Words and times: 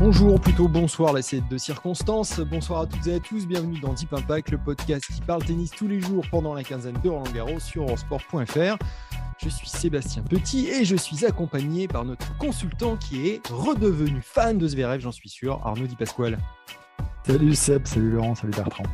Bonjour, 0.00 0.40
plutôt 0.40 0.68
bonsoir, 0.68 1.12
là 1.12 1.22
c'est 1.22 1.40
de 1.48 1.56
circonstances. 1.56 2.40
Bonsoir 2.40 2.82
à 2.82 2.86
toutes 2.86 3.06
et 3.06 3.14
à 3.14 3.20
tous, 3.20 3.46
bienvenue 3.46 3.80
dans 3.80 3.94
Deep 3.94 4.12
Impact, 4.12 4.50
le 4.50 4.58
podcast 4.58 5.04
qui 5.06 5.20
parle 5.22 5.42
tennis 5.44 5.70
tous 5.70 5.88
les 5.88 6.00
jours 6.00 6.24
pendant 6.30 6.52
la 6.52 6.62
quinzaine 6.62 6.98
de 7.02 7.08
Roland 7.08 7.30
Garros 7.32 7.60
sur 7.60 7.84
Eurosport.fr. 7.84 8.76
Je 9.42 9.48
suis 9.48 9.68
Sébastien 9.68 10.22
Petit 10.22 10.68
et 10.68 10.84
je 10.84 10.96
suis 10.96 11.24
accompagné 11.24 11.88
par 11.88 12.04
notre 12.04 12.36
consultant 12.38 12.96
qui 12.96 13.28
est 13.28 13.46
redevenu 13.48 14.20
fan 14.22 14.58
de 14.58 14.68
Zverev, 14.68 15.00
j'en 15.00 15.12
suis 15.12 15.28
sûr, 15.28 15.60
Arnaud 15.64 15.86
Di 15.86 15.96
Pasquale. 15.96 16.38
Salut 17.26 17.54
Seb, 17.54 17.86
salut 17.86 18.10
Laurent, 18.10 18.34
salut 18.34 18.52
Bertrand. 18.52 18.84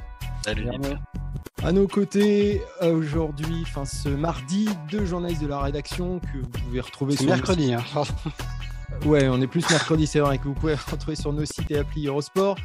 Salut 0.44 0.68
À 1.62 1.72
nos 1.72 1.86
côtés, 1.86 2.62
euh, 2.82 2.94
aujourd'hui, 2.94 3.62
enfin 3.62 3.84
ce 3.84 4.08
mardi, 4.08 4.68
deux 4.90 5.04
journalistes 5.04 5.42
de 5.42 5.46
la 5.46 5.60
rédaction 5.60 6.18
que 6.20 6.38
vous 6.38 6.48
pouvez 6.48 6.80
retrouver 6.80 7.12
C'est 7.12 7.24
sur 7.24 7.28
mercredi. 7.32 7.74
Hein. 7.74 7.82
Ouais, 9.06 9.28
on 9.28 9.40
est 9.40 9.46
plus 9.46 9.64
mercredi, 9.70 10.04
c'est 10.06 10.18
vrai, 10.18 10.38
que 10.38 10.44
vous 10.44 10.52
pouvez 10.52 10.74
retrouver 10.90 11.14
sur 11.14 11.32
nos 11.32 11.44
sites 11.44 11.70
et 11.70 11.78
applis 11.78 12.08
Eurosport 12.08 12.56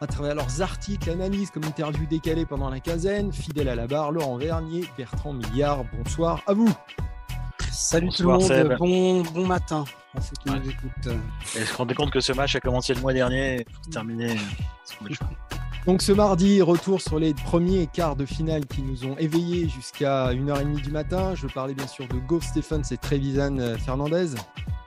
à 0.00 0.06
travers 0.08 0.34
leurs 0.34 0.60
articles, 0.62 1.08
analyses, 1.08 1.50
comme 1.50 1.64
interviews 1.64 2.06
décalées 2.06 2.44
pendant 2.44 2.70
la 2.70 2.80
quinzaine. 2.80 3.32
Fidèle 3.32 3.68
à 3.68 3.76
la 3.76 3.86
barre, 3.86 4.10
Laurent 4.10 4.36
Vernier, 4.36 4.84
Bertrand 4.98 5.32
Milliard, 5.32 5.84
bonsoir 5.96 6.42
à 6.48 6.54
vous. 6.54 6.68
Salut 7.70 8.06
Bonsoir, 8.06 8.38
tout 8.38 8.44
le 8.52 8.58
monde, 8.58 8.78
bon, 8.78 9.22
bon 9.32 9.46
matin 9.46 9.84
à 10.14 10.20
ceux 10.20 10.32
qui 10.42 10.50
Ouais. 10.50 10.58
nous 10.58 10.70
écoutent. 10.70 11.16
Et 11.56 11.64
se 11.64 11.74
rendez 11.76 11.94
compte 11.94 12.10
que 12.10 12.20
ce 12.20 12.32
match 12.32 12.56
a 12.56 12.60
commencé 12.60 12.92
le 12.92 13.00
mois 13.00 13.12
dernier, 13.12 13.64
ce 13.92 14.00
match. 14.00 15.18
Donc 15.86 16.02
ce 16.02 16.12
mardi, 16.12 16.60
retour 16.60 17.00
sur 17.00 17.18
les 17.18 17.32
premiers 17.32 17.86
quarts 17.86 18.14
de 18.14 18.26
finale 18.26 18.66
qui 18.66 18.82
nous 18.82 19.06
ont 19.06 19.16
éveillés 19.16 19.68
jusqu'à 19.68 20.32
1h30 20.32 20.82
du 20.82 20.90
matin. 20.90 21.34
Je 21.34 21.46
parlais 21.46 21.74
bien 21.74 21.86
sûr 21.86 22.06
de 22.06 22.16
Go 22.16 22.40
Stephens 22.40 22.82
et 22.90 22.98
Trevisan 22.98 23.58
euh, 23.58 23.78
Fernandez. 23.78 24.34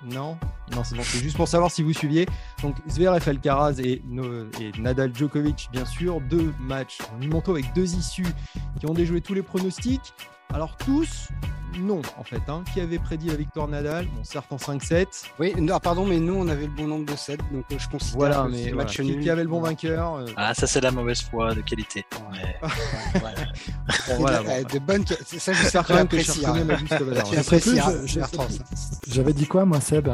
Non? 0.06 0.38
Non, 0.76 0.84
c'est 0.84 1.20
juste 1.20 1.38
pour 1.38 1.48
savoir 1.48 1.72
si 1.72 1.82
vous 1.82 1.94
suiviez. 1.94 2.28
Donc 2.62 2.76
Zverev 2.90 3.28
Alcaraz 3.28 3.80
et, 3.80 4.02
Nadal 4.80 5.16
Djokovic, 5.16 5.70
bien 5.72 5.86
sûr. 5.86 6.22
Deux 6.22 6.54
matchs 6.60 7.00
en 7.12 7.52
avec 7.52 7.74
deux 7.74 7.96
issues 7.96 8.26
qui 8.80 8.86
ont 8.86 8.94
déjoué 8.94 9.22
tous 9.22 9.34
les 9.34 9.44
pronostics. 9.44 10.14
Alors 10.54 10.76
tous, 10.78 11.30
non 11.80 12.02
en 12.18 12.24
fait. 12.24 12.42
hein. 12.48 12.64
Qui 12.74 12.80
avait 12.82 13.00
prédit 13.00 13.28
la 13.30 13.36
victoire 13.36 13.68
de 13.68 13.72
Nadal? 13.74 14.06
Bon, 14.06 14.24
certes 14.24 14.52
en 14.52 14.58
5-7. 14.58 15.06
Oui, 15.40 15.54
non, 15.58 15.74
ah, 15.76 15.80
pardon, 15.80 16.06
mais 16.06 16.20
nous 16.20 16.36
on 16.36 16.48
avait 16.48 16.66
le 16.68 16.72
bon 16.72 16.86
nombre 16.88 17.12
de 17.12 17.16
7, 17.18 17.40
donc 17.52 17.66
euh, 17.72 17.76
je 17.80 17.90
considère 17.90 18.18
Voilà, 18.18 18.44
que 18.44 18.52
mais 18.52 18.58
c'est 18.58 18.64
voilà. 18.70 18.84
match 18.84 18.96
qui, 18.98 19.02
nul. 19.04 19.20
qui 19.24 19.30
avait 19.30 19.44
le 19.44 19.50
bon 19.50 19.62
vainqueur 19.62 20.16
euh, 20.16 20.26
Ah, 20.38 20.54
ça 20.54 20.68
c'est 20.68 20.82
la 20.82 20.92
mauvaise 20.92 21.22
foi 21.22 21.56
de 21.56 21.62
qualité. 21.62 22.06
Mais- 22.32 22.56
Ouais. 23.20 23.20
bon, 24.08 24.16
voilà, 24.20 24.44
bon, 24.44 24.50
Euh, 24.52 24.64
de 24.64 24.80
bonnes... 24.80 25.06
Ça, 25.08 25.54
J'espère 25.54 25.86
quand 25.88 25.96
même 25.96 26.08
que 26.08 26.18
hein. 26.18 27.60
J'avais 29.08 29.34
dit 29.34 29.48
quoi, 29.48 29.66
moi, 29.66 29.80
Seb? 29.82 30.10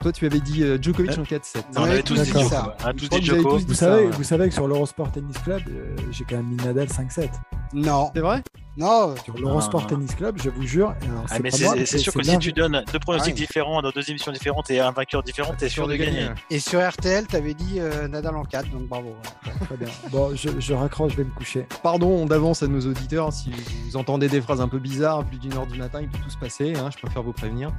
Toi, 0.00 0.12
tu 0.12 0.26
avais 0.26 0.38
dit 0.40 0.62
euh, 0.62 0.78
Djokovic 0.80 1.10
Euh, 1.18 1.22
en 1.22 1.24
4-7. 1.24 1.62
on 1.76 1.82
avait 1.82 2.02
tous 2.04 2.14
dit. 2.22 2.30
Ça. 2.48 2.76
On 2.80 2.86
a 2.86 2.92
Je 2.96 3.06
tous 3.08 3.08
dit 3.20 3.30
vous 3.30 3.42
tous 3.42 3.66
vous 3.66 3.74
ça, 3.74 3.86
savez, 3.86 4.06
vous 4.06 4.22
savez 4.22 4.48
que 4.48 4.54
sur 4.54 4.68
l'Eurosport 4.68 5.10
Tennis 5.10 5.36
Club, 5.38 5.62
euh, 5.68 5.96
j'ai 6.12 6.24
quand 6.24 6.36
même 6.36 6.46
mis 6.46 6.56
Nadal 6.56 6.86
5-7. 6.86 7.30
Non, 7.72 8.10
C'est 8.14 8.20
vrai? 8.20 8.42
Non, 8.78 9.14
Sur 9.24 9.36
l'Eurosport. 9.36 9.86
Tennis 9.86 10.14
Club, 10.14 10.38
je 10.42 10.50
vous 10.50 10.62
jure. 10.66 10.90
alors, 11.02 11.24
Ah, 11.28 11.34
c'est 11.36 11.42
mais 11.42 11.50
c'est 11.50 11.98
sûr 11.98 12.12
que 12.12 12.22
si 12.22 12.38
tu 12.38 12.52
donnes 12.52 12.84
deux 12.92 12.98
pronostics 12.98 13.34
Ah 13.36 13.40
oui. 13.40 13.46
différents 13.46 13.82
dans 13.82 13.90
deux 13.90 14.08
émissions 14.08 14.32
différentes 14.32 14.70
et 14.70 14.80
un 14.80 14.90
vainqueur 14.92 15.22
différent, 15.22 15.52
t'es 15.58 15.68
sûr 15.68 15.86
de 15.88 15.96
gagner. 15.96 16.28
et 16.50 16.58
sur 16.60 16.80
RTL, 16.86 17.26
t'avais 17.26 17.54
dit 17.54 17.80
euh, 17.80 18.08
Nadal 18.08 18.36
en 18.36 18.44
4, 18.44 18.70
donc 18.70 18.82
bravo. 18.88 19.16
Très 19.66 19.76
bien. 19.76 19.88
Bon, 20.10 20.34
je, 20.34 20.48
je 20.58 20.72
raccroche, 20.74 21.12
je 21.12 21.16
vais 21.18 21.24
me 21.24 21.30
coucher. 21.30 21.66
Pardon 21.82 22.24
d'avance 22.26 22.62
à 22.62 22.68
nos 22.68 22.80
auditeurs 22.80 23.32
si 23.32 23.50
vous 23.86 23.96
entendez 23.96 24.28
des 24.28 24.40
phrases 24.40 24.60
un 24.60 24.68
peu 24.68 24.78
bizarres, 24.78 25.24
plus 25.24 25.38
d'une 25.38 25.54
heure 25.54 25.66
du 25.66 25.78
matin, 25.78 26.00
il 26.00 26.08
peut 26.08 26.18
tout 26.22 26.30
se 26.30 26.38
passer, 26.38 26.74
hein, 26.76 26.90
je 26.92 26.98
préfère 27.02 27.22
vous 27.22 27.32
prévenir. 27.32 27.72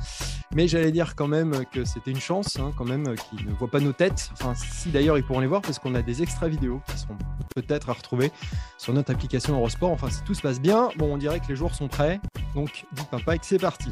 Mais 0.54 0.68
j'allais 0.68 0.92
dire 0.92 1.16
quand 1.16 1.28
même 1.28 1.64
que 1.72 1.86
c'était 1.86 2.12
une 2.12 2.20
chance, 2.20 2.58
hein, 2.60 2.72
quand 2.78 2.86
même, 2.86 3.16
qu'ils 3.16 3.46
ne 3.48 3.54
voient 3.54 3.70
pas 3.70 3.80
nos 3.80 3.94
têtes. 3.94 4.30
Enfin, 4.34 4.54
si 4.56 4.90
d'ailleurs 4.90 5.18
ils 5.18 5.24
pourront 5.24 5.40
les 5.40 5.48
voir, 5.48 5.62
parce 5.62 5.80
qu'on 5.80 5.96
a 5.96 6.02
des 6.02 6.22
extra 6.24 6.48
vidéos 6.48 6.82
qui 6.92 6.98
seront 7.00 7.16
peut-être 7.56 7.90
à 7.90 7.94
retrouver 7.94 8.32
sur 8.78 8.94
notre 8.94 9.12
application 9.12 9.56
Eurosport. 9.56 9.92
Enfin, 9.92 10.10
si 10.10 10.22
tout 10.24 10.34
se 10.34 10.42
passe 10.42 10.60
bien, 10.60 10.89
bon, 10.98 11.14
on 11.14 11.18
dirait 11.18 11.40
que 11.40 11.48
les 11.48 11.56
joueurs 11.56 11.76
sont 11.76 11.88
prêts. 11.88 12.20
Donc, 12.56 12.86
Deep 12.94 13.14
Impact, 13.14 13.44
c'est 13.44 13.60
parti. 13.60 13.90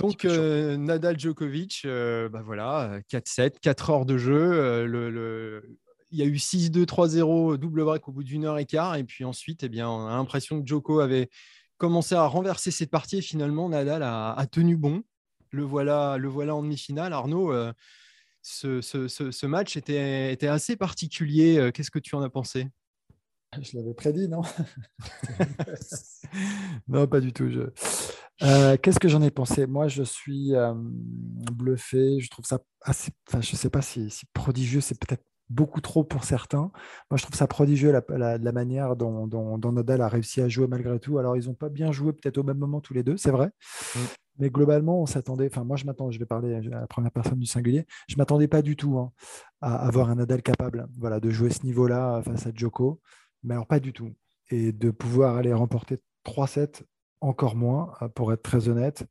Donc, 0.00 0.24
euh, 0.26 0.76
Nadal 0.76 1.18
Djokovic, 1.18 1.82
euh, 1.86 2.28
bah 2.28 2.42
voilà, 2.44 2.82
euh, 2.92 3.00
4-7, 3.08 3.58
4 3.60 3.90
heures 3.90 4.04
de 4.06 4.18
jeu. 4.18 4.34
euh, 4.52 4.86
le, 4.86 5.10
le- 5.10 5.78
Il 6.10 6.18
y 6.18 6.22
a 6.22 6.26
eu 6.26 6.36
6-2, 6.38 6.84
3-0, 6.84 7.56
double 7.56 7.84
break 7.84 8.06
au 8.08 8.12
bout 8.12 8.24
d'une 8.24 8.44
heure 8.44 8.58
et 8.58 8.66
quart. 8.66 8.96
Et 8.96 9.04
puis 9.04 9.24
ensuite, 9.24 9.62
eh 9.62 9.68
bien, 9.68 9.88
on 9.88 10.06
a 10.06 10.10
l'impression 10.10 10.60
que 10.60 10.66
Djoko 10.66 11.00
avait 11.00 11.30
commencé 11.78 12.14
à 12.14 12.26
renverser 12.26 12.70
cette 12.70 12.90
partie. 12.90 13.18
Et 13.18 13.22
finalement, 13.22 13.68
Nadal 13.68 14.02
a, 14.02 14.32
a 14.32 14.46
tenu 14.46 14.76
bon. 14.76 15.02
Le 15.50 15.62
voilà, 15.62 16.16
le 16.18 16.28
voilà 16.28 16.54
en 16.54 16.62
demi-finale. 16.62 17.12
Arnaud, 17.12 17.52
euh, 17.52 17.72
ce, 18.42 18.80
ce- 18.82 19.08
ce- 19.08 19.30
ce 19.30 19.46
match 19.46 19.76
était, 19.76 20.32
était 20.32 20.46
assez 20.48 20.76
particulier. 20.76 21.58
Euh, 21.58 21.70
Qu'est-ce 21.70 21.90
que 21.90 21.98
tu 21.98 22.14
en 22.16 22.22
as 22.22 22.28
pensé? 22.30 22.66
Je 23.62 23.76
l'avais 23.76 23.94
prédit, 23.94 24.28
non? 24.28 24.42
Non, 26.88 27.06
pas 27.06 27.20
du 27.20 27.32
tout. 27.32 27.48
je- 27.50 27.70
Euh, 28.42 28.76
Qu'est-ce 28.78 28.98
que 29.00 29.08
j'en 29.08 29.20
ai 29.22 29.30
pensé? 29.30 29.66
Moi, 29.66 29.88
je 29.88 30.02
suis 30.02 30.54
euh, 30.54 30.72
bluffé. 31.52 32.20
Je 32.20 32.30
trouve 32.30 32.46
ça 32.46 32.60
assez. 32.82 33.12
Enfin, 33.28 33.40
je 33.42 33.52
ne 33.52 33.56
sais 33.56 33.70
pas 33.70 33.82
si, 33.82 34.08
si 34.10 34.24
prodigieux, 34.32 34.80
c'est 34.80 34.98
peut-être 34.98 35.24
beaucoup 35.50 35.80
trop 35.80 36.04
pour 36.04 36.24
certains. 36.24 36.70
Moi, 37.10 37.16
je 37.18 37.22
trouve 37.24 37.34
ça 37.36 37.46
prodigieux 37.46 37.92
la, 37.92 38.02
la- 38.16 38.38
la 38.38 38.52
manière 38.52 38.96
dont, 38.96 39.26
dont- 39.26 39.58
dont 39.58 39.72
Nadal 39.72 40.00
a 40.00 40.08
réussi 40.08 40.40
à 40.40 40.48
jouer 40.48 40.68
malgré 40.68 40.98
tout. 41.00 41.18
Alors, 41.18 41.36
ils 41.36 41.46
n'ont 41.46 41.54
pas 41.54 41.68
bien 41.68 41.92
joué 41.92 42.12
peut-être 42.12 42.38
au 42.38 42.44
même 42.44 42.58
moment 42.58 42.80
tous 42.80 42.94
les 42.94 43.02
deux, 43.02 43.16
c'est 43.16 43.30
vrai. 43.32 43.50
Mm. 43.96 43.98
Mais 44.38 44.48
globalement, 44.50 45.02
on 45.02 45.06
s'attendait. 45.06 45.48
Enfin, 45.52 45.64
moi, 45.64 45.76
je 45.76 45.84
m'attends. 45.84 46.10
Je 46.10 46.18
vais 46.18 46.24
parler 46.26 46.54
à 46.54 46.60
la 46.62 46.86
première 46.86 47.10
personne 47.10 47.38
du 47.38 47.46
singulier. 47.46 47.84
Je 48.08 48.16
m'attendais 48.16 48.48
pas 48.48 48.62
du 48.62 48.74
tout 48.76 48.98
hein, 48.98 49.12
à 49.60 49.86
avoir 49.86 50.08
un 50.08 50.14
Nadal 50.14 50.40
capable, 50.42 50.88
voilà, 50.98 51.20
de 51.20 51.28
jouer 51.30 51.50
ce 51.50 51.66
niveau-là 51.66 52.22
face 52.22 52.46
à 52.46 52.50
Djoko. 52.54 53.00
Mais 53.42 53.54
alors, 53.54 53.66
pas 53.66 53.80
du 53.80 53.92
tout. 53.92 54.12
Et 54.50 54.72
de 54.72 54.90
pouvoir 54.90 55.36
aller 55.36 55.52
remporter 55.52 55.98
3-7, 56.24 56.82
encore 57.20 57.56
moins, 57.56 57.94
euh, 58.02 58.08
pour 58.08 58.32
être 58.32 58.42
très 58.42 58.68
honnête. 58.68 59.06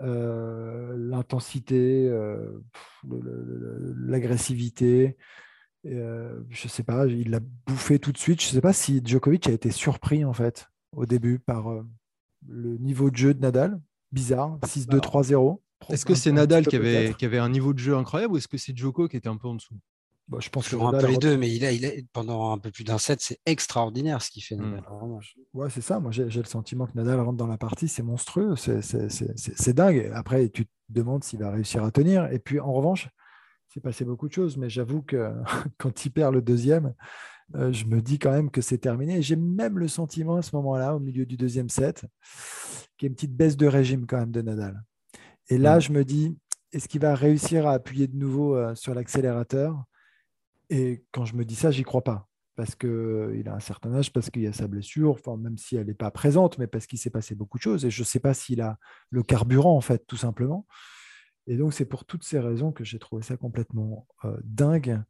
Euh, 0.00 0.94
L'intensité, 0.96 2.08
euh, 2.08 2.62
l'agressivité, 3.96 5.16
euh, 5.86 6.40
je 6.50 6.68
sais 6.68 6.82
pas, 6.82 7.06
il 7.06 7.30
l'a 7.30 7.40
bouffé 7.66 7.98
tout 7.98 8.12
de 8.12 8.18
suite. 8.18 8.42
Je 8.42 8.46
sais 8.46 8.60
pas 8.60 8.72
si 8.72 9.00
Djokovic 9.04 9.48
a 9.48 9.52
été 9.52 9.70
surpris, 9.70 10.24
en 10.24 10.32
fait, 10.32 10.68
au 10.92 11.06
début, 11.06 11.38
par 11.38 11.68
le 12.46 12.76
niveau 12.78 13.10
de 13.10 13.16
jeu 13.16 13.34
de 13.34 13.40
Nadal. 13.40 13.80
Bizarre, 14.12 14.58
6-2, 14.64 15.00
3-0. 15.00 15.62
Est-ce 15.90 16.06
que 16.06 16.14
c'est 16.14 16.32
Nadal 16.32 16.66
qui 16.66 16.76
avait, 16.76 17.12
qui 17.14 17.24
avait 17.24 17.38
un 17.38 17.48
niveau 17.48 17.72
de 17.72 17.78
jeu 17.78 17.96
incroyable 17.96 18.34
ou 18.34 18.36
est-ce 18.38 18.48
que 18.48 18.56
c'est 18.56 18.76
Djoko 18.76 19.08
qui 19.08 19.16
était 19.16 19.28
un 19.28 19.36
peu 19.36 19.48
en 19.48 19.54
dessous? 19.54 19.76
Bon, 20.28 20.40
je 20.40 20.50
pense 20.50 20.68
que 20.68 20.74
un 20.76 20.90
peu 20.90 21.06
les 21.06 21.18
deux, 21.18 21.36
mais 21.36 21.54
il 21.54 21.64
a, 21.64 21.70
il 21.70 21.86
a, 21.86 21.90
pendant 22.12 22.52
un 22.52 22.58
peu 22.58 22.72
plus 22.72 22.82
d'un 22.82 22.98
set, 22.98 23.20
c'est 23.20 23.38
extraordinaire 23.46 24.20
ce 24.22 24.30
qu'il 24.30 24.42
fait. 24.42 24.56
Nadal, 24.56 24.82
vraiment. 24.82 25.20
Ouais, 25.54 25.70
c'est 25.70 25.80
ça. 25.80 26.00
Moi, 26.00 26.10
j'ai 26.10 26.28
j'ai 26.30 26.40
le 26.40 26.46
sentiment 26.48 26.86
que 26.86 26.92
Nadal 26.96 27.20
rentre 27.20 27.36
dans 27.36 27.46
la 27.46 27.58
partie, 27.58 27.86
c'est 27.86 28.02
monstrueux, 28.02 28.56
c'est- 28.56 28.82
c'est 28.82 29.08
c'est- 29.08 29.36
c'est- 29.38 29.56
c'est 29.56 29.72
dingue. 29.72 30.10
Après, 30.14 30.48
tu 30.48 30.66
te 30.66 30.70
demandes 30.88 31.22
s'il 31.22 31.38
va 31.38 31.50
réussir 31.52 31.84
à 31.84 31.92
tenir. 31.92 32.26
Et 32.32 32.40
puis, 32.40 32.58
en 32.58 32.72
revanche, 32.72 33.08
s'est 33.68 33.80
passé 33.80 34.04
beaucoup 34.04 34.26
de 34.26 34.32
choses, 34.32 34.56
mais 34.56 34.68
j'avoue 34.68 35.02
que 35.02 35.32
quand 35.78 36.04
il 36.04 36.10
perd 36.10 36.34
le 36.34 36.42
deuxième, 36.42 36.92
euh, 37.54 37.72
je 37.72 37.84
me 37.84 38.02
dis 38.02 38.18
quand 38.18 38.32
même 38.32 38.50
que 38.50 38.60
c'est 38.60 38.78
terminé. 38.78 39.18
Et 39.18 39.22
J'ai 39.22 39.36
même 39.36 39.78
le 39.78 39.86
sentiment 39.86 40.34
à 40.36 40.42
ce 40.42 40.56
moment-là, 40.56 40.96
au 40.96 40.98
milieu 40.98 41.24
du 41.24 41.36
deuxième 41.36 41.68
set, 41.68 42.04
qu'il 42.98 43.06
y 43.06 43.08
a 43.08 43.10
une 43.10 43.14
petite 43.14 43.36
baisse 43.36 43.56
de 43.56 43.68
régime 43.68 44.06
quand 44.06 44.18
même 44.18 44.32
de 44.32 44.42
Nadal. 44.42 44.82
Et 45.50 45.58
là, 45.58 45.76
Mm. 45.76 45.80
je 45.82 45.92
me 45.92 46.04
dis, 46.04 46.36
est-ce 46.72 46.88
qu'il 46.88 47.00
va 47.00 47.14
réussir 47.14 47.68
à 47.68 47.74
appuyer 47.74 48.08
de 48.08 48.16
nouveau 48.16 48.56
euh, 48.56 48.74
sur 48.74 48.92
l'accélérateur? 48.92 49.84
Et 50.70 51.04
quand 51.12 51.24
je 51.24 51.36
me 51.36 51.44
dis 51.44 51.54
ça, 51.54 51.70
j'y 51.70 51.82
crois 51.82 52.04
pas. 52.04 52.28
parce 52.56 52.74
qu'il 52.74 53.48
a 53.48 53.54
un 53.54 53.60
certain 53.60 53.94
âge, 53.94 54.12
parce 54.12 54.30
qu'il 54.30 54.42
y 54.42 54.46
a 54.46 54.52
sa 54.52 54.66
blessure, 54.66 55.10
enfin, 55.10 55.36
même 55.36 55.58
si 55.58 55.76
elle 55.76 55.88
n'est 55.88 55.94
pas 55.94 56.10
présente, 56.10 56.58
mais 56.58 56.66
parce 56.66 56.86
qu'il 56.86 56.98
s'est 56.98 57.10
passé 57.10 57.34
beaucoup 57.34 57.58
de 57.58 57.62
choses. 57.62 57.84
Et 57.84 57.90
je 57.90 58.00
ne 58.00 58.06
sais 58.06 58.20
pas 58.20 58.32
s'il 58.32 58.62
a 58.62 58.78
le 59.10 59.22
carburant, 59.22 59.76
en 59.76 59.82
fait, 59.82 60.06
tout 60.06 60.16
simplement. 60.16 60.66
Et 61.46 61.56
donc, 61.56 61.74
c'est 61.74 61.84
pour 61.84 62.06
toutes 62.06 62.24
ces 62.24 62.40
raisons 62.40 62.72
que 62.72 62.82
j'ai 62.82 62.98
trouvé 62.98 63.22
ça 63.22 63.36
complètement 63.36 64.06
dingue 64.42 65.02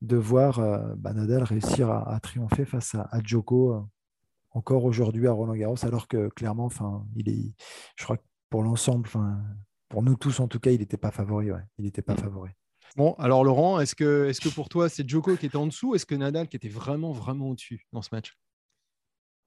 de 0.00 0.16
voir 0.16 0.60
bah, 0.96 1.12
Nadal 1.12 1.42
réussir 1.42 1.90
à, 1.90 2.18
triompher 2.20 2.64
face 2.64 2.94
à, 2.94 3.20
Djoko 3.22 3.86
encore 4.50 4.84
aujourd'hui 4.84 5.26
à 5.26 5.32
Roland 5.32 5.54
Garros, 5.54 5.84
alors 5.84 6.08
que 6.08 6.28
clairement, 6.28 6.64
enfin, 6.64 7.06
il 7.16 7.28
est, 7.28 7.54
je 7.96 8.04
crois 8.04 8.16
que 8.16 8.24
pour 8.48 8.62
l'ensemble, 8.62 9.06
enfin, 9.08 9.42
pour 9.88 10.02
nous 10.02 10.16
tous 10.16 10.40
en 10.40 10.48
tout 10.48 10.60
cas, 10.60 10.70
il 10.70 10.78
n'était 10.78 10.96
pas 10.96 11.10
favori. 11.10 11.48
Il 11.78 11.84
n'était 11.84 12.02
pas 12.02 12.14
mm. 12.14 12.18
favori. 12.18 12.50
Bon, 12.96 13.14
alors 13.14 13.42
Laurent, 13.42 13.80
est-ce 13.80 13.94
que, 13.94 14.28
est 14.28 14.40
que 14.40 14.48
pour 14.48 14.68
toi, 14.68 14.88
c'est 14.88 15.08
Djoko 15.08 15.36
qui 15.36 15.46
était 15.46 15.56
en 15.56 15.66
dessous 15.66 15.94
Est-ce 15.94 16.06
que 16.06 16.14
Nadal 16.14 16.48
qui 16.48 16.56
était 16.56 16.68
vraiment, 16.68 17.12
vraiment 17.12 17.48
au-dessus 17.48 17.86
dans 17.92 18.02
ce 18.02 18.10
match? 18.12 18.36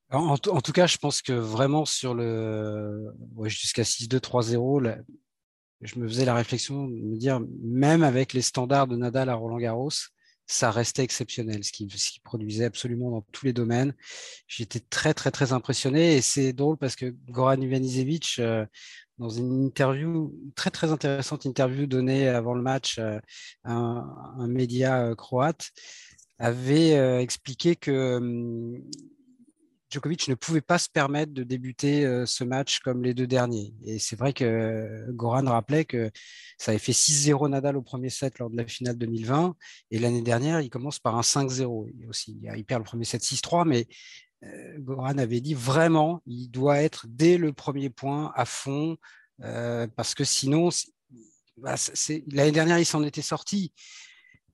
En, 0.10 0.38
tout 0.38 0.72
cas, 0.72 0.88
je 0.88 0.98
pense 0.98 1.22
que 1.22 1.34
vraiment 1.34 1.84
sur 1.84 2.14
le 2.14 3.14
jusqu'à 3.44 3.84
6-2, 3.84 4.20
3-0, 4.20 5.04
je 5.82 6.00
me 6.00 6.08
faisais 6.08 6.26
la 6.26 6.34
réflexion 6.34 6.88
de 6.88 6.94
me 6.94 7.18
dire, 7.18 7.42
même 7.62 8.04
avec 8.04 8.32
les 8.32 8.42
standards 8.42 8.88
de 8.88 8.96
Nadal 8.96 9.30
à 9.30 9.36
Roland 9.36 9.58
Garros, 9.58 9.90
ça 10.48 10.72
restait 10.72 11.04
exceptionnel, 11.04 11.64
ce 11.64 11.72
qu'il 11.74 11.90
produisait 12.24 12.66
absolument 12.66 13.12
dans 13.12 13.22
tous 13.34 13.46
les 13.46 13.54
domaines. 13.54 13.94
J'étais 14.48 14.80
très, 14.80 15.14
très, 15.14 15.30
très 15.30 15.52
impressionné. 15.52 16.16
Et 16.16 16.22
c'est 16.22 16.54
drôle 16.54 16.78
parce 16.78 16.96
que 16.96 17.14
Goran 17.30 17.60
Ivanisevic, 17.60 18.38
euh, 18.40 18.66
dans 19.18 19.30
une 19.30 19.66
interview, 19.66 20.34
très, 20.56 20.72
très 20.72 20.92
intéressante 20.92 21.46
interview 21.46 21.86
donnée 21.86 22.30
avant 22.30 22.54
le 22.54 22.62
match 22.62 22.98
à 22.98 23.22
un, 23.66 24.48
média 24.48 25.04
euh, 25.04 25.16
croate, 25.16 25.72
avait 26.40 26.98
euh, 26.98 27.20
expliqué 27.20 27.76
que 27.76 28.18
hum, 28.18 28.82
Djokovic 29.90 30.28
ne 30.28 30.36
pouvait 30.36 30.62
pas 30.62 30.78
se 30.78 30.90
permettre 30.90 31.34
de 31.34 31.44
débuter 31.44 32.06
euh, 32.06 32.26
ce 32.26 32.44
match 32.44 32.80
comme 32.80 33.04
les 33.04 33.14
deux 33.14 33.28
derniers. 33.28 33.74
Et 33.84 34.00
c'est 34.00 34.18
vrai 34.18 34.34
que 34.34 35.06
Goran 35.12 35.46
rappelait 35.46 35.86
que 35.86 36.12
ça 36.58 36.72
avait 36.72 36.80
fait 36.80 36.92
6-0 36.92 37.50
Nadal 37.50 37.78
au 37.78 37.82
premier 37.82 38.10
set 38.10 38.40
lors 38.40 38.50
de 38.50 38.58
la 38.58 38.68
finale 38.68 38.98
2020. 38.98 39.56
Et 39.92 40.00
l'année 40.00 40.22
dernière, 40.22 40.60
il 40.62 40.70
commence 40.70 41.00
par 41.00 41.16
un 41.16 41.22
5-0. 41.22 42.08
Aussi, 42.10 42.38
il 42.56 42.66
perd 42.66 42.82
le 42.82 42.86
premier 42.86 43.06
set 43.06 43.22
6-3, 43.24 43.66
mais 43.66 43.88
euh, 44.44 44.78
Goran 44.80 45.18
avait 45.18 45.42
dit 45.42 45.54
vraiment, 45.54 46.22
il 46.26 46.50
doit 46.50 46.82
être 46.82 47.06
dès 47.08 47.38
le 47.38 47.54
premier 47.54 47.90
point 47.90 48.32
à 48.36 48.46
fond, 48.46 48.98
euh, 49.44 49.88
parce 49.96 50.14
que 50.14 50.24
sinon, 50.24 50.70
bah, 51.58 51.76
l'année 52.32 52.52
dernière, 52.52 52.80
il 52.80 52.86
s'en 52.86 53.04
était 53.04 53.22
sorti. 53.22 53.74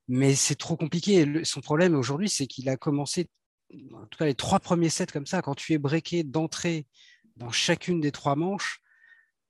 Mais 0.07 0.35
c'est 0.35 0.55
trop 0.55 0.75
compliqué. 0.75 1.43
son 1.43 1.61
problème 1.61 1.95
aujourd'hui, 1.95 2.29
c'est 2.29 2.47
qu'il 2.47 2.69
a 2.69 2.77
commencé 2.77 3.29
en 3.93 4.05
tout 4.05 4.17
cas 4.17 4.25
les 4.25 4.35
trois 4.35 4.59
premiers 4.59 4.89
sets 4.89 5.07
comme 5.07 5.25
ça, 5.25 5.41
quand 5.41 5.55
tu 5.55 5.73
es 5.73 5.77
breaké 5.77 6.23
d'entrée 6.23 6.85
dans 7.37 7.51
chacune 7.51 7.99
des 7.99 8.11
trois 8.11 8.35
manches, 8.35 8.79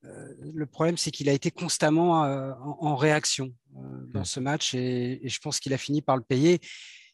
euh, 0.06 0.34
le 0.54 0.66
problème 0.66 0.98
c'est 0.98 1.12
qu'il 1.12 1.30
a 1.30 1.34
été 1.34 1.52
constamment 1.52 2.26
euh, 2.26 2.54
en, 2.62 2.96
réaction 2.96 3.54
euh, 3.78 3.80
dans 4.14 4.22
mmh. 4.22 4.26
ce 4.26 4.40
match 4.40 4.74
et, 4.74 5.22
je 5.24 5.40
pense 5.40 5.60
qu'il 5.60 5.74
a 5.74 5.78
fini 5.78 6.02
par 6.02 6.18
le 6.18 6.24
payer. 6.24 6.60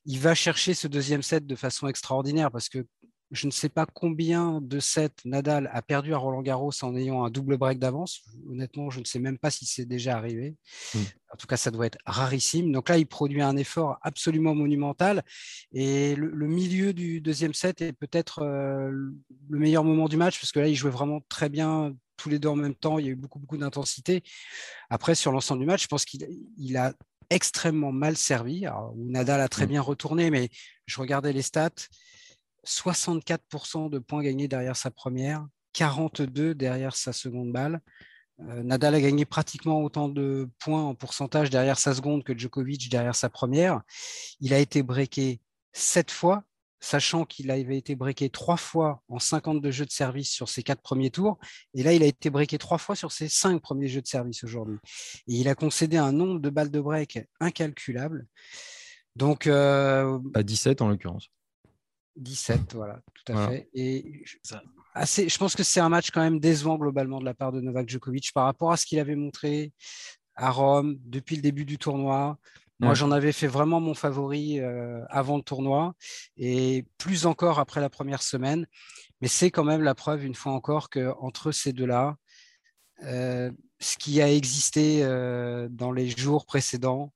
Il 0.05 0.19
va 0.19 0.33
chercher 0.33 0.73
ce 0.73 0.87
deuxième 0.87 1.21
set 1.21 1.45
de 1.45 1.55
façon 1.55 1.87
extraordinaire 1.87 2.49
parce 2.51 2.69
que 2.69 2.87
je 3.31 3.45
ne 3.45 3.51
sais 3.51 3.69
pas 3.69 3.85
combien 3.85 4.59
de 4.59 4.79
sets 4.79 5.11
Nadal 5.23 5.69
a 5.71 5.81
perdu 5.81 6.13
à 6.13 6.17
Roland 6.17 6.41
Garros 6.41 6.71
en 6.81 6.95
ayant 6.95 7.23
un 7.23 7.29
double 7.29 7.57
break 7.57 7.77
d'avance. 7.77 8.21
Honnêtement, 8.49 8.89
je 8.89 8.99
ne 8.99 9.05
sais 9.05 9.19
même 9.19 9.37
pas 9.37 9.51
si 9.51 9.65
c'est 9.65 9.85
déjà 9.85 10.17
arrivé. 10.17 10.55
Mmh. 10.95 10.99
En 11.31 11.37
tout 11.37 11.45
cas, 11.45 11.57
ça 11.57 11.69
doit 11.69 11.85
être 11.85 11.99
rarissime. 12.05 12.71
Donc 12.71 12.89
là, 12.89 12.97
il 12.97 13.05
produit 13.05 13.41
un 13.43 13.55
effort 13.55 13.99
absolument 14.01 14.55
monumental. 14.55 15.23
Et 15.73 16.15
le, 16.15 16.47
milieu 16.47 16.91
du 16.91 17.21
deuxième 17.21 17.53
set 17.53 17.81
est 17.81 17.93
peut-être 17.93 18.41
euh, 18.41 18.89
le 19.49 19.59
meilleur 19.59 19.83
moment 19.83 20.07
du 20.07 20.17
match 20.17 20.39
parce 20.39 20.51
que 20.51 20.59
là, 20.59 20.67
il 20.67 20.75
jouait 20.75 20.89
vraiment 20.89 21.21
très 21.29 21.49
bien 21.49 21.93
tous 22.17 22.29
les 22.29 22.39
deux 22.39 22.49
en 22.49 22.55
même 22.55 22.75
temps. 22.75 22.97
Il 22.97 23.05
y 23.05 23.09
a 23.09 23.11
eu 23.11 23.15
beaucoup, 23.15 23.37
beaucoup 23.37 23.57
d'intensité. 23.57 24.23
Après, 24.89 25.13
sur 25.13 25.31
l'ensemble 25.31 25.61
du 25.61 25.67
match, 25.67 25.83
je 25.83 25.87
pense 25.87 26.03
qu'il 26.03 26.77
a 26.77 26.93
extrêmement 27.29 27.91
mal 27.91 28.17
servi. 28.17 28.65
Nadal 28.95 29.39
a 29.39 29.47
très 29.47 29.65
mmh. 29.65 29.69
bien 29.69 29.81
retourné, 29.81 30.31
mais 30.31 30.49
je 30.87 30.99
regardais 30.99 31.31
les 31.31 31.43
stats. 31.43 31.69
64% 32.65 33.89
de 33.89 33.99
points 33.99 34.23
gagnés 34.23 34.47
derrière 34.47 34.75
sa 34.75 34.91
première, 34.91 35.47
42 35.73 36.55
derrière 36.55 36.95
sa 36.95 37.13
seconde 37.13 37.51
balle. 37.51 37.81
Euh, 38.41 38.63
Nadal 38.63 38.95
a 38.95 39.01
gagné 39.01 39.25
pratiquement 39.25 39.83
autant 39.83 40.07
de 40.07 40.49
points 40.59 40.83
en 40.83 40.95
pourcentage 40.95 41.49
derrière 41.49 41.77
sa 41.77 41.93
seconde 41.93 42.23
que 42.23 42.37
Djokovic 42.37 42.89
derrière 42.89 43.15
sa 43.15 43.29
première. 43.29 43.81
Il 44.39 44.53
a 44.53 44.59
été 44.59 44.81
breaké 44.81 45.41
7 45.73 46.09
fois, 46.11 46.43
sachant 46.79 47.25
qu'il 47.25 47.51
avait 47.51 47.77
été 47.77 47.95
breaké 47.95 48.29
3 48.29 48.55
fois 48.55 49.03
en 49.09 49.19
52 49.19 49.71
jeux 49.71 49.85
de 49.85 49.91
service 49.91 50.29
sur 50.31 50.47
ses 50.47 50.63
4 50.63 50.81
premiers 50.81 51.11
tours. 51.11 51.37
Et 51.73 51.83
là, 51.83 51.93
il 51.93 52.01
a 52.01 52.05
été 52.05 52.29
breaké 52.29 52.57
3 52.57 52.77
fois 52.77 52.95
sur 52.95 53.11
ses 53.11 53.27
5 53.27 53.61
premiers 53.61 53.89
jeux 53.89 54.01
de 54.01 54.07
service 54.07 54.43
aujourd'hui. 54.43 54.77
Et 55.27 55.35
il 55.35 55.49
a 55.49 55.55
concédé 55.55 55.97
un 55.97 56.13
nombre 56.13 56.39
de 56.39 56.49
balles 56.49 56.71
de 56.71 56.79
break 56.79 57.19
incalculable. 57.41 58.25
Donc, 59.15 59.47
euh, 59.47 60.17
à 60.33 60.43
17 60.43 60.81
en 60.81 60.87
l'occurrence. 60.87 61.29
17, 62.15 62.73
voilà, 62.73 62.99
tout 63.13 63.33
à 63.33 63.47
fait. 63.47 63.69
Et 63.73 64.23
assez, 64.93 65.29
je 65.29 65.37
pense 65.37 65.55
que 65.55 65.63
c'est 65.63 65.79
un 65.79 65.89
match 65.89 66.11
quand 66.11 66.21
même 66.21 66.39
décevant 66.39 66.77
globalement 66.77 67.19
de 67.19 67.25
la 67.25 67.33
part 67.33 67.51
de 67.51 67.61
Novak 67.61 67.89
Djokovic 67.89 68.31
par 68.33 68.45
rapport 68.45 68.71
à 68.71 68.77
ce 68.77 68.85
qu'il 68.85 68.99
avait 68.99 69.15
montré 69.15 69.71
à 70.35 70.51
Rome 70.51 70.97
depuis 71.05 71.35
le 71.35 71.41
début 71.41 71.65
du 71.65 71.77
tournoi. 71.77 72.37
Moi, 72.81 72.93
j'en 72.93 73.11
avais 73.11 73.33
fait 73.33 73.47
vraiment 73.47 73.81
mon 73.81 73.93
favori 73.93 74.61
euh, 74.61 75.03
avant 75.09 75.35
le 75.35 75.43
tournoi 75.43 75.95
et 76.37 76.85
plus 76.97 77.25
encore 77.25 77.59
après 77.59 77.81
la 77.81 77.89
première 77.89 78.23
semaine. 78.23 78.65
Mais 79.19 79.27
c'est 79.27 79.51
quand 79.51 79.65
même 79.65 79.83
la 79.83 79.95
preuve, 79.95 80.23
une 80.23 80.33
fois 80.33 80.53
encore, 80.53 80.89
qu'entre 80.89 81.51
ces 81.51 81.73
deux-là, 81.73 82.15
euh, 83.03 83.51
ce 83.79 83.97
qui 83.97 84.21
a 84.21 84.31
existé 84.31 85.03
euh, 85.03 85.67
dans 85.69 85.91
les 85.91 86.09
jours 86.09 86.45
précédents 86.45 87.11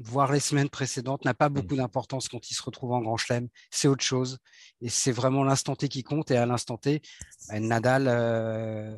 voire 0.00 0.32
les 0.32 0.40
semaines 0.40 0.68
précédentes, 0.68 1.24
n'a 1.24 1.34
pas 1.34 1.48
mmh. 1.48 1.52
beaucoup 1.52 1.76
d'importance 1.76 2.28
quand 2.28 2.50
il 2.50 2.54
se 2.54 2.62
retrouve 2.62 2.92
en 2.92 3.00
Grand 3.00 3.16
Chelem. 3.16 3.48
C'est 3.70 3.88
autre 3.88 4.04
chose. 4.04 4.38
Et 4.80 4.88
c'est 4.88 5.12
vraiment 5.12 5.44
l'instant 5.44 5.76
T 5.76 5.88
qui 5.88 6.02
compte. 6.02 6.30
Et 6.30 6.36
à 6.36 6.46
l'instant 6.46 6.76
T, 6.76 7.02
bah, 7.48 7.60
Nadal 7.60 8.06
euh, 8.08 8.96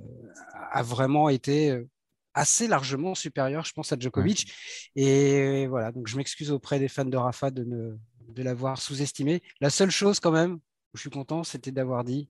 a 0.70 0.82
vraiment 0.82 1.28
été 1.28 1.70
euh, 1.70 1.88
assez 2.34 2.68
largement 2.68 3.14
supérieur, 3.14 3.64
je 3.64 3.72
pense, 3.72 3.92
à 3.92 3.96
Djokovic. 3.98 4.52
Et 4.96 5.66
voilà, 5.66 5.92
donc 5.92 6.08
je 6.08 6.16
m'excuse 6.16 6.50
auprès 6.50 6.78
des 6.78 6.88
fans 6.88 7.04
de 7.04 7.16
Rafa 7.16 7.50
de, 7.50 7.98
de 8.28 8.42
l'avoir 8.42 8.80
sous-estimé. 8.80 9.42
La 9.60 9.70
seule 9.70 9.90
chose 9.90 10.20
quand 10.20 10.32
même 10.32 10.54
où 10.54 10.96
je 10.96 11.00
suis 11.00 11.10
content, 11.10 11.44
c'était 11.44 11.72
d'avoir 11.72 12.04
dit 12.04 12.28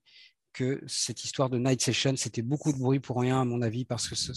que 0.53 0.83
cette 0.87 1.25
histoire 1.25 1.49
de 1.49 1.59
Night 1.59 1.81
Session, 1.81 2.14
c'était 2.16 2.43
beaucoup 2.43 2.73
de 2.73 2.78
bruit 2.78 3.00
pour 3.00 3.21
rien, 3.21 3.40
à 3.40 3.45
mon 3.45 3.62
avis, 3.62 3.85
parce 3.85 4.09
que 4.09 4.14
ce, 4.14 4.33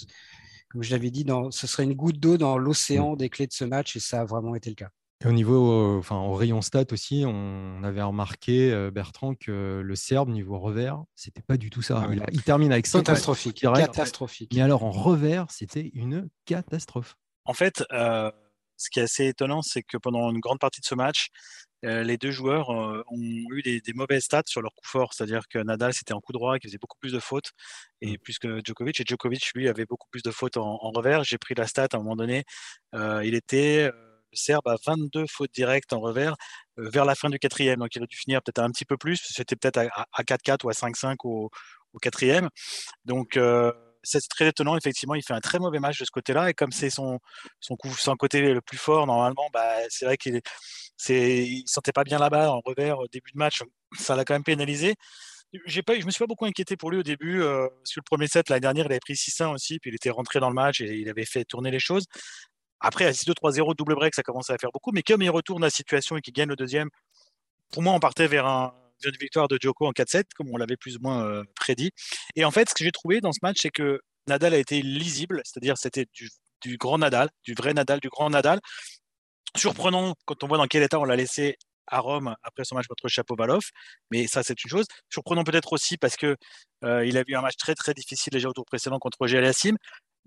comme 0.73 0.81
je 0.81 0.91
l'avais 0.91 1.11
dit, 1.11 1.23
dans, 1.23 1.51
ce 1.51 1.67
serait 1.67 1.83
une 1.83 1.93
goutte 1.93 2.19
d'eau 2.19 2.37
dans 2.37 2.57
l'océan 2.57 3.13
mm. 3.13 3.17
des 3.17 3.29
clés 3.29 3.47
de 3.47 3.53
ce 3.53 3.63
match 3.63 3.95
et 3.95 3.99
ça 3.99 4.21
a 4.21 4.25
vraiment 4.25 4.55
été 4.55 4.71
le 4.71 4.75
cas. 4.75 4.89
Et 5.23 5.27
au 5.27 5.31
niveau, 5.31 5.71
euh, 5.71 5.99
enfin, 5.99 6.17
au 6.17 6.33
rayon 6.33 6.61
stat 6.61 6.85
aussi, 6.91 7.23
on 7.25 7.81
avait 7.83 8.01
remarqué, 8.01 8.73
euh, 8.73 8.89
Bertrand, 8.91 9.35
que 9.35 9.81
le 9.81 9.95
Serbe, 9.95 10.29
niveau 10.29 10.59
revers, 10.59 11.01
c'était 11.15 11.43
pas 11.43 11.57
du 11.57 11.69
tout 11.69 11.83
ça. 11.83 12.07
Ah 12.09 12.25
il, 12.31 12.41
termine 12.41 12.73
avec 12.73 12.87
5 12.87 13.03
catastrophique. 13.03 13.61
catastrophique. 13.61 14.51
Mais 14.53 14.61
alors 14.61 14.83
en 14.83 14.91
revers, 14.91 15.45
c'était 15.49 15.91
une 15.93 16.27
catastrophe. 16.45 17.15
En 17.45 17.53
fait, 17.53 17.85
euh, 17.93 18.31
ce 18.83 18.89
qui 18.89 18.99
est 18.99 19.03
assez 19.03 19.27
étonnant, 19.27 19.61
c'est 19.61 19.83
que 19.83 19.97
pendant 19.97 20.29
une 20.29 20.39
grande 20.39 20.59
partie 20.59 20.81
de 20.81 20.85
ce 20.85 20.95
match, 20.95 21.29
euh, 21.85 22.03
les 22.03 22.17
deux 22.17 22.31
joueurs 22.31 22.69
euh, 22.69 23.03
ont 23.07 23.17
eu 23.17 23.61
des, 23.61 23.81
mauvaises 23.93 24.23
stats 24.23 24.43
sur 24.45 24.61
leur 24.61 24.73
coup 24.73 24.85
fort. 24.85 25.13
C'est-à-dire 25.13 25.47
que 25.49 25.59
Nadal, 25.59 25.93
c'était 25.93 26.13
en 26.13 26.21
coup 26.21 26.31
droit, 26.31 26.57
qui 26.59 26.67
faisait 26.67 26.77
beaucoup 26.77 26.97
plus 26.99 27.11
de 27.13 27.19
fautes, 27.19 27.51
et 28.01 28.13
mmh. 28.13 28.17
plus 28.19 28.39
que 28.39 28.61
Djokovic. 28.63 28.99
Et 29.01 29.03
Djokovic, 29.05 29.51
lui, 29.55 29.67
avait 29.67 29.85
beaucoup 29.85 30.07
plus 30.09 30.23
de 30.23 30.31
fautes 30.31 30.57
en, 30.57 30.77
revers. 30.77 31.23
J'ai 31.23 31.37
pris 31.37 31.55
la 31.55 31.67
stat 31.67 31.87
à 31.93 31.97
un 31.97 31.99
moment 31.99 32.15
donné. 32.15 32.43
Euh, 32.95 33.23
il 33.25 33.35
était 33.35 33.85
le 33.87 33.93
Serbe 34.33 34.67
à 34.67 34.75
22 34.85 35.25
fautes 35.27 35.53
directes 35.53 35.93
en 35.93 35.99
revers 35.99 36.35
vers 36.77 37.05
la 37.05 37.15
fin 37.15 37.29
du 37.29 37.39
quatrième. 37.39 37.79
Donc 37.79 37.95
il 37.95 37.99
aurait 37.99 38.07
dû 38.07 38.17
finir 38.17 38.41
peut-être 38.41 38.59
un 38.59 38.71
petit 38.71 38.85
peu 38.85 38.97
plus. 38.97 39.21
C'était 39.23 39.55
peut-être 39.55 39.77
à 39.77 40.23
4-4 40.23 40.65
ou 40.65 40.69
à 40.69 40.73
5-5 40.73 41.15
au, 41.23 41.51
au, 41.93 41.99
quatrième. 41.99 42.49
Donc 43.05 43.37
c'est 44.03 44.27
très 44.29 44.47
étonnant. 44.49 44.77
Effectivement, 44.77 45.15
il 45.15 45.23
fait 45.23 45.33
un 45.33 45.39
très 45.39 45.59
mauvais 45.59 45.79
match 45.79 45.99
de 45.99 46.05
ce 46.05 46.11
côté-là. 46.11 46.49
Et 46.49 46.53
comme 46.53 46.71
c'est 46.71 46.89
son, 46.89 47.19
côté 48.19 48.53
le 48.53 48.61
plus 48.61 48.77
fort, 48.77 49.07
normalement, 49.07 49.47
bah, 49.53 49.75
c'est 49.89 50.05
vrai 50.05 50.17
qu'il 50.17 50.33
ne 50.35 51.61
sentait 51.65 51.91
pas 51.91 52.03
bien 52.03 52.19
là-bas 52.19 52.51
en 52.51 52.61
revers 52.65 52.99
au 52.99 53.07
début 53.07 53.31
de 53.31 53.37
match. 53.37 53.61
Ça 53.97 54.15
l'a 54.15 54.25
quand 54.25 54.33
même 54.33 54.43
pénalisé. 54.43 54.95
Je 55.65 55.81
me 56.05 56.11
suis 56.11 56.19
pas 56.19 56.27
beaucoup 56.27 56.45
inquiété 56.45 56.75
pour 56.77 56.91
lui 56.91 56.99
au 56.99 57.03
début. 57.03 57.41
Euh, 57.41 57.67
parce 57.69 57.95
le 57.95 58.01
premier 58.01 58.27
set, 58.27 58.49
l'année 58.49 58.61
dernière, 58.61 58.85
il 58.85 58.91
avait 58.91 58.99
pris 58.99 59.15
6-1 59.15 59.53
aussi. 59.53 59.79
Puis 59.79 59.91
il 59.91 59.95
était 59.95 60.09
rentré 60.09 60.39
dans 60.39 60.49
le 60.49 60.55
match 60.55 60.81
et 60.81 60.95
il 60.95 61.09
avait 61.09 61.25
fait 61.25 61.45
tourner 61.45 61.71
les 61.71 61.79
choses. 61.79 62.05
Après, 62.79 63.05
à 63.05 63.11
6-2-3-0, 63.11 63.75
double 63.75 63.95
break, 63.95 64.13
ça 64.13 64.23
commençait 64.23 64.53
à 64.53 64.57
faire 64.57 64.71
beaucoup. 64.73 64.91
Mais 64.91 65.03
comme 65.03 65.21
il 65.21 65.29
retourne 65.29 65.61
la 65.61 65.69
situation 65.69 66.17
et 66.17 66.21
qu'il 66.21 66.33
gagne 66.33 66.49
le 66.49 66.55
deuxième, 66.55 66.89
pour 67.71 67.81
moi, 67.81 67.93
on 67.93 67.99
partait 67.99 68.27
vers 68.27 68.45
un, 68.45 68.73
une 69.09 69.17
victoire 69.19 69.47
de 69.47 69.57
Djoko 69.59 69.87
en 69.87 69.91
4-7, 69.91 70.25
comme 70.35 70.49
on 70.51 70.57
l'avait 70.57 70.77
plus 70.77 70.97
ou 70.97 70.99
moins 71.01 71.25
euh, 71.25 71.43
prédit. 71.55 71.91
Et 72.35 72.45
en 72.45 72.51
fait, 72.51 72.69
ce 72.69 72.73
que 72.73 72.83
j'ai 72.83 72.91
trouvé 72.91 73.21
dans 73.21 73.31
ce 73.31 73.39
match, 73.41 73.57
c'est 73.61 73.69
que 73.69 73.99
Nadal 74.27 74.53
a 74.53 74.57
été 74.57 74.81
lisible, 74.81 75.41
c'est-à-dire 75.43 75.77
c'était 75.77 76.05
du, 76.13 76.77
grand 76.77 76.97
Nadal, 76.97 77.29
du 77.43 77.53
vrai 77.53 77.73
Nadal, 77.73 77.99
du 77.99 78.09
grand 78.09 78.29
Nadal. 78.29 78.59
Surprenant 79.55 80.15
quand 80.25 80.43
on 80.43 80.47
voit 80.47 80.57
dans 80.57 80.67
quel 80.67 80.83
état 80.83 80.99
on 80.99 81.03
l'a 81.03 81.15
laissé 81.15 81.57
à 81.87 81.99
Rome 81.99 82.35
après 82.43 82.63
son 82.63 82.75
match 82.75 82.87
contre 82.87 83.07
Chapovalov. 83.07 83.63
Mais 84.11 84.27
ça, 84.27 84.41
c'est 84.43 84.63
une 84.63 84.69
chose. 84.69 84.85
Surprenant 85.09 85.43
peut-être 85.43 85.73
aussi 85.73 85.97
parce 85.97 86.15
que 86.15 86.37
euh, 86.83 87.05
il 87.05 87.17
a 87.17 87.23
eu 87.27 87.35
un 87.35 87.41
match 87.41 87.57
très 87.57 87.75
très 87.75 87.93
difficile 87.93 88.31
déjà 88.31 88.49
au 88.49 88.53
tour 88.53 88.65
précédent 88.65 88.99
contre 88.99 89.17
Roger. 89.19 89.51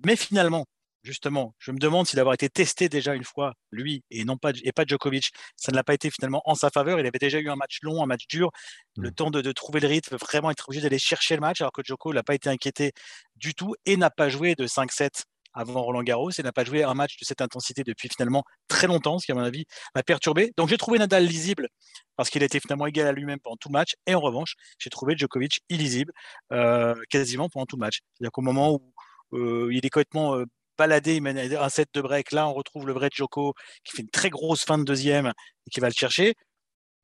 Mais 0.04 0.16
finalement, 0.16 0.66
justement, 1.06 1.54
je 1.58 1.70
me 1.70 1.78
demande 1.78 2.06
s'il 2.06 2.18
avoir 2.20 2.34
été 2.34 2.48
testé 2.48 2.88
déjà 2.88 3.14
une 3.14 3.24
fois, 3.24 3.54
lui, 3.70 4.04
et 4.10 4.24
non 4.24 4.36
pas, 4.36 4.50
et 4.62 4.72
pas 4.72 4.84
Djokovic, 4.86 5.30
ça 5.56 5.72
ne 5.72 5.76
l'a 5.76 5.84
pas 5.84 5.94
été 5.94 6.10
finalement 6.10 6.42
en 6.44 6.54
sa 6.54 6.70
faveur. 6.70 6.98
Il 7.00 7.06
avait 7.06 7.18
déjà 7.18 7.38
eu 7.38 7.48
un 7.48 7.56
match 7.56 7.78
long, 7.82 8.02
un 8.02 8.06
match 8.06 8.26
dur, 8.28 8.50
le 8.96 9.10
mm. 9.10 9.14
temps 9.14 9.30
de, 9.30 9.52
trouver 9.52 9.80
le 9.80 9.88
rythme, 9.88 10.16
vraiment 10.16 10.50
être 10.50 10.68
obligé 10.68 10.82
d'aller 10.82 10.98
chercher 10.98 11.36
le 11.36 11.40
match, 11.40 11.60
alors 11.60 11.72
que 11.72 11.82
Djoko 11.82 12.12
n'a 12.12 12.22
pas 12.22 12.34
été 12.34 12.50
inquiété 12.50 12.92
du 13.36 13.54
tout 13.54 13.74
et 13.86 13.96
n'a 13.96 14.10
pas 14.10 14.28
joué 14.28 14.54
de 14.54 14.66
5-7 14.66 15.22
avant 15.54 15.82
Roland 15.82 16.02
Garros 16.02 16.30
et 16.30 16.42
n'a 16.42 16.52
pas 16.52 16.64
joué 16.64 16.82
un 16.84 16.92
match 16.92 17.16
de 17.18 17.24
cette 17.24 17.40
intensité 17.40 17.82
depuis 17.82 18.08
finalement 18.08 18.44
très 18.68 18.86
longtemps, 18.86 19.18
ce 19.18 19.24
qui 19.24 19.32
à 19.32 19.34
mon 19.34 19.40
avis 19.40 19.64
m'a 19.94 20.02
perturbé. 20.02 20.52
Donc 20.58 20.68
j'ai 20.68 20.76
trouvé 20.76 20.98
Nadal 20.98 21.24
lisible 21.24 21.68
parce 22.16 22.28
qu'il 22.28 22.42
était 22.42 22.60
finalement 22.60 22.86
égal 22.86 23.06
à 23.06 23.12
lui-même 23.12 23.40
pendant 23.40 23.56
tout 23.56 23.70
match 23.70 23.94
et 24.06 24.14
en 24.14 24.20
revanche 24.20 24.54
j'ai 24.78 24.90
trouvé 24.90 25.16
Djokovic 25.16 25.60
illisible 25.70 26.12
euh, 26.52 26.94
quasiment 27.08 27.48
pendant 27.48 27.64
tout 27.64 27.78
match. 27.78 28.00
C'est-à-dire 28.12 28.32
qu'au 28.32 28.42
moment 28.42 28.74
où 28.74 28.92
euh, 29.32 29.70
il 29.72 29.84
est 29.84 29.90
complètement 29.90 30.36
euh, 30.36 30.44
mène 31.20 31.38
un 31.38 31.68
set 31.68 31.88
de 31.94 32.00
break. 32.00 32.32
Là, 32.32 32.48
on 32.48 32.54
retrouve 32.54 32.86
le 32.86 32.92
vrai 32.92 33.08
Djoko 33.12 33.54
qui 33.84 33.96
fait 33.96 34.02
une 34.02 34.10
très 34.10 34.30
grosse 34.30 34.64
fin 34.64 34.78
de 34.78 34.84
deuxième 34.84 35.32
et 35.66 35.70
qui 35.70 35.80
va 35.80 35.88
le 35.88 35.94
chercher. 35.94 36.34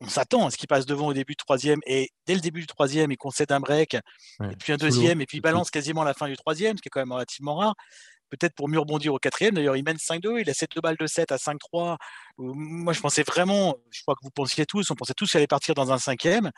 On 0.00 0.08
s'attend 0.08 0.46
à 0.46 0.50
ce 0.50 0.56
qu'il 0.56 0.66
passe 0.66 0.84
devant 0.84 1.06
au 1.06 1.12
début 1.14 1.34
du 1.34 1.36
troisième 1.36 1.78
et 1.86 2.10
dès 2.26 2.34
le 2.34 2.40
début 2.40 2.60
du 2.60 2.66
troisième, 2.66 3.12
il 3.12 3.16
concède 3.16 3.52
un 3.52 3.60
break, 3.60 3.94
et 3.94 4.56
puis 4.58 4.72
un 4.72 4.76
deuxième, 4.76 5.20
et 5.20 5.26
puis 5.26 5.38
il 5.38 5.40
balance 5.40 5.70
quasiment 5.70 6.02
la 6.02 6.12
fin 6.12 6.26
du 6.26 6.36
troisième, 6.36 6.76
ce 6.76 6.82
qui 6.82 6.88
est 6.88 6.90
quand 6.90 7.00
même 7.00 7.12
relativement 7.12 7.54
rare 7.54 7.74
peut-être 8.32 8.54
pour 8.54 8.68
mieux 8.68 8.78
rebondir 8.78 9.12
au 9.12 9.18
quatrième. 9.18 9.54
D'ailleurs, 9.54 9.76
il 9.76 9.84
mène 9.84 9.98
5-2, 9.98 10.40
il 10.40 10.48
a 10.48 10.54
7 10.54 10.70
balles 10.82 10.96
de 10.98 11.06
7 11.06 11.32
à 11.32 11.36
5-3. 11.36 11.98
Moi, 12.38 12.92
je 12.92 13.00
pensais 13.00 13.22
vraiment, 13.22 13.76
je 13.90 14.02
crois 14.02 14.14
que 14.14 14.20
vous 14.22 14.30
pensiez 14.30 14.64
tous, 14.64 14.90
on 14.90 14.94
pensait 14.94 15.14
tous 15.14 15.30
qu'il 15.30 15.38
allait 15.38 15.46
partir 15.46 15.74
dans 15.74 15.92
un 15.92 15.98
cinquième. 15.98 16.50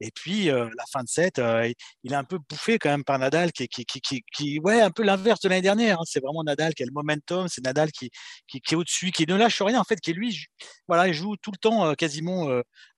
Et 0.00 0.10
puis, 0.10 0.50
euh, 0.50 0.68
la 0.76 0.84
fin 0.92 1.02
de 1.02 1.08
7, 1.08 1.38
euh, 1.38 1.72
il 2.02 2.12
est 2.12 2.16
un 2.16 2.24
peu 2.24 2.38
bouffé 2.50 2.78
quand 2.78 2.90
même 2.90 3.04
par 3.04 3.18
Nadal, 3.18 3.52
qui, 3.52 3.68
qui, 3.68 3.84
qui, 3.86 4.22
qui, 4.32 4.58
ouais, 4.60 4.80
un 4.80 4.90
peu 4.90 5.02
l'inverse 5.02 5.40
de 5.40 5.48
l'année 5.48 5.62
dernière. 5.62 6.00
Hein. 6.00 6.04
C'est 6.04 6.20
vraiment 6.20 6.44
Nadal 6.44 6.74
qui 6.74 6.82
a 6.82 6.86
le 6.86 6.92
momentum, 6.92 7.48
c'est 7.48 7.64
Nadal 7.64 7.90
qui, 7.90 8.10
qui, 8.46 8.60
est 8.70 8.74
au-dessus, 8.76 9.10
qui 9.12 9.26
ne 9.26 9.34
lâche 9.36 9.62
rien, 9.62 9.80
en 9.80 9.84
fait, 9.84 10.00
qui 10.00 10.12
lui, 10.12 10.46
voilà, 10.88 11.08
il 11.08 11.14
joue 11.14 11.36
tout 11.36 11.52
le 11.52 11.58
temps 11.58 11.86
euh, 11.86 11.94
quasiment 11.94 12.48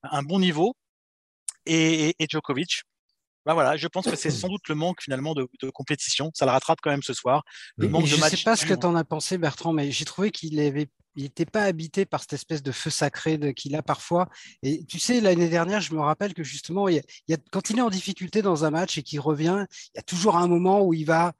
un 0.03 0.23
bon 0.23 0.39
niveau. 0.39 0.75
Et, 1.65 2.15
et 2.19 2.27
Djokovic, 2.29 2.83
bah 3.47 3.53
voilà, 3.53 3.77
je 3.77 3.87
pense 3.87 4.05
que 4.05 4.17
c'est 4.17 4.29
sans 4.29 4.49
doute 4.49 4.67
le 4.67 4.75
manque 4.75 5.01
finalement 5.01 5.33
de, 5.33 5.47
compétition. 5.73 6.31
Ça 6.33 6.45
le 6.45 6.51
rattrape 6.51 6.79
quand 6.83 6.89
même 6.89 7.01
ce 7.01 7.13
soir. 7.13 7.43
Le 7.77 7.87
manque 7.87 8.05
je 8.05 8.17
ne 8.17 8.21
sais 8.21 8.43
pas 8.43 8.57
ce 8.57 8.65
que 8.65 8.73
tu 8.73 8.85
en 8.85 8.93
as 8.93 9.05
pensé, 9.05 9.37
Bertrand, 9.37 9.71
mais 9.71 9.89
j'ai 9.89 10.03
trouvé 10.03 10.31
qu'il 10.31 10.59
avait 10.59 10.89
il 11.15 11.23
n'était 11.23 11.45
pas 11.45 11.63
habité 11.63 12.05
par 12.05 12.21
cette 12.21 12.33
espèce 12.33 12.61
de 12.61 12.73
feu 12.73 12.89
sacré 12.89 13.39
qu'il 13.55 13.75
a 13.75 13.81
parfois. 13.81 14.29
Et 14.63 14.83
tu 14.85 14.99
sais, 14.99 15.21
l'année 15.21 15.47
dernière, 15.47 15.79
je 15.79 15.93
me 15.95 16.01
rappelle 16.01 16.33
que 16.33 16.43
justement, 16.43 16.89
il 16.89 17.01
y 17.27 17.33
a, 17.33 17.37
quand 17.51 17.69
il 17.69 17.79
est 17.79 17.81
en 17.81 17.89
difficulté 17.89 18.41
dans 18.41 18.65
un 18.65 18.69
match 18.69 18.97
et 18.97 19.01
qu'il 19.01 19.21
revient, 19.21 19.65
il 19.93 19.97
y 19.97 19.99
a 19.99 20.03
toujours 20.03 20.35
un 20.35 20.47
moment 20.47 20.83
où 20.83 20.93
il 20.93 21.05
va. 21.05 21.31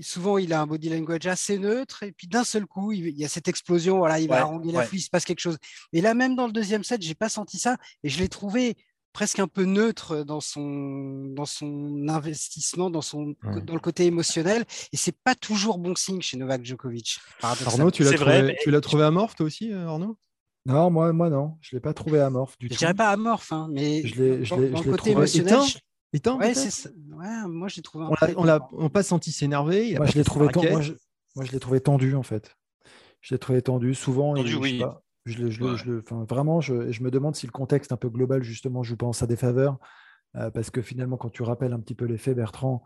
Souvent, 0.00 0.38
il 0.38 0.52
a 0.52 0.60
un 0.60 0.66
body 0.66 0.90
language 0.90 1.26
assez 1.26 1.58
neutre, 1.58 2.04
et 2.04 2.12
puis 2.12 2.28
d'un 2.28 2.44
seul 2.44 2.66
coup, 2.66 2.92
il, 2.92 3.18
y 3.18 3.24
a 3.24 3.28
cette 3.28 3.48
explosion. 3.48 3.98
Voilà, 3.98 4.20
il 4.20 4.28
va 4.28 4.42
arrondir 4.42 4.72
la 4.72 4.84
fouille, 4.84 5.00
il 5.00 5.02
se 5.02 5.10
passe 5.10 5.24
quelque 5.24 5.40
chose. 5.40 5.58
Et 5.92 6.00
là, 6.00 6.14
même 6.14 6.36
dans 6.36 6.46
le 6.46 6.52
deuxième 6.52 6.84
set, 6.84 7.02
j'ai 7.02 7.16
pas 7.16 7.28
senti 7.28 7.58
ça, 7.58 7.76
et 8.04 8.08
je 8.08 8.20
l'ai 8.20 8.28
trouvé 8.28 8.76
presque 9.16 9.38
un 9.38 9.48
peu 9.48 9.64
neutre 9.64 10.24
dans 10.24 10.42
son, 10.42 11.24
dans 11.34 11.46
son 11.46 12.06
investissement, 12.06 12.90
dans, 12.90 13.00
son, 13.00 13.34
dans 13.64 13.72
le 13.72 13.80
côté 13.80 14.04
émotionnel. 14.04 14.66
Et 14.92 14.98
c'est 14.98 15.16
pas 15.24 15.34
toujours 15.34 15.78
bon 15.78 15.94
signe 15.94 16.20
chez 16.20 16.36
Novak 16.36 16.62
Djokovic. 16.66 17.18
Arnaud, 17.40 17.90
tu 17.90 18.02
l'as 18.02 18.12
trouvé, 18.12 18.58
tu 18.60 18.70
l'as 18.70 18.82
trouvé 18.82 19.04
amorphe 19.04 19.34
toi 19.34 19.46
aussi, 19.46 19.72
euh, 19.72 19.88
Arnaud? 19.88 20.18
Non, 20.66 20.90
moi, 20.90 21.14
moi 21.14 21.30
non, 21.30 21.56
je 21.62 21.74
l'ai 21.74 21.80
pas 21.80 21.94
trouvé 21.94 22.20
amorphe 22.20 22.58
du 22.58 22.66
je 22.66 22.74
tout. 22.74 22.78
dirais 22.78 22.92
pas 22.92 23.08
amorphe, 23.08 23.52
hein, 23.52 23.68
mais 23.72 24.06
je 24.06 24.22
l'ai, 24.22 24.44
je 24.44 24.54
l'ai, 24.54 24.68
dans, 24.68 24.82
le 24.82 24.90
côté 24.90 25.12
émotionnel. 25.12 25.60
Éteint, 26.12 26.36
ouais, 26.36 26.54
ouais, 26.54 27.48
moi 27.48 27.68
je 27.68 27.76
l'ai 27.76 27.82
trouvé. 27.82 28.04
On 28.36 28.44
l'a 28.44 28.60
pas 28.92 29.02
senti 29.02 29.32
s'énerver. 29.32 29.94
Moi, 29.96 30.04
je 30.04 30.12
l'ai 30.12 30.24
trouvé, 30.24 30.48
moi, 30.54 30.82
je, 30.82 30.92
moi, 31.36 31.46
je 31.46 31.52
l'ai 31.52 31.60
trouvé 31.60 31.80
tendu 31.80 32.14
en 32.14 32.22
fait. 32.22 32.54
Je 33.22 33.34
l'ai 33.34 33.38
trouvé 33.38 33.62
tendu. 33.62 33.94
Souvent, 33.94 34.34
tendu, 34.34 34.50
il, 34.50 34.56
oui. 34.58 34.78
Je, 34.78 34.84
le, 35.26 36.02
vraiment, 36.24 36.60
je, 36.60 37.02
me 37.02 37.10
demande 37.10 37.34
si 37.34 37.46
le 37.46 37.52
contexte 37.52 37.92
un 37.92 37.96
peu 37.96 38.08
global, 38.08 38.42
justement, 38.42 38.82
joue 38.82 38.96
pas 38.96 39.06
en 39.06 39.12
sa 39.12 39.26
défaveur. 39.26 39.78
Euh, 40.36 40.50
parce 40.50 40.70
que 40.70 40.82
finalement, 40.82 41.16
quand 41.16 41.30
tu 41.30 41.42
rappelles 41.42 41.72
un 41.72 41.80
petit 41.80 41.94
peu 41.94 42.04
l'effet, 42.04 42.34
Bertrand, 42.34 42.82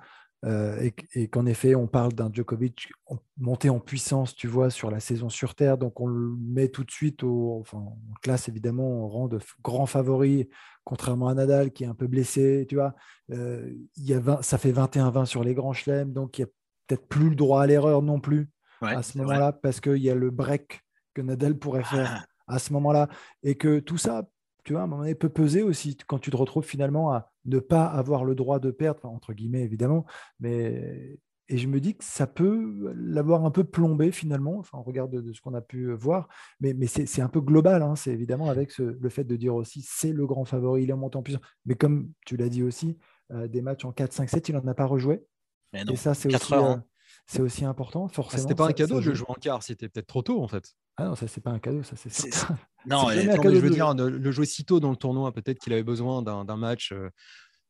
euh, 0.46 0.90
et, 1.14 1.28
qu'en 1.28 1.44
effet, 1.44 1.74
on 1.74 1.86
parle 1.86 2.14
d'un 2.14 2.30
Djokovic 2.32 2.90
monté 3.38 3.68
en 3.68 3.78
puissance, 3.78 4.34
tu 4.34 4.46
vois, 4.46 4.70
sur 4.70 4.90
la 4.90 5.00
saison 5.00 5.28
sur 5.28 5.54
Terre. 5.54 5.76
Donc, 5.76 6.00
on 6.00 6.06
le 6.06 6.34
met 6.38 6.68
tout 6.68 6.84
de 6.84 6.90
suite 6.90 7.22
au, 7.22 7.58
enfin, 7.60 7.78
en 7.78 7.98
classe, 8.22 8.48
évidemment, 8.48 9.04
au 9.04 9.08
rang 9.08 9.28
de 9.28 9.38
grand 9.62 9.86
favori, 9.86 10.48
contrairement 10.84 11.28
à 11.28 11.34
Nadal, 11.34 11.72
qui 11.72 11.84
est 11.84 11.88
un 11.88 11.94
peu 11.94 12.06
blessé, 12.06 12.66
tu 12.68 12.76
vois. 12.76 12.94
Euh, 13.32 13.70
il 13.96 14.04
y 14.04 14.14
a 14.14 14.42
ça 14.42 14.56
fait 14.56 14.72
21-20 14.72 15.26
sur 15.26 15.44
les 15.44 15.54
grands 15.54 15.74
chelems, 15.74 16.12
donc 16.12 16.38
il 16.38 16.42
n'y 16.42 16.48
a 16.48 16.52
peut-être 16.86 17.06
plus 17.06 17.28
le 17.28 17.36
droit 17.36 17.62
à 17.62 17.66
l'erreur 17.66 18.02
non 18.02 18.18
plus 18.18 18.50
à 18.80 19.02
ce 19.02 19.18
moment-là, 19.18 19.52
parce 19.52 19.80
qu'il 19.80 19.98
y 19.98 20.08
a 20.08 20.14
le 20.14 20.30
break 20.30 20.80
que 21.12 21.20
Nadal 21.20 21.58
pourrait 21.58 21.84
faire 21.84 22.26
à 22.50 22.58
ce 22.58 22.72
moment-là. 22.72 23.08
Et 23.42 23.54
que 23.54 23.78
tout 23.78 23.98
ça, 23.98 24.28
tu 24.64 24.72
vois, 24.72 24.82
à 24.82 24.84
un 24.84 24.86
moment 24.86 25.02
donné, 25.02 25.14
peut 25.14 25.28
peser 25.28 25.62
aussi 25.62 25.96
quand 26.06 26.18
tu 26.18 26.30
te 26.30 26.36
retrouves 26.36 26.64
finalement 26.64 27.12
à 27.12 27.30
ne 27.44 27.58
pas 27.58 27.86
avoir 27.86 28.24
le 28.24 28.34
droit 28.34 28.58
de 28.58 28.70
perdre, 28.70 29.06
entre 29.06 29.32
guillemets 29.32 29.62
évidemment, 29.62 30.04
mais 30.38 31.18
et 31.52 31.58
je 31.58 31.66
me 31.66 31.80
dis 31.80 31.96
que 31.96 32.04
ça 32.04 32.28
peut 32.28 32.94
l'avoir 32.94 33.44
un 33.44 33.50
peu 33.50 33.64
plombé 33.64 34.12
finalement, 34.12 34.58
enfin, 34.58 34.78
on 34.78 34.84
regarde 34.84 35.10
de, 35.10 35.32
ce 35.32 35.40
qu'on 35.40 35.54
a 35.54 35.60
pu 35.60 35.92
voir, 35.94 36.28
mais, 36.60 36.74
mais 36.74 36.86
c'est 36.86 37.22
un 37.22 37.28
peu 37.28 37.40
global, 37.40 37.82
hein. 37.82 37.96
c'est 37.96 38.12
évidemment 38.12 38.48
avec 38.48 38.78
le 38.78 39.08
fait 39.08 39.24
de 39.24 39.34
dire 39.34 39.56
aussi 39.56 39.84
c'est 39.84 40.12
le 40.12 40.26
grand 40.28 40.44
favori, 40.44 40.84
il 40.84 40.90
est 40.90 40.94
monté 40.94 41.18
en 41.18 41.22
puissance, 41.22 41.42
mais 41.66 41.74
comme 41.74 42.12
tu 42.24 42.36
l'as 42.36 42.48
dit 42.48 42.62
aussi, 42.62 42.98
euh, 43.32 43.48
des 43.48 43.62
matchs 43.62 43.84
en 43.84 43.90
4, 43.90 44.12
5, 44.12 44.30
7, 44.30 44.48
il 44.48 44.54
n'en 44.54 44.66
a 44.66 44.74
pas 44.74 44.86
rejoué. 44.86 45.24
et 45.72 45.96
ça, 45.96 46.14
c'est 46.14 46.32
aussi, 46.32 46.54
hein. 46.54 46.84
C'est 47.30 47.42
aussi 47.42 47.64
important, 47.64 48.08
ah, 48.10 48.12
forcément. 48.12 48.42
c'était 48.42 48.56
pas 48.56 48.66
un 48.66 48.72
cadeau 48.72 49.00
de 49.00 49.14
jouer 49.14 49.26
en 49.28 49.34
quart, 49.34 49.62
c'était 49.62 49.88
peut-être 49.88 50.08
trop 50.08 50.22
tôt 50.22 50.42
en 50.42 50.48
fait. 50.48 50.74
Ah 50.96 51.04
non, 51.04 51.14
ça 51.14 51.28
c'est 51.28 51.40
pas 51.40 51.52
un 51.52 51.60
cadeau, 51.60 51.84
ça 51.84 51.94
c'est 51.94 52.10
Non, 52.86 53.08
je 53.10 53.20
veux 53.58 53.70
dire, 53.70 53.94
le 53.94 54.30
jouer 54.32 54.46
si 54.46 54.64
tôt 54.64 54.80
dans 54.80 54.90
le 54.90 54.96
tournoi, 54.96 55.30
peut-être 55.32 55.60
qu'il 55.60 55.72
avait 55.72 55.84
besoin 55.84 56.22
d'un 56.22 56.56
match 56.56 56.90
euh, 56.90 57.08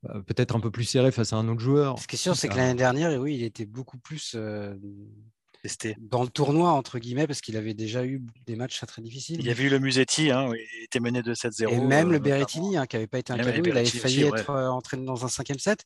euh, 0.08 0.22
peut-être 0.22 0.56
un 0.56 0.60
peu 0.60 0.70
plus 0.70 0.84
serré 0.84 1.12
face 1.12 1.34
à 1.34 1.36
un 1.36 1.46
autre 1.48 1.60
joueur. 1.60 1.98
Ce 1.98 2.06
qui 2.06 2.16
est 2.16 2.18
sûr, 2.18 2.36
c'est 2.36 2.48
que 2.48 2.56
l'année 2.56 2.74
dernière, 2.74 3.20
oui, 3.20 3.34
il 3.34 3.42
était 3.42 3.66
beaucoup 3.66 3.98
plus 3.98 4.32
euh, 4.34 4.74
testé 5.62 5.94
dans 6.00 6.22
le 6.22 6.30
tournoi, 6.30 6.70
entre 6.70 6.98
guillemets, 6.98 7.26
parce 7.26 7.42
qu'il 7.42 7.58
avait 7.58 7.74
déjà 7.74 8.06
eu 8.06 8.22
des 8.46 8.56
matchs 8.56 8.80
très 8.86 9.02
difficiles. 9.02 9.40
Il 9.40 9.46
y 9.46 9.50
avait 9.50 9.64
eu 9.64 9.68
le 9.68 9.78
Musetti, 9.78 10.30
hein, 10.30 10.50
il 10.54 10.84
était 10.84 11.00
mené 11.00 11.20
de 11.20 11.34
7-0. 11.34 11.68
Et 11.68 11.80
même 11.80 12.10
le 12.10 12.18
Berrettini, 12.18 12.78
hein, 12.78 12.86
qui 12.86 12.96
n'avait 12.96 13.06
pas 13.06 13.18
été 13.18 13.34
un 13.34 13.36
cadeau, 13.36 13.62
il 13.62 13.76
avait 13.76 13.84
failli 13.84 14.22
être 14.22 14.50
entraîné 14.50 15.04
dans 15.04 15.22
un 15.26 15.28
cinquième 15.28 15.58
set. 15.58 15.84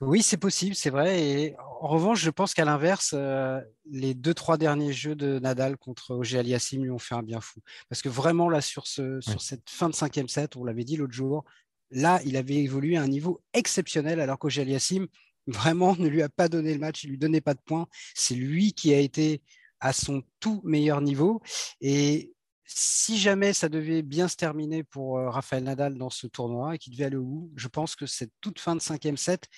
Oui, 0.00 0.22
c'est 0.22 0.36
possible, 0.36 0.74
c'est 0.74 0.90
vrai. 0.90 1.22
Et 1.22 1.56
en 1.58 1.86
revanche, 1.86 2.20
je 2.20 2.30
pense 2.30 2.52
qu'à 2.52 2.64
l'inverse, 2.64 3.14
euh, 3.14 3.60
les 3.88 4.14
deux, 4.14 4.34
trois 4.34 4.58
derniers 4.58 4.92
jeux 4.92 5.14
de 5.14 5.38
Nadal 5.38 5.76
contre 5.76 6.14
Auger 6.14 6.38
Aliassim 6.38 6.82
lui 6.82 6.90
ont 6.90 6.98
fait 6.98 7.14
un 7.14 7.22
bien 7.22 7.40
fou. 7.40 7.60
Parce 7.88 8.02
que 8.02 8.08
vraiment, 8.08 8.48
là, 8.48 8.60
sur, 8.60 8.86
ce, 8.86 9.20
sur 9.20 9.40
cette 9.40 9.70
fin 9.70 9.88
de 9.88 9.94
cinquième 9.94 10.28
set, 10.28 10.56
on 10.56 10.64
l'avait 10.64 10.84
dit 10.84 10.96
l'autre 10.96 11.12
jour, 11.12 11.44
là, 11.90 12.20
il 12.24 12.36
avait 12.36 12.56
évolué 12.56 12.96
à 12.96 13.02
un 13.02 13.08
niveau 13.08 13.40
exceptionnel, 13.52 14.20
alors 14.20 14.38
qu'Auger 14.38 14.62
Aliassim, 14.62 15.06
vraiment, 15.46 15.94
ne 15.96 16.08
lui 16.08 16.22
a 16.22 16.28
pas 16.28 16.48
donné 16.48 16.72
le 16.72 16.80
match, 16.80 17.04
il 17.04 17.10
lui 17.10 17.18
donnait 17.18 17.40
pas 17.40 17.54
de 17.54 17.62
points. 17.64 17.86
C'est 18.14 18.34
lui 18.34 18.72
qui 18.72 18.92
a 18.92 18.98
été 18.98 19.42
à 19.78 19.92
son 19.92 20.22
tout 20.40 20.60
meilleur 20.64 21.02
niveau. 21.02 21.40
Et 21.80 22.33
si 22.66 23.18
jamais 23.18 23.52
ça 23.52 23.68
devait 23.68 24.02
bien 24.02 24.26
se 24.26 24.36
terminer 24.36 24.82
pour 24.82 25.18
euh, 25.18 25.28
Rafael 25.28 25.64
Nadal 25.64 25.96
dans 25.96 26.10
ce 26.10 26.26
tournoi 26.26 26.74
et 26.74 26.78
qu'il 26.78 26.92
devait 26.92 27.04
aller 27.04 27.16
au 27.16 27.24
bout, 27.24 27.52
je 27.56 27.68
pense 27.68 27.94
que 27.94 28.06
cette 28.06 28.32
toute 28.40 28.58
fin 28.58 28.74
de 28.74 28.80
cinquième 28.80 29.16
set, 29.16 29.48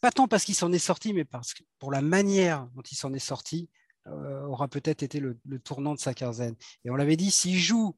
pas 0.00 0.10
tant 0.10 0.28
parce 0.28 0.44
qu'il 0.44 0.54
s'en 0.54 0.72
est 0.72 0.78
sorti, 0.78 1.12
mais 1.12 1.24
parce 1.24 1.52
que 1.52 1.62
pour 1.78 1.92
la 1.92 2.00
manière 2.00 2.66
dont 2.74 2.82
il 2.82 2.96
s'en 2.96 3.12
est 3.12 3.18
sorti, 3.18 3.68
euh, 4.06 4.42
aura 4.46 4.68
peut-être 4.68 5.02
été 5.02 5.20
le, 5.20 5.38
tournant 5.62 5.94
de 5.94 6.00
sa 6.00 6.14
quinzaine. 6.14 6.56
Et 6.84 6.90
on 6.90 6.96
l'avait 6.96 7.16
dit, 7.16 7.30
s'il 7.30 7.58
joue 7.58 7.96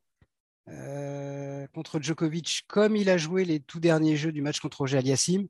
euh, 0.68 1.66
contre 1.68 2.00
Djokovic 2.00 2.64
comme 2.66 2.96
il 2.96 3.08
a 3.08 3.18
joué 3.18 3.44
les 3.44 3.60
tout 3.60 3.78
derniers 3.78 4.16
jeux 4.16 4.32
du 4.32 4.42
match 4.42 4.58
contre 4.58 4.78
Roger 4.78 4.98
Aliassim, 4.98 5.46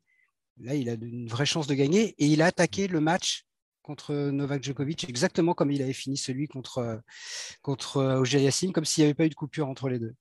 là, 0.58 0.74
il 0.74 0.90
a 0.90 0.94
une 0.94 1.28
vraie 1.28 1.46
chance 1.46 1.66
de 1.66 1.74
gagner 1.74 2.14
et 2.18 2.26
il 2.26 2.42
a 2.42 2.46
attaqué 2.46 2.86
le 2.86 3.00
match 3.00 3.45
contre 3.86 4.12
Novak 4.14 4.62
Djokovic, 4.62 5.08
exactement 5.08 5.54
comme 5.54 5.70
il 5.70 5.80
avait 5.80 5.92
fini 5.92 6.16
celui 6.16 6.48
contre, 6.48 7.00
contre 7.62 8.02
Auger 8.18 8.40
Yassim, 8.40 8.72
comme 8.72 8.84
s'il 8.84 9.02
n'y 9.02 9.06
avait 9.06 9.14
pas 9.14 9.24
eu 9.24 9.30
de 9.30 9.34
coupure 9.34 9.68
entre 9.68 9.88
les 9.88 9.98
deux. 9.98 10.14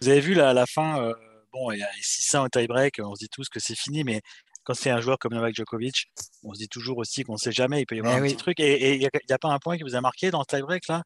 Vous 0.00 0.08
avez 0.08 0.20
vu 0.20 0.34
là, 0.34 0.50
à 0.50 0.52
la 0.52 0.66
fin, 0.66 1.02
euh, 1.02 1.14
bon, 1.52 1.70
il 1.70 1.78
y 1.78 1.82
a 1.82 1.88
600 2.00 2.44
au 2.44 2.48
tie-break, 2.48 3.00
on 3.02 3.14
se 3.14 3.20
dit 3.20 3.28
tous 3.28 3.48
que 3.48 3.60
c'est 3.60 3.78
fini, 3.78 4.04
mais 4.04 4.20
quand 4.64 4.74
c'est 4.74 4.90
un 4.90 5.00
joueur 5.00 5.18
comme 5.18 5.34
Novak 5.34 5.54
Djokovic, 5.54 6.06
on 6.42 6.54
se 6.54 6.58
dit 6.58 6.68
toujours 6.68 6.98
aussi 6.98 7.24
qu'on 7.24 7.34
ne 7.34 7.38
sait 7.38 7.52
jamais, 7.52 7.80
il 7.80 7.86
peut 7.86 7.96
y 7.96 8.00
avoir 8.00 8.16
eh 8.16 8.20
un 8.20 8.22
petit 8.22 8.36
truc. 8.36 8.60
Et 8.60 8.94
il 8.94 8.98
n'y 8.98 9.06
a, 9.06 9.38
pas 9.38 9.48
un 9.48 9.58
point 9.58 9.76
qui 9.76 9.82
vous 9.82 9.96
a 9.96 10.00
marqué 10.00 10.30
dans 10.30 10.40
le 10.40 10.44
tie-break 10.44 10.86
là? 10.88 11.02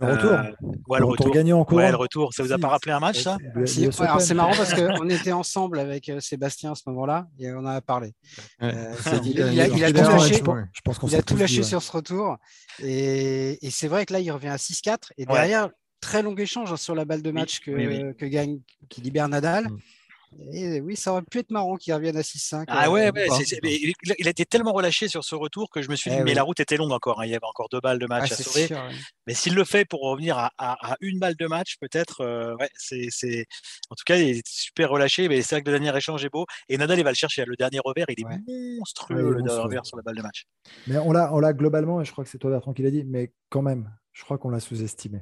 Le 0.00 0.12
retour. 0.12 0.30
Euh, 0.30 0.42
ouais, 0.88 0.98
le, 0.98 1.04
retour. 1.04 1.30
gagné 1.30 1.52
en 1.52 1.64
cours. 1.64 1.78
Ouais, 1.78 1.90
le 1.90 1.96
retour. 1.96 2.32
Ça 2.34 2.42
vous 2.42 2.52
a 2.52 2.58
pas 2.58 2.68
rappelé 2.68 2.92
un 2.92 3.00
match, 3.00 3.22
ça 3.22 3.36
C'est 3.66 4.34
marrant 4.34 4.54
parce 4.56 4.74
qu'on 4.98 5.08
était 5.08 5.32
ensemble 5.32 5.78
avec 5.78 6.08
euh, 6.08 6.20
Sébastien 6.20 6.72
à 6.72 6.74
ce 6.74 6.82
moment-là 6.86 7.26
et 7.38 7.52
on 7.52 7.58
en 7.58 7.66
a 7.66 7.80
parlé. 7.80 8.12
Euh, 8.62 8.94
il, 9.24 9.60
a, 9.60 9.68
tout 9.68 9.78
lâché, 9.78 10.34
je 10.34 10.80
pense 10.82 10.98
il 11.06 11.14
a 11.14 11.22
tout 11.22 11.36
lâché 11.36 11.62
sur 11.62 11.82
ce 11.82 11.92
retour. 11.92 12.36
Et, 12.82 13.64
et 13.64 13.70
c'est 13.70 13.88
vrai 13.88 14.04
que 14.04 14.12
là, 14.12 14.20
il 14.20 14.30
revient 14.30 14.48
à 14.48 14.56
6-4. 14.56 15.12
Et 15.16 15.26
derrière, 15.26 15.70
très 16.00 16.22
long 16.22 16.34
échange 16.34 16.72
hein, 16.72 16.76
sur 16.76 16.94
la 16.94 17.04
balle 17.04 17.22
de 17.22 17.30
match 17.30 17.60
que, 17.60 18.12
que 18.12 18.26
gagne, 18.26 18.60
qui 18.88 19.00
libère 19.00 19.28
Nadal. 19.28 19.68
Et 20.52 20.80
oui, 20.80 20.96
ça 20.96 21.12
aurait 21.12 21.22
pu 21.22 21.38
être 21.38 21.50
marrant 21.50 21.76
qu'il 21.76 21.92
revienne 21.94 22.16
à 22.16 22.22
6-5. 22.22 22.64
Ah 22.68 22.90
ouais, 22.90 23.10
ouais 23.10 23.28
il, 23.62 24.26
a 24.26 24.30
été 24.30 24.44
tellement 24.44 24.72
relâché 24.72 25.08
sur 25.08 25.24
ce 25.24 25.34
retour 25.34 25.70
que 25.70 25.82
je 25.82 25.90
me 25.90 25.96
suis 25.96 26.10
dit, 26.10 26.16
eh 26.20 26.22
mais 26.22 26.34
la 26.34 26.42
route 26.42 26.60
était 26.60 26.76
longue 26.76 26.92
encore. 26.92 27.20
Hein, 27.20 27.26
il 27.26 27.30
y 27.30 27.34
avait 27.34 27.46
encore 27.46 27.68
deux 27.70 27.80
balles 27.80 27.98
de 27.98 28.06
match 28.06 28.32
à 28.32 28.36
sauver. 28.36 28.68
Mais 29.26 29.34
s'il 29.34 29.54
le 29.54 29.64
fait 29.64 29.84
pour 29.84 30.02
revenir 30.02 30.50
à, 30.58 30.96
une 31.00 31.18
balle 31.18 31.36
de 31.36 31.46
match, 31.46 31.76
peut-être, 31.80 32.20
euh, 32.20 32.56
ouais, 32.56 32.70
c'est, 32.76 33.46
en 33.90 33.94
tout 33.94 34.04
cas, 34.06 34.16
il 34.16 34.38
est 34.38 34.46
super 34.46 34.90
relâché. 34.90 35.28
Mais 35.28 35.42
c'est 35.42 35.56
vrai 35.56 35.62
que 35.62 35.70
le 35.70 35.78
dernier 35.78 35.96
échange 35.96 36.24
est 36.24 36.30
beau. 36.30 36.46
Et 36.68 36.76
Nadal, 36.76 36.98
il 36.98 37.04
va 37.04 37.10
le 37.10 37.16
chercher. 37.16 37.44
Le 37.46 37.56
dernier 37.56 37.80
revers, 37.84 38.06
il 38.08 38.20
est 38.20 38.78
monstrueux, 38.78 39.34
le 39.34 39.52
revers 39.52 39.86
sur 39.86 39.96
la 39.96 40.02
balle 40.02 40.16
de 40.16 40.22
match. 40.22 40.44
Mais 40.86 40.98
on 40.98 41.12
l'a, 41.12 41.32
on 41.34 41.40
l'a 41.40 41.52
globalement, 41.52 42.00
et 42.00 42.04
je 42.04 42.12
crois 42.12 42.24
que 42.24 42.30
c'est 42.30 42.38
toi, 42.38 42.50
Bertrand, 42.50 42.72
qui 42.72 42.82
l'a 42.82 42.90
dit, 42.90 43.04
mais 43.04 43.32
quand 43.48 43.62
même, 43.62 43.90
je 44.12 44.24
crois 44.24 44.38
qu'on 44.38 44.50
l'a 44.50 44.60
sous-estimé. 44.60 45.20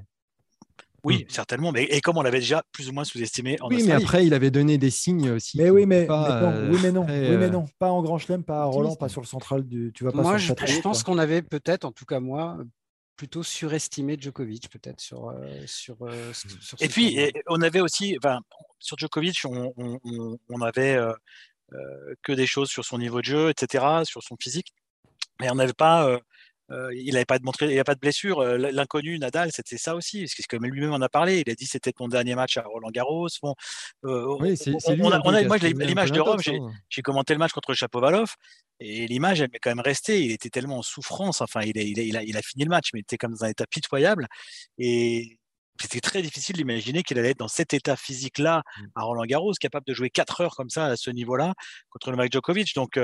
Oui, 1.04 1.24
hmm. 1.24 1.30
certainement. 1.30 1.72
Mais 1.72 1.84
et 1.84 2.00
comme 2.00 2.16
on 2.16 2.22
l'avait 2.22 2.40
déjà 2.40 2.62
plus 2.72 2.88
ou 2.88 2.92
moins 2.92 3.04
sous-estimé 3.04 3.56
en 3.60 3.68
Oui, 3.68 3.82
mais 3.84 3.92
après, 3.92 4.24
il 4.26 4.34
avait 4.34 4.50
donné 4.50 4.78
des 4.78 4.90
signes 4.90 5.30
aussi. 5.30 5.58
Mais 5.58 5.70
oui, 5.70 5.86
mais, 5.86 6.06
pas, 6.06 6.52
oui, 6.70 6.78
mais 6.82 6.92
non. 6.92 7.06
oui, 7.08 7.36
mais 7.36 7.50
non. 7.50 7.66
Pas 7.78 7.90
en 7.90 8.02
Grand 8.02 8.18
Chelem, 8.18 8.44
pas 8.44 8.62
à 8.62 8.64
Roland, 8.64 8.94
pas 8.94 9.08
sur 9.08 9.20
le 9.20 9.26
central 9.26 9.64
du. 9.64 9.92
Tu 9.94 10.04
vas 10.04 10.12
pas 10.12 10.22
moi, 10.22 10.38
je, 10.38 10.80
pense 10.80 11.02
qu'on 11.02 11.18
avait 11.18 11.42
peut-être, 11.42 11.84
en 11.84 11.92
tout 11.92 12.04
cas 12.04 12.20
moi, 12.20 12.58
plutôt 13.16 13.42
surestimé 13.42 14.16
Djokovic, 14.18 14.68
peut-être 14.68 15.00
sur, 15.00 15.28
euh, 15.28 15.62
sur, 15.66 15.96
euh, 16.02 16.32
sur, 16.32 16.76
Et 16.80 16.88
puis, 16.88 17.18
on 17.48 17.60
avait 17.62 17.80
aussi, 17.80 18.16
sur 18.78 18.98
Djokovic, 18.98 19.42
on, 19.44 19.72
on, 20.48 20.60
avait 20.60 20.96
euh, 20.96 21.14
que 22.22 22.32
des 22.32 22.46
choses 22.46 22.68
sur 22.68 22.84
son 22.84 22.98
niveau 22.98 23.20
de 23.20 23.26
jeu, 23.26 23.50
etc., 23.50 24.02
sur 24.04 24.22
son 24.22 24.36
physique, 24.36 24.72
mais 25.40 25.50
on 25.50 25.54
n'avait 25.54 25.72
pas 25.72 26.18
euh, 26.70 26.94
il 26.94 27.12
n'avait 27.12 27.24
pas 27.24 27.38
de 27.38 27.44
montré, 27.44 27.72
il 27.72 27.78
a 27.78 27.84
pas 27.84 27.94
de 27.94 28.00
blessure. 28.00 28.40
Euh, 28.40 28.56
l'inconnu 28.56 29.18
Nadal, 29.18 29.50
c'était 29.52 29.76
ça 29.76 29.94
aussi, 29.94 30.20
parce 30.20 30.34
que 30.34 30.42
comme 30.48 30.64
lui-même 30.64 30.92
en 30.92 31.00
a 31.00 31.08
parlé, 31.08 31.42
il 31.46 31.50
a 31.50 31.54
dit 31.54 31.66
c'était 31.66 31.92
mon 31.98 32.08
dernier 32.08 32.34
match 32.34 32.56
à 32.56 32.62
Roland 32.62 32.90
Garros. 32.90 33.28
Bon, 33.42 33.54
euh, 34.04 34.36
oui, 34.40 34.56
c'est 34.56 34.72
moi, 34.96 35.20
l'image 35.58 36.12
de 36.12 36.20
Rome, 36.20 36.40
j'ai 36.88 37.02
commenté 37.02 37.34
le 37.34 37.38
match 37.38 37.52
contre 37.52 37.74
Chapovalov, 37.74 38.34
et 38.80 39.06
l'image, 39.06 39.40
elle 39.40 39.50
m'est 39.52 39.58
quand 39.58 39.70
même 39.70 39.80
restée. 39.80 40.24
Il 40.24 40.32
était 40.32 40.50
tellement 40.50 40.78
en 40.78 40.82
souffrance. 40.82 41.40
Enfin, 41.40 41.60
il 41.62 41.78
a, 41.78 41.82
il 41.82 42.16
a, 42.16 42.22
il 42.22 42.36
a, 42.36 42.42
fini 42.42 42.64
le 42.64 42.70
match, 42.70 42.90
mais 42.92 43.00
il 43.00 43.02
était 43.02 43.18
comme 43.18 43.32
dans 43.32 43.44
un 43.44 43.48
état 43.48 43.66
pitoyable. 43.66 44.26
Et 44.78 45.38
c'était 45.80 46.00
très 46.00 46.22
difficile 46.22 46.56
d'imaginer 46.56 47.02
qu'il 47.02 47.18
allait 47.18 47.30
être 47.30 47.38
dans 47.38 47.48
cet 47.48 47.74
état 47.74 47.96
physique-là 47.96 48.62
mmh. 48.64 48.86
à 48.94 49.02
Roland 49.02 49.24
Garros, 49.24 49.52
capable 49.60 49.86
de 49.86 49.94
jouer 49.94 50.10
4 50.10 50.40
heures 50.40 50.56
comme 50.56 50.70
ça 50.70 50.86
à 50.86 50.96
ce 50.96 51.10
niveau-là 51.10 51.54
contre 51.90 52.10
le 52.10 52.16
Mike 52.16 52.32
Djokovic. 52.32 52.74
Donc, 52.74 52.96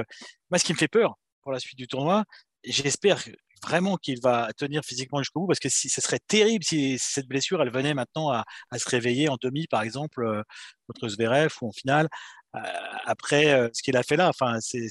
moi, 0.50 0.58
ce 0.58 0.64
qui 0.64 0.72
me 0.72 0.78
fait 0.78 0.88
peur 0.88 1.16
pour 1.42 1.52
la 1.52 1.60
suite 1.60 1.78
du 1.78 1.86
tournoi, 1.86 2.24
j'espère 2.64 3.22
vraiment 3.62 3.96
qu'il 3.96 4.20
va 4.20 4.48
tenir 4.56 4.84
physiquement 4.84 5.18
jusqu'au 5.18 5.40
bout 5.40 5.46
parce 5.46 5.58
que 5.58 5.68
si, 5.68 5.88
ce 5.88 6.00
serait 6.00 6.20
terrible 6.26 6.64
si, 6.64 6.98
cette 6.98 7.26
blessure 7.26 7.60
elle 7.62 7.72
venait 7.72 7.94
maintenant 7.94 8.30
à, 8.30 8.44
se 8.76 8.88
réveiller 8.88 9.28
en 9.28 9.36
demi 9.40 9.66
par 9.66 9.82
exemple 9.82 10.22
euh, 10.24 10.42
contre 10.86 11.08
Zverev 11.08 11.52
ou 11.60 11.68
en 11.68 11.72
finale 11.72 12.08
euh, 12.54 12.60
après 13.04 13.52
euh, 13.52 13.68
ce 13.72 13.82
qu'il 13.82 13.96
a 13.96 14.02
fait 14.02 14.16
là. 14.16 14.28
Enfin 14.28 14.58
c'est 14.60 14.88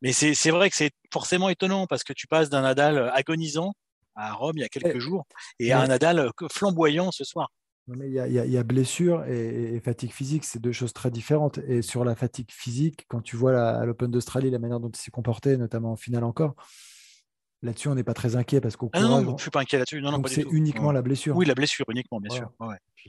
mais 0.00 0.12
c'est 0.12 0.50
vrai 0.50 0.68
que 0.68 0.76
c'est 0.76 0.90
forcément 1.12 1.48
étonnant 1.48 1.86
parce 1.86 2.02
que 2.02 2.12
tu 2.12 2.26
passes 2.26 2.50
d'un 2.50 2.62
Nadal 2.62 3.10
agonisant 3.14 3.72
à 4.16 4.32
Rome 4.32 4.54
il 4.56 4.62
y 4.62 4.64
a 4.64 4.68
quelques 4.68 4.98
jours 4.98 5.24
et 5.60 5.72
à 5.72 5.80
un 5.80 5.86
Nadal 5.86 6.30
flamboyant 6.50 7.12
ce 7.12 7.24
soir 7.24 7.50
il 7.88 8.06
y, 8.06 8.50
y, 8.50 8.58
a 8.58 8.62
blessure 8.62 9.24
et, 9.24 9.80
fatigue 9.84 10.12
physique, 10.12 10.44
c'est 10.44 10.60
deux 10.60 10.72
choses 10.72 10.92
très 10.92 11.10
différentes. 11.10 11.58
Et 11.66 11.82
sur 11.82 12.04
la 12.04 12.14
fatigue 12.14 12.50
physique, 12.50 13.04
quand 13.08 13.20
tu 13.20 13.36
vois 13.36 13.58
à 13.60 13.84
l'Open 13.84 14.10
d'Australie 14.10 14.50
la 14.50 14.58
manière 14.58 14.80
dont 14.80 14.90
il 14.90 14.96
s'est 14.96 15.10
comporté, 15.10 15.56
notamment 15.56 15.92
en 15.92 15.96
finale 15.96 16.24
encore, 16.24 16.54
Là-dessus, 17.64 17.86
on 17.86 17.94
n'est 17.94 18.02
pas 18.02 18.14
très 18.14 18.34
inquiet 18.34 18.60
parce 18.60 18.76
qu'au 18.76 18.90
ah 18.92 19.00
non, 19.00 19.22
je 19.22 19.30
ne 19.30 19.38
suis 19.38 19.50
pas 19.50 19.60
inquiet 19.60 19.78
là-dessus. 19.78 20.02
Non, 20.02 20.20
c'est 20.26 20.44
uniquement 20.50 20.90
la 20.90 21.00
blessure. 21.00 21.36
Oui, 21.36 21.46
la 21.46 21.54
blessure 21.54 21.86
uniquement, 21.90 22.20
bien 22.20 22.34
sûr. 22.34 22.50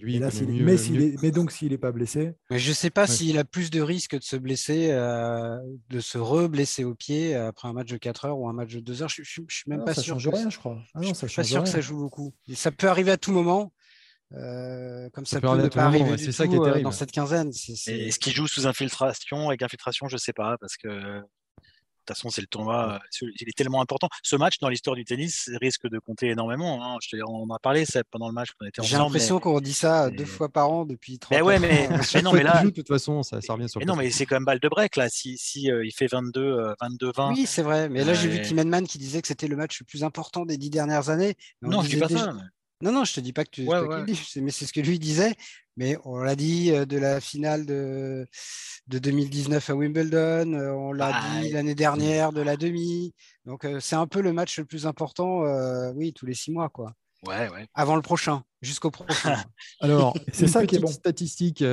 mais, 0.03 1.31
donc, 1.31 1.51
s'il 1.51 1.71
n'est 1.71 1.77
pas 1.79 1.91
blessé. 1.91 2.33
Mais 2.51 2.59
je 2.59 2.69
ne 2.69 2.73
sais 2.75 2.91
pas 2.91 3.07
s'il 3.07 3.39
a 3.39 3.45
plus 3.45 3.71
de 3.71 3.81
risques 3.81 4.15
de 4.15 4.23
se 4.23 4.35
blesser, 4.35 4.91
euh, 4.91 5.57
de 5.89 5.99
se 5.99 6.19
re-blesser 6.19 6.83
au 6.83 6.93
pied 6.93 7.33
après 7.33 7.67
un 7.67 7.73
match 7.73 7.89
de 7.89 7.97
4 7.97 8.25
heures 8.25 8.37
ou 8.37 8.47
un 8.47 8.53
match 8.53 8.71
de 8.73 8.79
2 8.79 9.01
heures. 9.01 9.09
Je 9.09 9.21
ne 9.21 9.25
suis 9.25 9.63
même 9.65 9.81
ah 9.81 9.85
pas 9.85 9.93
sûr. 9.95 10.03
Ça 10.03 10.07
change 10.19 10.27
rien, 10.27 10.49
je 10.51 10.59
crois. 10.59 10.77
Ah 10.93 10.99
non, 10.99 11.13
je 11.15 11.25
suis 11.25 11.35
pas 11.35 11.43
sûr 11.43 11.63
que 11.63 11.69
ça 11.69 11.81
joue 11.81 11.97
beaucoup. 11.97 12.35
Et 12.47 12.53
ça 12.53 12.71
peut 12.71 12.87
arriver 12.87 13.11
à 13.11 13.17
tout 13.17 13.31
moment. 13.31 13.73
Euh, 14.35 15.09
comme 15.11 15.25
ça, 15.25 15.39
peut, 15.39 15.47
ne 15.47 15.67
pas 15.67 15.83
arriver 15.83 16.17
c'est 16.17 16.31
ça 16.31 16.47
qui 16.47 16.55
est 16.55 16.59
euh, 16.59 16.63
terrible. 16.63 16.83
dans 16.83 16.91
cette 16.91 17.11
quinzaine. 17.11 17.49
Est-ce 17.49 18.19
qu'il 18.19 18.33
joue 18.33 18.47
sous 18.47 18.65
infiltration 18.65 19.49
Avec 19.49 19.61
infiltration, 19.61 20.07
je 20.07 20.15
ne 20.15 20.19
sais 20.19 20.33
pas, 20.33 20.57
parce 20.59 20.75
que 20.75 21.21
de 22.03 22.11
toute 22.11 22.17
façon, 22.17 22.29
c'est 22.31 22.41
le 22.41 22.47
tournoi, 22.47 22.99
euh, 23.21 23.27
il 23.39 23.47
est 23.47 23.55
tellement 23.55 23.79
important. 23.79 24.09
Ce 24.23 24.35
match, 24.35 24.59
dans 24.59 24.67
l'histoire 24.67 24.95
du 24.95 25.05
tennis, 25.05 25.49
risque 25.61 25.87
de 25.87 25.99
compter 25.99 26.27
énormément. 26.27 26.83
Hein. 26.83 26.97
Je 27.01 27.17
on 27.25 27.49
en 27.49 27.55
a 27.55 27.59
parlé 27.59 27.85
pendant 28.11 28.27
le 28.27 28.33
match 28.33 28.49
qu'on 28.51 28.65
était 28.65 28.81
J'ai 28.83 28.97
l'impression 28.97 29.39
qu'on 29.39 29.61
dit 29.61 29.73
ça 29.73 30.09
deux 30.09 30.25
fois 30.25 30.49
par 30.49 30.69
an 30.69 30.85
depuis 30.85 31.17
30 31.17 31.41
ans. 31.41 31.45
mais, 31.45 31.59
mais, 32.13 32.21
non, 32.21 32.33
mais 32.33 32.43
là, 32.43 32.63
de 32.63 32.71
toute 32.71 32.89
façon, 32.89 33.23
ça, 33.23 33.39
ça 33.39 33.53
revient 33.53 33.69
sur. 33.69 33.79
Mais 33.79 33.85
non, 33.85 33.95
mais 33.95 34.11
c'est 34.11 34.25
quand 34.25 34.35
même 34.35 34.43
balle 34.43 34.59
de 34.59 34.67
break 34.67 34.97
là. 34.97 35.07
Si, 35.09 35.37
si 35.37 35.71
euh, 35.71 35.85
il 35.85 35.91
fait 35.91 36.07
22, 36.07 36.73
22, 36.81 37.11
20. 37.15 37.33
Oui, 37.33 37.45
c'est 37.45 37.61
vrai. 37.61 37.87
Mais 37.87 38.03
là, 38.03 38.13
j'ai 38.13 38.27
vu 38.27 38.41
Tim 38.41 38.57
Henman 38.57 38.85
qui 38.85 38.97
disait 38.97 39.21
que 39.21 39.27
c'était 39.27 39.47
le 39.47 39.55
match 39.55 39.79
le 39.79 39.85
plus 39.85 40.03
important 40.03 40.45
des 40.45 40.57
dix 40.57 40.69
dernières 40.69 41.09
années. 41.09 41.35
non, 41.61 41.83
je 41.83 41.89
dis 41.89 41.97
pas 41.97 42.09
ça. 42.09 42.33
Non, 42.83 42.91
non, 42.91 43.05
je 43.05 43.13
te 43.13 43.21
dis 43.21 43.31
pas 43.31 43.45
que 43.45 43.49
tu, 43.49 43.61
dis, 44.05 44.41
mais 44.41 44.51
c'est 44.51 44.65
ce 44.65 44.73
que 44.73 44.81
lui 44.81 44.99
disait. 44.99 45.35
Mais 45.77 45.97
on 46.03 46.17
l'a 46.17 46.35
dit 46.35 46.71
euh, 46.71 46.85
de 46.85 46.97
la 46.97 47.21
finale 47.21 47.65
de, 47.65 48.27
de 48.87 48.99
2019 48.99 49.69
à 49.69 49.73
Wimbledon, 49.73 50.53
euh, 50.53 50.71
on 50.73 50.91
l'a 50.91 51.39
dit 51.39 51.49
l'année 51.51 51.75
dernière 51.75 52.33
de 52.33 52.41
la 52.41 52.57
demi. 52.57 53.15
Donc 53.45 53.63
euh, 53.63 53.79
c'est 53.79 53.95
un 53.95 54.05
peu 54.05 54.21
le 54.21 54.33
match 54.33 54.59
le 54.59 54.65
plus 54.65 54.85
important, 54.85 55.43
oui, 55.95 56.11
tous 56.11 56.25
les 56.25 56.33
six 56.33 56.51
mois, 56.51 56.67
quoi. 56.67 56.93
Ouais, 57.27 57.49
ouais. 57.49 57.67
Avant 57.73 57.95
le 57.95 58.01
prochain, 58.01 58.43
jusqu'au 58.61 58.91
prochain. 58.91 59.35
Alors, 59.79 60.13
c'est 60.33 60.47
ça 60.47 60.65
qui 60.65 60.75
est 60.75 60.79
bon. 60.79 60.87
statistique 60.87 61.63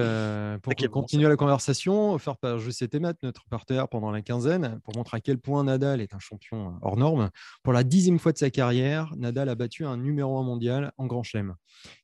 pour 0.62 0.74
continuer 0.90 1.28
la 1.28 1.36
conversation, 1.36 2.12
offert 2.12 2.36
par 2.36 2.58
JCT 2.58 3.00
Mat, 3.00 3.16
notre 3.22 3.44
partenaire 3.48 3.88
pendant 3.88 4.12
la 4.12 4.22
quinzaine, 4.22 4.80
pour 4.84 4.96
montrer 4.96 5.16
à 5.16 5.20
quel 5.20 5.38
point 5.38 5.64
Nadal 5.64 6.00
est 6.00 6.14
un 6.14 6.20
champion 6.20 6.78
hors 6.82 6.96
norme. 6.96 7.30
Pour 7.62 7.72
la 7.72 7.82
dixième 7.82 8.18
fois 8.18 8.32
de 8.32 8.38
sa 8.38 8.50
carrière, 8.50 9.12
Nadal 9.16 9.48
a 9.48 9.54
battu 9.56 9.84
un 9.84 9.96
numéro 9.96 10.38
un 10.38 10.44
mondial 10.44 10.92
en 10.98 11.06
Grand 11.06 11.24
Chelem. 11.24 11.54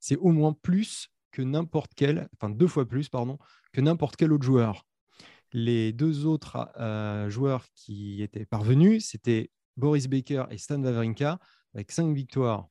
C'est 0.01 0.17
au 0.17 0.31
moins 0.31 0.53
plus 0.53 1.09
que 1.31 1.43
n'importe 1.43 1.93
quel, 1.95 2.29
enfin 2.35 2.51
deux 2.51 2.67
fois 2.67 2.87
plus, 2.87 3.09
pardon, 3.09 3.39
que 3.73 3.81
n'importe 3.81 4.17
quel 4.17 4.33
autre 4.33 4.45
joueur. 4.45 4.87
Les 5.53 5.93
deux 5.93 6.27
autres 6.27 6.69
euh, 6.81 7.31
joueurs 7.31 7.67
qui 7.75 8.23
étaient 8.23 8.47
parvenus, 8.47 9.07
c'était 9.07 9.51
Boris 9.77 10.09
Baker 10.09 10.45
et 10.51 10.59
Stan 10.59 10.83
Wawrinka, 10.83 11.39
avec 11.75 11.93
cinq 11.93 12.15
victoires 12.15 12.69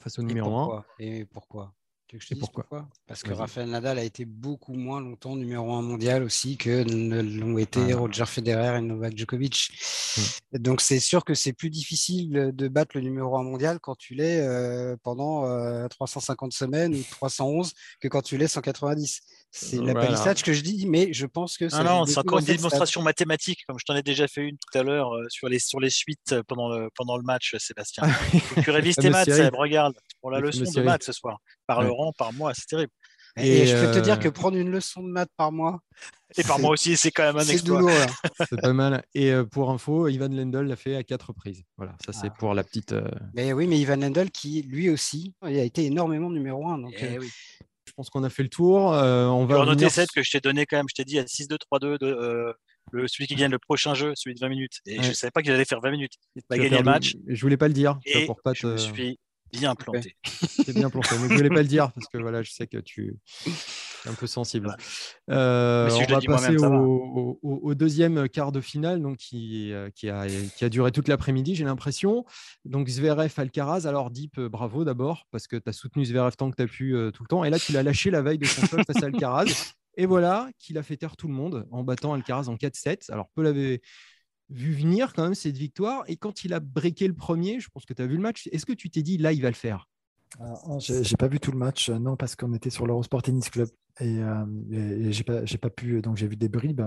face 0.00 0.18
au 0.18 0.22
numéro 0.22 0.54
1. 0.56 0.84
Et 0.98 1.24
pourquoi? 1.26 1.74
Je 2.18 2.34
pourquoi, 2.34 2.88
Parce 3.06 3.22
que 3.22 3.32
Rafael 3.32 3.68
Nadal 3.68 3.98
a 3.98 4.04
été 4.04 4.24
beaucoup 4.24 4.74
moins 4.74 5.00
longtemps 5.00 5.36
numéro 5.36 5.72
un 5.74 5.82
mondial 5.82 6.22
aussi 6.22 6.56
que 6.56 6.82
l'ont 6.82 7.58
été 7.58 7.92
Roger 7.94 8.26
Federer 8.26 8.78
et 8.78 8.80
Novak 8.80 9.16
Djokovic. 9.16 9.70
Mm. 10.16 10.58
Donc 10.58 10.80
c'est 10.80 11.00
sûr 11.00 11.24
que 11.24 11.34
c'est 11.34 11.52
plus 11.52 11.70
difficile 11.70 12.50
de 12.52 12.68
battre 12.68 12.96
le 12.96 13.02
numéro 13.02 13.36
un 13.36 13.42
mondial 13.42 13.78
quand 13.80 13.96
tu 13.96 14.14
l'es 14.14 14.40
euh, 14.40 14.96
pendant 15.02 15.42
350 15.88 16.52
euh, 16.52 16.56
semaines 16.56 16.94
ou 16.94 17.02
311 17.10 17.72
que 18.00 18.08
quand 18.08 18.22
tu 18.22 18.36
l'es 18.36 18.48
190. 18.48 19.20
C'est 19.52 19.78
la 19.78 19.92
voilà. 19.92 20.34
que 20.34 20.52
je 20.52 20.60
dis, 20.60 20.86
mais 20.86 21.12
je 21.12 21.26
pense 21.26 21.58
que 21.58 21.68
c'est. 21.68 21.82
non, 21.82 22.06
c'est 22.06 22.18
encore 22.18 22.38
une 22.38 22.44
démonstration 22.44 23.02
mathématique, 23.02 23.64
comme 23.66 23.80
je 23.80 23.84
t'en 23.84 23.96
ai 23.96 24.02
déjà 24.02 24.28
fait 24.28 24.42
une 24.42 24.56
tout 24.56 24.78
à 24.78 24.84
l'heure 24.84 25.12
euh, 25.12 25.26
sur, 25.28 25.48
les, 25.48 25.58
sur 25.58 25.80
les 25.80 25.90
suites 25.90 26.36
pendant 26.46 26.68
le, 26.68 26.88
pendant 26.94 27.16
le 27.16 27.24
match, 27.24 27.56
Sébastien. 27.58 28.04
tu 28.62 28.70
révises 28.70 28.94
tes 28.94 29.10
maths, 29.10 29.28
regarde, 29.54 29.94
pour 30.20 30.30
la 30.30 30.40
leçon 30.40 30.64
de 30.64 30.82
maths 30.82 31.04
ce 31.04 31.12
soir. 31.12 31.38
Par 31.66 31.82
le 31.82 31.90
rang, 31.90 32.12
par 32.12 32.32
mois, 32.32 32.52
c'est 32.54 32.66
terrible. 32.66 32.92
Et, 33.36 33.64
je 33.64 33.76
peux 33.76 33.92
te 33.92 34.00
dire 34.00 34.18
que 34.18 34.28
euh, 34.28 34.32
prendre 34.32 34.56
une 34.56 34.70
leçon 34.70 35.02
de 35.02 35.08
maths 35.08 35.30
par 35.36 35.52
mois. 35.52 35.80
Et 36.36 36.42
par 36.42 36.58
mois 36.58 36.70
aussi, 36.70 36.96
c'est 36.96 37.12
quand 37.12 37.22
même 37.22 37.36
un 37.36 37.46
exploit. 37.46 37.80
c'est 38.48 38.60
pas 38.60 38.72
mal. 38.72 39.04
Et 39.14 39.32
euh, 39.32 39.44
pour 39.44 39.70
info, 39.70 40.08
Ivan 40.08 40.28
Lendl 40.28 40.66
l'a 40.66 40.76
fait 40.76 40.96
à 40.96 41.04
quatre 41.04 41.28
reprises. 41.28 41.62
Voilà, 41.76 41.96
ça 42.04 42.12
c'est 42.12 42.26
ah. 42.26 42.36
pour 42.38 42.54
la 42.54 42.64
petite. 42.64 42.94
Mais 43.34 43.52
oui, 43.52 43.68
mais 43.68 43.78
Ivan 43.78 43.96
Lendl 43.96 44.30
qui 44.30 44.62
lui 44.62 44.90
aussi, 44.90 45.32
il 45.46 45.58
a 45.58 45.64
été 45.64 45.84
énormément 45.84 46.28
numéro 46.28 46.66
un. 46.68 46.78
Donc, 46.78 46.94
eh 46.98 47.18
oui. 47.18 47.30
Je 47.90 47.94
pense 47.96 48.08
qu'on 48.08 48.22
a 48.22 48.30
fait 48.30 48.44
le 48.44 48.48
tour. 48.48 48.94
Euh, 48.94 49.26
on 49.26 49.46
va 49.46 49.64
noter 49.64 49.88
7 49.88 50.10
que 50.14 50.22
je 50.22 50.30
t'ai 50.30 50.40
donné 50.40 50.64
quand 50.64 50.76
même. 50.76 50.86
Je 50.88 50.94
t'ai 50.94 51.04
dit 51.04 51.18
à 51.18 51.24
6-2-3-2 51.24 51.98
de, 51.98 52.06
euh, 52.06 52.52
le, 52.92 53.08
celui 53.08 53.26
qui 53.26 53.34
gagne 53.34 53.50
le 53.50 53.58
prochain 53.58 53.94
jeu, 53.94 54.12
celui 54.14 54.36
de 54.36 54.40
20 54.40 54.48
minutes. 54.48 54.78
Et 54.86 55.02
je 55.02 55.08
ne 55.08 55.12
savais 55.12 55.32
pas 55.32 55.42
qu'il 55.42 55.50
allait 55.50 55.64
faire 55.64 55.80
20 55.80 55.90
minutes. 55.90 56.12
Il 56.36 56.42
va 56.48 56.56
gagner 56.56 56.78
le 56.78 56.84
match. 56.84 57.16
Je 57.26 57.40
voulais 57.40 57.56
pas 57.56 57.66
le 57.66 57.74
dire. 57.74 57.98
Et 58.04 58.26
pour 58.26 58.40
pas 58.42 58.52
je 58.54 58.68
me 58.68 58.76
suis 58.76 59.18
bien 59.52 59.74
planté. 59.74 60.16
C'est 60.24 60.74
bien 60.74 60.90
planté. 60.90 61.08
Mais 61.20 61.28
je 61.28 61.34
voulais 61.34 61.48
pas 61.48 61.62
le 61.62 61.68
dire 61.68 61.92
parce 61.92 62.06
que 62.06 62.18
voilà, 62.22 62.42
je 62.42 62.50
sais 62.50 62.66
que 62.66 62.78
tu 62.78 63.16
es 64.04 64.08
un 64.08 64.14
peu 64.14 64.26
sensible. 64.26 64.74
Euh, 65.30 65.90
on 65.90 66.12
va 66.12 66.20
passer 66.20 66.56
au, 66.56 67.74
deuxième 67.74 68.28
quart 68.28 68.52
de 68.52 68.60
finale, 68.60 69.00
donc 69.00 69.18
qui, 69.18 69.72
euh, 69.72 69.90
qui, 69.90 70.08
a, 70.08 70.26
qui 70.26 70.64
a 70.64 70.68
duré 70.68 70.92
toute 70.92 71.08
l'après-midi, 71.08 71.54
j'ai 71.54 71.64
l'impression. 71.64 72.24
Donc 72.64 72.88
Zverev, 72.88 73.32
Alcaraz. 73.36 73.86
Alors 73.86 74.10
Deep, 74.10 74.38
euh, 74.38 74.48
bravo 74.48 74.84
d'abord 74.84 75.26
parce 75.30 75.46
que 75.46 75.56
tu 75.56 75.68
as 75.68 75.72
soutenu 75.72 76.04
Zverev 76.04 76.36
tant 76.36 76.50
que 76.50 76.56
tu 76.56 76.62
as 76.62 76.66
pu 76.66 76.94
tout 77.14 77.22
le 77.22 77.28
temps. 77.28 77.44
Et 77.44 77.50
là, 77.50 77.58
tu 77.58 77.72
l'as 77.72 77.82
lâché 77.82 78.10
la 78.10 78.22
veille 78.22 78.38
de 78.38 78.46
son 78.46 78.66
choc 78.66 78.80
face 78.86 79.02
à 79.02 79.06
Alcaraz. 79.06 79.74
Et 79.96 80.06
voilà 80.06 80.48
qu'il 80.58 80.78
a 80.78 80.82
fait 80.82 80.96
taire 80.96 81.16
tout 81.16 81.28
le 81.28 81.34
monde 81.34 81.66
en 81.70 81.82
battant 81.82 82.14
Alcaraz 82.14 82.48
en 82.48 82.54
4-7. 82.54 83.10
Alors, 83.12 83.28
peu 83.34 83.42
l'avait 83.42 83.82
vu 84.50 84.72
venir 84.72 85.12
quand 85.12 85.22
même 85.22 85.34
cette 85.34 85.56
victoire. 85.56 86.04
Et 86.08 86.16
quand 86.16 86.44
il 86.44 86.52
a 86.52 86.60
breaké 86.60 87.06
le 87.06 87.14
premier, 87.14 87.60
je 87.60 87.68
pense 87.70 87.86
que 87.86 87.94
tu 87.94 88.02
as 88.02 88.06
vu 88.06 88.16
le 88.16 88.22
match, 88.22 88.48
est-ce 88.52 88.66
que 88.66 88.72
tu 88.72 88.90
t'es 88.90 89.02
dit 89.02 89.16
là, 89.16 89.32
il 89.32 89.42
va 89.42 89.48
le 89.48 89.54
faire? 89.54 89.88
J'ai 90.78 91.16
pas 91.16 91.26
vu 91.26 91.40
tout 91.40 91.50
le 91.50 91.58
match, 91.58 91.90
non, 91.90 92.16
parce 92.16 92.36
qu'on 92.36 92.52
était 92.54 92.70
sur 92.70 92.86
l'Eurosport 92.86 93.22
Tennis 93.22 93.50
Club 93.50 93.68
et, 94.00 94.20
et 94.70 95.12
j'ai 95.12 95.24
pas, 95.24 95.42
pas 95.60 95.70
pu. 95.70 96.00
Donc 96.02 96.16
j'ai 96.16 96.28
vu 96.28 96.36
des 96.36 96.48
bribes 96.48 96.82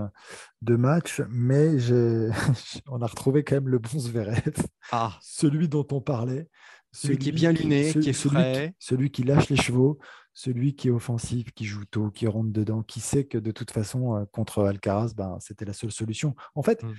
de 0.62 0.76
match, 0.76 1.20
mais 1.28 1.76
on 2.88 3.02
a 3.02 3.06
retrouvé 3.06 3.44
quand 3.44 3.56
même 3.56 3.68
le 3.68 3.78
bon 3.78 3.98
Zverev, 3.98 4.54
ah. 4.92 5.18
celui 5.20 5.68
dont 5.68 5.86
on 5.90 6.00
parlait. 6.00 6.48
Celui, 6.92 7.18
qui 7.18 7.30
est 7.30 7.32
bien 7.32 7.50
luné, 7.50 7.92
qui 7.92 8.08
est 8.08 8.12
frais. 8.12 8.72
Celui 8.78 9.10
qui, 9.10 9.24
lâche 9.24 9.48
les 9.48 9.56
chevaux, 9.56 9.98
celui 10.32 10.76
qui 10.76 10.88
est 10.88 10.92
offensif, 10.92 11.52
qui 11.52 11.64
joue 11.64 11.84
tôt, 11.84 12.10
qui 12.10 12.28
rentre 12.28 12.52
dedans, 12.52 12.84
qui 12.84 13.00
sait 13.00 13.24
que 13.24 13.36
de 13.36 13.50
toute 13.50 13.72
façon, 13.72 14.24
contre 14.30 14.62
Alcaraz, 14.62 15.12
ben, 15.16 15.36
c'était 15.40 15.64
la 15.64 15.72
seule 15.72 15.90
solution. 15.90 16.36
En 16.54 16.62
fait, 16.62 16.84
mmh 16.84 16.92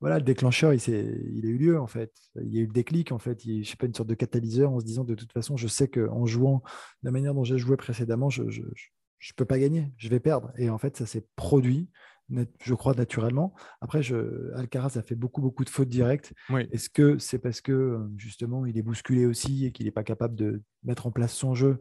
voilà, 0.00 0.18
le 0.18 0.24
déclencheur, 0.24 0.72
il, 0.72 0.80
il, 0.88 1.46
a 1.46 1.48
eu 1.48 1.58
lieu 1.58 1.80
en 1.80 1.86
fait. 1.86 2.12
Il 2.36 2.54
y 2.54 2.58
a 2.58 2.62
eu 2.62 2.66
le 2.66 2.72
déclic 2.72 3.10
en 3.10 3.18
fait. 3.18 3.44
Il, 3.44 3.64
je 3.64 3.70
sais 3.70 3.76
pas, 3.76 3.86
une 3.86 3.94
sorte 3.94 4.08
de 4.08 4.14
catalyseur 4.14 4.70
en 4.70 4.80
se 4.80 4.84
disant 4.84 5.04
de 5.04 5.14
toute 5.14 5.32
façon, 5.32 5.56
je 5.56 5.66
sais 5.66 5.88
qu'en 5.88 6.24
jouant 6.24 6.62
de 7.02 7.08
la 7.08 7.10
manière 7.10 7.34
dont 7.34 7.44
j'ai 7.44 7.58
joué 7.58 7.76
précédemment, 7.76 8.30
je 8.30 8.42
ne 8.42 9.34
peux 9.36 9.44
pas 9.44 9.58
gagner, 9.58 9.92
je 9.96 10.08
vais 10.08 10.20
perdre. 10.20 10.52
Et 10.56 10.70
en 10.70 10.78
fait, 10.78 10.96
ça 10.96 11.06
s'est 11.06 11.26
produit, 11.34 11.90
je 12.62 12.74
crois, 12.74 12.94
naturellement. 12.94 13.54
Après, 13.80 14.02
je, 14.02 14.52
Alcaraz 14.54 14.96
a 14.96 15.02
fait 15.02 15.16
beaucoup, 15.16 15.40
beaucoup 15.40 15.64
de 15.64 15.70
fautes 15.70 15.88
directes. 15.88 16.32
Est-ce 16.70 16.90
que 16.90 17.18
c'est 17.18 17.40
parce 17.40 17.60
que 17.60 17.98
justement, 18.16 18.66
il 18.66 18.78
est 18.78 18.82
bousculé 18.82 19.26
aussi 19.26 19.66
et 19.66 19.72
qu'il 19.72 19.86
n'est 19.86 19.92
pas 19.92 20.04
capable 20.04 20.36
de 20.36 20.62
mettre 20.84 21.06
en 21.06 21.10
place 21.10 21.34
son 21.34 21.54
jeu 21.54 21.80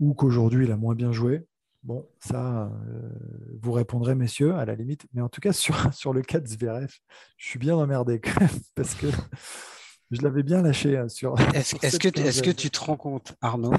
ou 0.00 0.14
qu'aujourd'hui, 0.14 0.64
il 0.64 0.72
a 0.72 0.76
moins 0.76 0.96
bien 0.96 1.12
joué? 1.12 1.46
Bon, 1.84 2.06
ça, 2.18 2.62
euh, 2.62 3.10
vous 3.60 3.72
répondrez, 3.72 4.14
messieurs, 4.14 4.54
à 4.54 4.64
la 4.64 4.74
limite. 4.74 5.04
Mais 5.12 5.20
en 5.20 5.28
tout 5.28 5.42
cas, 5.42 5.52
sur, 5.52 5.92
sur 5.92 6.12
le 6.14 6.22
cas 6.22 6.40
de 6.40 6.46
Zverev, 6.46 6.90
je 7.36 7.46
suis 7.46 7.58
bien 7.58 7.76
emmerdé 7.76 8.20
quand 8.20 8.40
même, 8.40 8.48
parce 8.74 8.94
que 8.94 9.06
je 10.10 10.22
l'avais 10.22 10.42
bien 10.42 10.62
lâché. 10.62 10.96
Hein, 10.96 11.08
sur, 11.08 11.34
est-ce, 11.54 11.74
que, 11.98 12.08
est 12.08 12.42
que 12.42 12.50
tu 12.50 12.70
te 12.70 12.80
rends 12.80 12.96
compte, 12.96 13.34
Arnaud, 13.42 13.74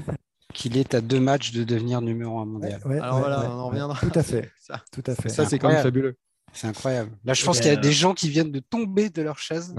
qu'il 0.54 0.76
est 0.76 0.94
à 0.94 1.00
deux 1.00 1.18
matchs 1.18 1.52
de 1.52 1.64
devenir 1.64 2.00
numéro 2.00 2.38
un 2.38 2.46
mondial? 2.46 2.80
Alors 2.84 3.18
voilà, 3.18 3.50
on 3.50 3.58
en 3.58 3.66
reviendra. 3.68 3.98
Tout 3.98 4.16
à 4.18 4.22
fait. 4.22 4.52
Ça, 4.60 4.80
tout 4.92 5.02
à 5.04 5.16
fait. 5.16 5.28
Ça, 5.28 5.44
c'est 5.44 5.58
quand 5.58 5.68
même 5.68 5.82
fabuleux. 5.82 6.16
C'est 6.52 6.68
incroyable. 6.68 7.10
Là, 7.24 7.34
je 7.34 7.44
pense 7.44 7.58
qu'il 7.58 7.68
y 7.68 7.76
a 7.76 7.76
des 7.76 7.92
gens 7.92 8.14
qui 8.14 8.30
viennent 8.30 8.52
de 8.52 8.60
tomber 8.60 9.10
de 9.10 9.20
leur 9.20 9.38
chaise. 9.38 9.74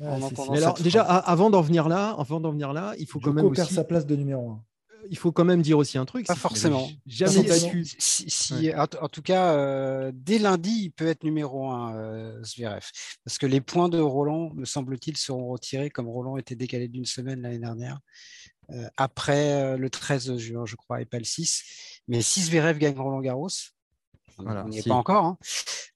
alors, 0.00 0.72
déjà, 0.80 1.02
avant 1.02 1.50
d'en 1.50 1.60
venir 1.60 1.86
là, 1.86 2.16
avant 2.18 2.40
d'en 2.40 2.50
venir 2.50 2.72
là, 2.72 2.94
il 2.98 3.06
faut 3.06 3.20
quand 3.20 3.34
même 3.34 3.44
aussi... 3.44 3.60
perd 3.60 3.70
sa 3.70 3.84
place 3.84 4.06
de 4.06 4.16
numéro 4.16 4.52
un 4.52 4.64
il 5.10 5.18
faut 5.18 5.32
quand 5.32 5.44
même 5.44 5.62
dire 5.62 5.78
aussi 5.78 5.98
un 5.98 6.04
truc. 6.04 6.26
Pas 6.26 6.34
forcément. 6.34 6.88
Jamais 7.06 7.44
si, 7.98 8.72
en, 8.74 9.08
tout 9.08 9.22
cas, 9.22 9.54
euh, 9.54 10.12
dès 10.14 10.38
lundi, 10.38 10.84
il 10.84 10.90
peut 10.90 11.06
être 11.06 11.24
numéro 11.24 11.70
1, 11.70 11.96
euh, 11.96 12.44
Zverev. 12.44 12.84
Parce 13.24 13.38
que 13.38 13.46
les 13.46 13.60
points 13.60 13.88
de 13.88 13.98
Roland, 13.98 14.52
me 14.54 14.64
semble-t-il, 14.64 15.16
seront 15.16 15.48
retirés, 15.48 15.90
comme 15.90 16.08
Roland 16.08 16.36
était 16.36 16.56
décalé 16.56 16.88
d'une 16.88 17.04
semaine 17.04 17.42
l'année 17.42 17.58
dernière, 17.58 18.00
euh, 18.70 18.88
après 18.96 19.76
le 19.76 19.90
13 19.90 20.36
juin, 20.36 20.66
je 20.66 20.76
crois, 20.76 21.00
et 21.00 21.04
pas 21.04 21.18
le 21.18 21.24
6. 21.24 22.00
Mais 22.08 22.22
si 22.22 22.42
Zverev 22.42 22.78
gagne 22.78 22.98
Roland 22.98 23.20
Garros, 23.20 23.48
on 24.38 24.68
n'y 24.68 24.78
est 24.78 24.86
pas 24.86 24.94
encore, 24.94 25.24
hein, 25.24 25.38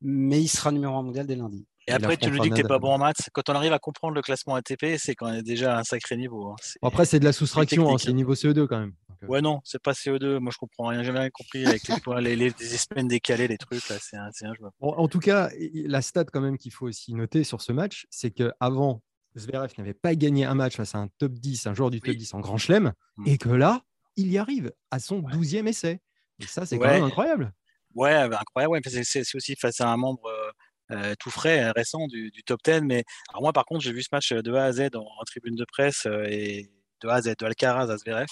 mais 0.00 0.40
il 0.40 0.48
sera 0.48 0.72
numéro 0.72 0.96
1 0.96 1.02
mondial 1.02 1.26
dès 1.26 1.36
lundi. 1.36 1.66
Et 1.88 1.92
après, 1.92 2.16
tu 2.16 2.30
nous 2.30 2.38
dis 2.38 2.50
que 2.50 2.54
tu 2.54 2.62
n'es 2.62 2.68
pas 2.68 2.78
bon 2.78 2.92
en 2.92 2.98
maths. 2.98 3.28
Quand 3.32 3.48
on 3.48 3.54
arrive 3.54 3.72
à 3.72 3.78
comprendre 3.78 4.14
le 4.14 4.22
classement 4.22 4.54
ATP, 4.54 4.96
c'est 4.98 5.14
quand 5.14 5.30
même 5.30 5.42
déjà 5.42 5.78
un 5.78 5.84
sacré 5.84 6.16
niveau. 6.16 6.48
Hein. 6.48 6.56
après, 6.82 7.04
c'est 7.04 7.18
de 7.18 7.24
la 7.24 7.32
soustraction, 7.32 7.92
hein, 7.92 7.98
c'est 7.98 8.12
niveau 8.12 8.34
CO2 8.34 8.66
quand 8.66 8.78
même. 8.78 8.92
Euh. 9.24 9.26
Ouais, 9.26 9.40
non, 9.40 9.60
c'est 9.64 9.82
pas 9.82 9.92
CO2. 9.92 10.38
Moi, 10.38 10.52
je 10.52 10.58
comprends 10.58 10.88
rien. 10.88 11.02
J'ai 11.02 11.12
jamais 11.12 11.30
compris 11.30 11.66
avec 11.66 11.86
les 11.88 12.00
points, 12.00 12.20
les, 12.20 12.36
les, 12.36 12.50
semaines 12.50 13.08
décalées, 13.08 13.48
les 13.48 13.58
trucs. 13.58 13.88
Là, 13.88 13.96
c'est 14.00 14.16
un, 14.16 14.26
un 14.26 14.54
jeu. 14.54 14.64
en 14.80 15.08
tout 15.08 15.20
cas, 15.20 15.50
la 15.74 16.02
stat 16.02 16.24
quand 16.24 16.40
même 16.40 16.58
qu'il 16.58 16.72
faut 16.72 16.86
aussi 16.86 17.14
noter 17.14 17.44
sur 17.44 17.60
ce 17.60 17.72
match, 17.72 18.06
c'est 18.10 18.30
qu'avant, 18.30 19.02
Zverev 19.36 19.72
n'avait 19.78 19.94
pas 19.94 20.14
gagné 20.14 20.44
un 20.44 20.54
match 20.54 20.76
face 20.76 20.94
à 20.94 20.98
un 20.98 21.08
top 21.18 21.32
10, 21.32 21.66
un 21.66 21.74
joueur 21.74 21.90
du 21.90 22.00
top 22.00 22.14
10 22.14 22.34
en 22.34 22.40
Grand 22.40 22.58
Chelem, 22.58 22.92
mmh. 23.16 23.28
et 23.28 23.38
que 23.38 23.48
là, 23.48 23.82
il 24.16 24.30
y 24.30 24.38
arrive 24.38 24.72
à 24.90 24.98
son 24.98 25.20
12e 25.22 25.66
essai. 25.66 26.00
Et 26.38 26.46
ça, 26.46 26.66
c'est 26.66 26.78
quand 26.78 26.88
même 26.88 27.04
incroyable. 27.04 27.52
Ouais, 27.94 28.28
bah, 28.28 28.38
incroyable. 28.40 28.72
Ouais, 28.72 29.02
c'est 29.04 29.34
aussi 29.34 29.54
face 29.56 29.80
à 29.80 29.88
un 29.88 29.96
membre 29.96 30.26
euh, 30.26 30.50
euh, 30.92 31.14
tout 31.18 31.30
frais, 31.30 31.64
euh, 31.64 31.72
récent 31.72 32.06
du, 32.06 32.30
top 32.44 32.60
10. 32.64 32.82
Mais 32.82 33.04
alors 33.30 33.42
moi, 33.42 33.52
par 33.52 33.64
contre, 33.64 33.80
j'ai 33.80 33.92
vu 33.92 34.02
ce 34.02 34.08
match 34.12 34.32
de 34.32 34.54
A 34.54 34.64
à 34.64 34.72
Z 34.72 34.90
en, 34.94 35.24
tribune 35.24 35.56
de 35.56 35.64
presse 35.64 36.06
euh, 36.06 36.26
et 36.28 36.70
de 37.02 37.08
A 37.08 37.14
à 37.14 37.22
Z, 37.22 37.34
de 37.38 37.46
Alcaraz 37.46 37.90
à 37.90 37.96
Zverev. 37.96 38.28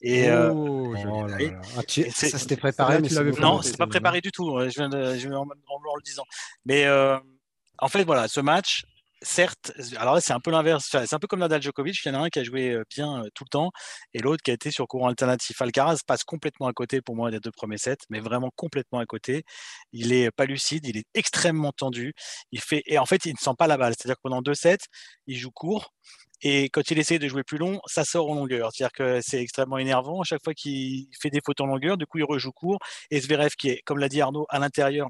Et, 0.00 0.30
oh, 0.30 0.94
ah, 0.96 1.82
ça 1.86 2.38
s'était 2.38 2.56
préparé, 2.56 3.00
mais 3.00 3.08
tu 3.08 3.14
l'avais 3.14 3.30
Non, 3.32 3.62
c'est 3.62 3.76
pas 3.76 3.86
préparé 3.86 4.20
du 4.20 4.32
tout. 4.32 4.58
Je 4.60 4.74
viens, 4.74 4.88
de, 4.88 5.14
je 5.14 5.28
viens 5.28 5.38
en, 5.38 5.44
en, 5.46 5.96
le 5.96 6.02
disant. 6.04 6.24
Mais 6.64 6.88
en 7.78 7.88
fait, 7.88 8.04
voilà, 8.04 8.28
ce 8.28 8.40
match, 8.40 8.84
certes, 9.22 9.72
alors 9.96 10.14
là, 10.14 10.20
c'est 10.20 10.32
un 10.32 10.40
peu 10.40 10.50
l'inverse. 10.50 10.88
C'est 10.90 11.14
un 11.14 11.18
peu 11.18 11.26
comme 11.26 11.40
Nadal 11.40 11.62
Djokovic. 11.62 11.98
Il 12.04 12.08
y 12.08 12.10
en 12.12 12.20
a 12.20 12.24
un 12.24 12.28
qui 12.28 12.38
a 12.38 12.44
joué 12.44 12.70
euh, 12.70 12.84
bien 12.90 13.24
euh, 13.24 13.28
tout 13.34 13.44
le 13.44 13.48
temps 13.50 13.70
et 14.14 14.18
l'autre 14.18 14.42
qui 14.42 14.50
a 14.50 14.54
été 14.54 14.70
sur 14.70 14.86
courant 14.86 15.08
alternatif. 15.08 15.60
Alcaraz 15.62 15.98
passe 16.06 16.24
complètement 16.24 16.66
à 16.66 16.72
côté 16.72 17.00
pour 17.00 17.16
moi 17.16 17.30
des 17.30 17.40
deux 17.40 17.50
premiers 17.50 17.78
sets, 17.78 17.96
mais 18.10 18.20
vraiment 18.20 18.50
complètement 18.56 18.98
à 18.98 19.06
côté. 19.06 19.44
Il 19.92 20.12
est 20.12 20.30
pas 20.30 20.46
lucide, 20.46 20.86
il 20.86 20.96
est 20.98 21.06
extrêmement 21.14 21.72
tendu. 21.72 22.14
Il 22.52 22.60
fait 22.60 22.82
et 22.86 22.98
en 22.98 23.06
fait, 23.06 23.24
il 23.26 23.32
ne 23.32 23.38
sent 23.38 23.54
pas 23.58 23.66
la 23.66 23.76
balle. 23.76 23.94
C'est-à-dire 23.96 24.16
que 24.16 24.22
pendant 24.22 24.42
deux 24.42 24.54
sets, 24.54 24.78
il 25.26 25.36
joue 25.38 25.50
court. 25.50 25.92
Et 26.42 26.70
quand 26.70 26.90
il 26.90 26.98
essaie 26.98 27.18
de 27.20 27.28
jouer 27.28 27.44
plus 27.44 27.58
long, 27.58 27.80
ça 27.86 28.04
sort 28.04 28.28
en 28.30 28.34
longueur. 28.34 28.70
C'est-à-dire 28.72 28.92
que 28.92 29.20
c'est 29.22 29.40
extrêmement 29.40 29.78
énervant. 29.78 30.20
À 30.22 30.24
chaque 30.24 30.42
fois 30.42 30.54
qu'il 30.54 31.06
fait 31.20 31.30
des 31.30 31.40
fautes 31.44 31.60
en 31.60 31.66
longueur, 31.66 31.96
du 31.96 32.06
coup, 32.06 32.18
il 32.18 32.24
rejoue 32.24 32.52
court. 32.52 32.78
Et 33.10 33.20
Zverev, 33.20 33.50
qui 33.56 33.70
est, 33.70 33.82
comme 33.84 33.98
l'a 33.98 34.08
dit 34.08 34.20
Arnaud, 34.20 34.46
à 34.48 34.58
l'intérieur, 34.58 35.08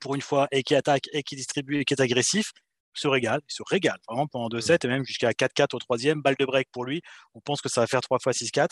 pour 0.00 0.14
une 0.14 0.22
fois, 0.22 0.48
et 0.50 0.62
qui 0.62 0.74
attaque, 0.74 1.04
et 1.12 1.22
qui 1.22 1.36
distribue, 1.36 1.80
et 1.80 1.84
qui 1.84 1.94
est 1.94 2.00
agressif, 2.00 2.52
se 3.00 3.08
régale, 3.08 3.40
il 3.48 3.52
se 3.52 3.62
régale 3.66 3.98
vraiment 4.08 4.26
pendant 4.26 4.48
deux 4.48 4.58
mmh. 4.58 4.62
sets 4.62 4.78
et 4.84 4.88
même 4.88 5.04
jusqu'à 5.04 5.30
4-4 5.30 5.74
au 5.74 5.78
troisième, 5.78 6.22
balle 6.22 6.36
de 6.38 6.44
break 6.44 6.68
pour 6.72 6.84
lui. 6.84 7.02
On 7.34 7.40
pense 7.40 7.60
que 7.60 7.68
ça 7.68 7.80
va 7.80 7.86
faire 7.86 8.00
3 8.00 8.18
fois 8.18 8.32
6-4. 8.32 8.68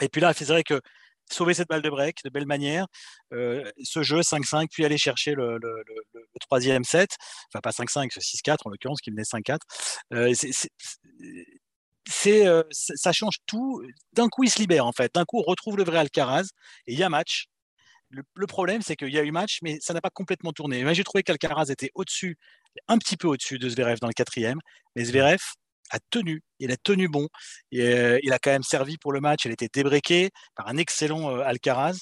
Et 0.00 0.08
puis 0.08 0.20
là, 0.20 0.32
c'est 0.32 0.44
vrai 0.44 0.62
que 0.62 0.80
sauver 1.32 1.54
cette 1.54 1.68
balle 1.68 1.82
de 1.82 1.90
break 1.90 2.18
de 2.24 2.30
belle 2.30 2.46
manière, 2.46 2.86
euh, 3.32 3.70
ce 3.82 4.02
jeu 4.02 4.20
5-5, 4.20 4.68
puis 4.70 4.84
aller 4.84 4.98
chercher 4.98 5.34
le, 5.34 5.58
troisième 6.40 6.84
set, 6.84 7.10
enfin 7.52 7.60
pas 7.60 7.70
5-5, 7.70 8.10
6-4 8.12 8.56
en 8.64 8.70
l'occurrence, 8.70 9.00
qui 9.00 9.10
menait 9.10 9.22
5-4. 9.22 9.58
Euh, 10.14 10.32
c'est, 12.10 12.46
euh, 12.46 12.62
ça 12.70 13.12
change 13.12 13.36
tout. 13.46 13.82
D'un 14.14 14.28
coup, 14.28 14.44
il 14.44 14.50
se 14.50 14.58
libère 14.58 14.86
en 14.86 14.92
fait. 14.92 15.14
D'un 15.14 15.24
coup, 15.24 15.38
on 15.38 15.42
retrouve 15.42 15.76
le 15.76 15.84
vrai 15.84 15.98
Alcaraz 15.98 16.46
et 16.86 16.92
il 16.94 16.98
y 16.98 17.02
a 17.02 17.08
match. 17.08 17.46
Le, 18.10 18.46
problème, 18.46 18.80
c'est 18.80 18.96
qu'il 18.96 19.12
y 19.12 19.18
a 19.18 19.22
eu 19.22 19.30
match, 19.30 19.58
mais 19.60 19.78
ça 19.82 19.92
n'a 19.92 20.00
pas 20.00 20.08
complètement 20.08 20.52
tourné. 20.52 20.82
Moi, 20.82 20.94
j'ai 20.94 21.04
trouvé 21.04 21.22
qu'Alcaraz 21.22 21.66
était 21.68 21.90
au-dessus 21.94 22.38
un 22.88 22.98
petit 22.98 23.16
peu 23.16 23.28
au-dessus 23.28 23.58
de 23.58 23.68
Zverev 23.68 23.98
dans 24.00 24.08
le 24.08 24.12
quatrième. 24.12 24.58
Mais 24.96 25.04
Zverev 25.04 25.40
a 25.90 25.98
tenu, 26.10 26.42
il 26.58 26.70
a 26.70 26.76
tenu 26.76 27.08
bon. 27.08 27.28
Et, 27.72 27.82
euh, 27.82 28.18
il 28.22 28.32
a 28.32 28.38
quand 28.38 28.50
même 28.50 28.62
servi 28.62 28.96
pour 28.98 29.12
le 29.12 29.20
match. 29.20 29.44
Il 29.44 29.50
a 29.50 29.52
été 29.52 29.68
débreaké 29.72 30.30
par 30.54 30.68
un 30.68 30.76
excellent 30.76 31.30
euh, 31.30 31.42
Alcaraz. 31.42 31.98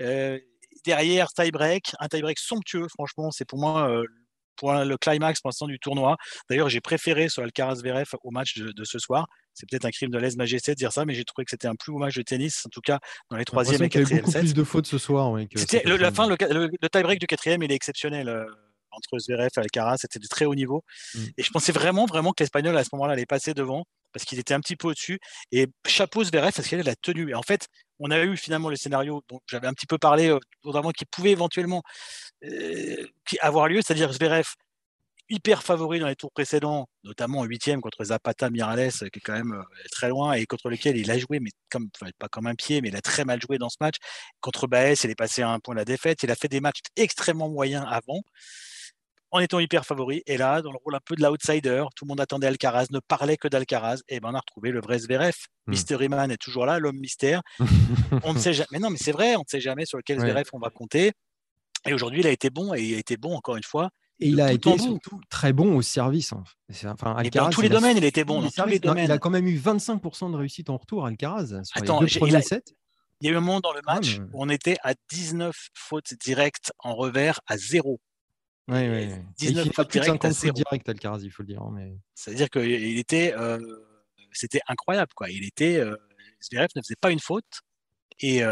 Euh, 0.00 0.38
derrière, 0.84 1.28
tie-break, 1.32 1.92
un 1.98 2.08
tie-break 2.08 2.38
somptueux, 2.38 2.86
franchement, 2.88 3.30
c'est 3.30 3.44
pour 3.44 3.58
moi 3.58 3.90
pour 4.56 4.72
le 4.72 4.96
climax 4.96 5.40
pour 5.40 5.48
l'instant 5.48 5.68
du 5.68 5.78
tournoi. 5.78 6.16
D'ailleurs, 6.50 6.68
j'ai 6.68 6.80
préféré 6.80 7.28
ce 7.28 7.40
Alcaraz 7.40 7.76
Zverev 7.76 8.08
au 8.24 8.30
match 8.32 8.58
de, 8.58 8.84
ce 8.84 8.98
soir. 8.98 9.26
C'est 9.54 9.68
peut-être 9.68 9.84
un 9.84 9.90
crime 9.90 10.10
de 10.10 10.18
lèse-majesté 10.18 10.72
de 10.72 10.76
dire 10.76 10.92
ça, 10.92 11.04
mais 11.04 11.14
j'ai 11.14 11.24
trouvé 11.24 11.44
que 11.44 11.50
c'était 11.50 11.68
un 11.68 11.76
plus 11.76 11.92
beau 11.92 11.98
match 11.98 12.16
de 12.16 12.22
tennis, 12.22 12.66
en 12.66 12.68
tout 12.68 12.80
cas 12.80 12.98
dans 13.30 13.36
les 13.36 13.44
troisième 13.44 13.82
et 13.84 13.88
quatrième 13.88 14.24
sets. 14.24 14.30
Il 14.30 14.34
y 14.34 14.38
a 14.40 14.40
beaucoup 14.40 14.40
plus 14.40 14.54
de 14.54 14.64
fautes 14.64 14.86
ce 14.86 14.98
soir. 14.98 15.36
c'était 15.54 15.82
la 15.84 16.10
fin, 16.10 16.26
le, 16.28 16.36
le 16.36 16.88
tie-break 16.88 17.20
du 17.20 17.26
quatrième, 17.26 17.62
il 17.62 17.70
est 17.70 17.76
exceptionnel 17.76 18.46
entre 18.98 19.18
Zverev 19.18 19.50
et 19.56 19.60
Alcaraz, 19.60 19.98
c'était 19.98 20.18
de 20.18 20.26
très 20.26 20.44
haut 20.44 20.54
niveau. 20.54 20.84
Mmh. 21.14 21.18
Et 21.38 21.42
je 21.42 21.50
pensais 21.50 21.72
vraiment, 21.72 22.06
vraiment 22.06 22.32
que 22.32 22.42
l'Espagnol, 22.42 22.76
à 22.76 22.84
ce 22.84 22.90
moment-là, 22.92 23.14
allait 23.14 23.26
passer 23.26 23.54
devant, 23.54 23.84
parce 24.12 24.24
qu'il 24.24 24.38
était 24.38 24.54
un 24.54 24.60
petit 24.60 24.76
peu 24.76 24.88
au-dessus. 24.88 25.18
Et 25.52 25.68
chapeau 25.86 26.24
Zverev, 26.24 26.52
parce 26.52 26.68
qu'il 26.68 26.80
a 26.80 26.82
la 26.82 26.96
tenue. 26.96 27.30
Et 27.30 27.34
en 27.34 27.42
fait, 27.42 27.68
on 27.98 28.10
a 28.10 28.20
eu 28.22 28.36
finalement 28.36 28.68
le 28.68 28.76
scénario 28.76 29.22
dont 29.28 29.40
j'avais 29.46 29.66
un 29.66 29.72
petit 29.72 29.86
peu 29.86 29.98
parlé, 29.98 30.28
euh, 30.28 30.38
qui 30.96 31.04
pouvait 31.06 31.30
éventuellement 31.30 31.82
euh, 32.44 33.06
avoir 33.40 33.68
lieu, 33.68 33.80
c'est-à-dire 33.82 34.12
Zverev 34.12 34.46
hyper 35.30 35.62
favori 35.62 36.00
dans 36.00 36.06
les 36.06 36.16
tours 36.16 36.32
précédents, 36.32 36.88
notamment 37.04 37.40
en 37.40 37.44
huitième 37.44 37.80
contre 37.80 38.02
Zapata 38.04 38.48
Mirales, 38.48 38.92
qui 38.92 39.04
est 39.04 39.20
quand 39.20 39.34
même 39.34 39.52
euh, 39.52 39.86
très 39.90 40.08
loin 40.08 40.32
et 40.32 40.46
contre 40.46 40.70
lequel 40.70 40.96
il 40.96 41.10
a 41.10 41.18
joué, 41.18 41.38
mais 41.40 41.50
comme, 41.70 41.90
pas 42.18 42.28
comme 42.28 42.46
un 42.46 42.54
pied, 42.54 42.80
mais 42.80 42.88
il 42.88 42.96
a 42.96 43.02
très 43.02 43.24
mal 43.24 43.40
joué 43.40 43.58
dans 43.58 43.68
ce 43.68 43.76
match. 43.80 43.96
Contre 44.40 44.66
Baez, 44.66 44.94
il 45.04 45.10
est 45.10 45.14
passé 45.14 45.42
à 45.42 45.50
un 45.50 45.60
point 45.60 45.74
de 45.74 45.80
la 45.80 45.84
défaite. 45.84 46.22
Il 46.22 46.30
a 46.30 46.34
fait 46.34 46.48
des 46.48 46.60
matchs 46.60 46.80
extrêmement 46.96 47.50
moyens 47.50 47.84
avant 47.88 48.22
en 49.30 49.40
étant 49.40 49.58
hyper 49.58 49.84
favori. 49.84 50.22
Et 50.26 50.36
là, 50.36 50.62
dans 50.62 50.72
le 50.72 50.78
rôle 50.82 50.94
un 50.94 51.00
peu 51.04 51.14
de 51.14 51.22
l'outsider, 51.22 51.84
tout 51.94 52.04
le 52.04 52.08
monde 52.08 52.20
attendait 52.20 52.46
Alcaraz, 52.46 52.86
ne 52.90 53.00
parlait 53.00 53.36
que 53.36 53.48
d'Alcaraz. 53.48 54.00
Et 54.08 54.20
ben 54.20 54.30
on 54.32 54.34
a 54.34 54.40
retrouvé 54.40 54.70
le 54.70 54.80
vrai 54.80 54.98
Zverev. 54.98 55.34
Hmm. 55.66 55.72
Mystery 55.72 56.08
Man 56.08 56.30
est 56.30 56.36
toujours 56.36 56.66
là, 56.66 56.78
l'homme 56.78 56.98
mystère. 56.98 57.42
on 58.24 58.34
ne 58.34 58.38
sait 58.38 58.54
jamais. 58.54 58.68
Mais 58.72 58.78
non, 58.78 58.90
mais 58.90 58.98
c'est 58.98 59.12
vrai, 59.12 59.36
on 59.36 59.40
ne 59.40 59.48
sait 59.48 59.60
jamais 59.60 59.86
sur 59.86 59.98
lequel 59.98 60.20
Zverev 60.20 60.48
on 60.52 60.58
va 60.58 60.70
compter. 60.70 61.12
Et 61.86 61.94
aujourd'hui, 61.94 62.20
il 62.20 62.26
a 62.26 62.30
été 62.30 62.50
bon 62.50 62.74
et 62.74 62.82
il 62.82 62.94
a 62.94 62.98
été 62.98 63.16
bon 63.16 63.34
encore 63.34 63.56
une 63.56 63.62
fois. 63.62 63.90
Et 64.20 64.28
il 64.28 64.40
a 64.40 64.52
été 64.52 64.76
surtout 64.78 65.20
très 65.30 65.52
bon 65.52 65.76
au 65.76 65.82
service. 65.82 66.32
Enfin, 66.84 67.14
Alcaraz, 67.14 67.46
dans 67.46 67.50
tous 67.50 67.60
les 67.60 67.68
domaines, 67.68 67.96
il 67.96 68.04
était 68.04 68.24
bon. 68.24 68.42
Dans 68.42 68.50
tous 68.50 68.66
les 68.66 68.80
domaines. 68.80 69.04
il 69.04 69.12
a 69.12 69.18
quand 69.18 69.30
même 69.30 69.46
eu 69.46 69.58
25% 69.58 70.32
de 70.32 70.36
réussite 70.36 70.70
en 70.70 70.76
retour, 70.76 71.06
Alcaraz. 71.06 71.62
Sur 71.62 71.62
Attends, 71.74 72.00
les 72.00 72.08
deux 72.08 72.18
premiers 72.18 72.42
sets. 72.42 72.62
Il 73.20 73.26
y 73.26 73.30
a 73.30 73.32
eu 73.32 73.36
un 73.36 73.40
moment 73.40 73.60
dans 73.60 73.72
le 73.72 73.80
match 73.84 74.18
où 74.32 74.44
on 74.44 74.48
était 74.48 74.76
à 74.84 74.94
19 75.10 75.54
fautes 75.74 76.14
directes 76.14 76.72
en 76.78 76.94
revers 76.94 77.40
à 77.48 77.56
zéro. 78.68 78.80
Oui, 78.80 79.06
oui. 79.06 79.14
19 79.38 79.72
fois 79.74 79.84
direct, 79.84 80.26
direct 80.54 80.88
Alcaraz, 80.88 81.20
il 81.22 81.30
faut 81.30 81.42
le 81.42 81.48
dire. 81.48 81.62
Hein, 81.62 81.72
mais... 81.74 81.96
C'est-à-dire 82.14 82.50
qu'il 82.50 82.98
était, 82.98 83.34
euh, 83.36 83.58
c'était 84.32 84.60
incroyable, 84.68 85.12
quoi. 85.14 85.30
Il 85.30 85.44
était, 85.44 85.76
euh, 85.76 85.96
Zverev 86.42 86.68
ne 86.76 86.82
faisait 86.82 86.96
pas 87.00 87.10
une 87.10 87.20
faute 87.20 87.62
et, 88.20 88.42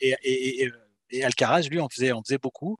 et, 0.00 0.70
et, 1.10 1.24
Alcaraz, 1.24 1.68
lui, 1.68 1.80
en 1.80 1.88
faisait, 1.88 2.12
en 2.12 2.22
faisait 2.22 2.38
beaucoup. 2.38 2.76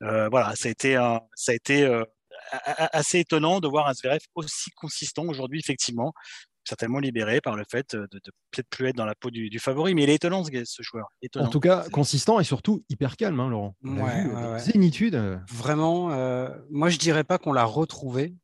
voilà, 0.00 0.54
ça 0.56 0.68
a 0.68 0.70
été, 0.70 0.94
ça 1.34 1.52
a 1.52 1.54
été 1.54 2.02
assez 2.50 3.20
étonnant 3.20 3.60
de 3.60 3.68
voir 3.68 3.88
un 3.88 3.94
Zverev 3.94 4.20
aussi 4.34 4.70
consistant 4.70 5.24
aujourd'hui, 5.24 5.60
effectivement, 5.60 6.12
certainement 6.66 6.98
libéré 6.98 7.40
par 7.40 7.56
le 7.56 7.64
fait 7.70 7.94
de, 7.94 8.06
peut-être 8.50 8.68
plus 8.68 8.88
être 8.88 8.96
dans 8.96 9.06
la 9.06 9.14
peau 9.14 9.30
du, 9.30 9.58
favori. 9.58 9.94
Mais 9.94 10.02
il 10.04 10.10
est 10.10 10.16
étonnant, 10.16 10.44
ce, 10.44 10.82
joueur. 10.82 11.06
En 11.36 11.48
tout 11.48 11.60
cas, 11.60 11.86
consistant 11.90 12.40
et 12.40 12.44
surtout 12.44 12.84
hyper 12.88 13.16
calme, 13.16 13.40
hein, 13.40 13.48
Laurent. 13.48 13.76
Ouais, 13.82 14.58
Zénitude. 14.58 15.40
Vraiment, 15.50 16.08
moi, 16.70 16.90
je 16.90 16.98
dirais 16.98 17.24
pas 17.24 17.38
qu'on 17.38 17.52
l'a 17.52 17.64
retrouvé. 17.64 18.34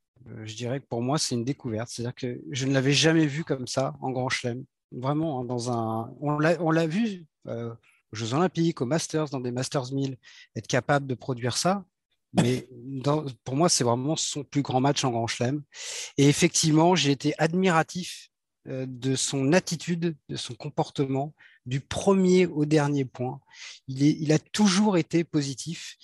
je 0.44 0.54
dirais 0.54 0.80
que 0.80 0.86
pour 0.86 1.02
moi, 1.02 1.18
c'est 1.18 1.34
une 1.34 1.44
découverte. 1.44 1.88
C'est-à-dire 1.90 2.14
que 2.14 2.40
je 2.50 2.66
ne 2.66 2.72
l'avais 2.72 2.92
jamais 2.92 3.26
vu 3.26 3.44
comme 3.44 3.66
ça 3.66 3.94
en 4.00 4.10
Grand 4.10 4.28
Chelem. 4.28 4.64
Vraiment, 4.92 5.40
hein, 5.40 5.44
dans 5.44 5.70
un. 5.70 6.12
On 6.20 6.38
l'a 6.38 6.86
vu 6.86 7.26
aux 8.12 8.16
Jeux 8.16 8.34
Olympiques, 8.34 8.80
aux 8.80 8.86
Masters, 8.86 9.30
dans 9.30 9.40
des 9.40 9.52
Masters 9.52 9.92
1000, 9.92 10.16
être 10.54 10.66
capable 10.66 11.06
de 11.06 11.14
produire 11.14 11.56
ça. 11.56 11.84
Mais 12.34 12.68
pour 13.44 13.56
moi, 13.56 13.68
c'est 13.68 13.84
vraiment 13.84 14.16
son 14.16 14.44
plus 14.44 14.62
grand 14.62 14.80
match 14.80 15.04
en 15.04 15.10
Grand 15.10 15.26
Chelem. 15.26 15.62
Et 16.16 16.28
effectivement, 16.28 16.94
j'ai 16.94 17.10
été 17.10 17.34
admiratif 17.38 18.30
euh, 18.68 18.86
de 18.88 19.16
son 19.16 19.52
attitude, 19.52 20.16
de 20.28 20.36
son 20.36 20.54
comportement, 20.54 21.34
du 21.66 21.80
premier 21.80 22.46
au 22.46 22.64
dernier 22.64 23.04
point. 23.04 23.40
Il, 23.86 24.02
est, 24.02 24.16
il 24.18 24.32
a 24.32 24.38
toujours 24.38 24.96
été 24.96 25.24
positif. 25.24 25.96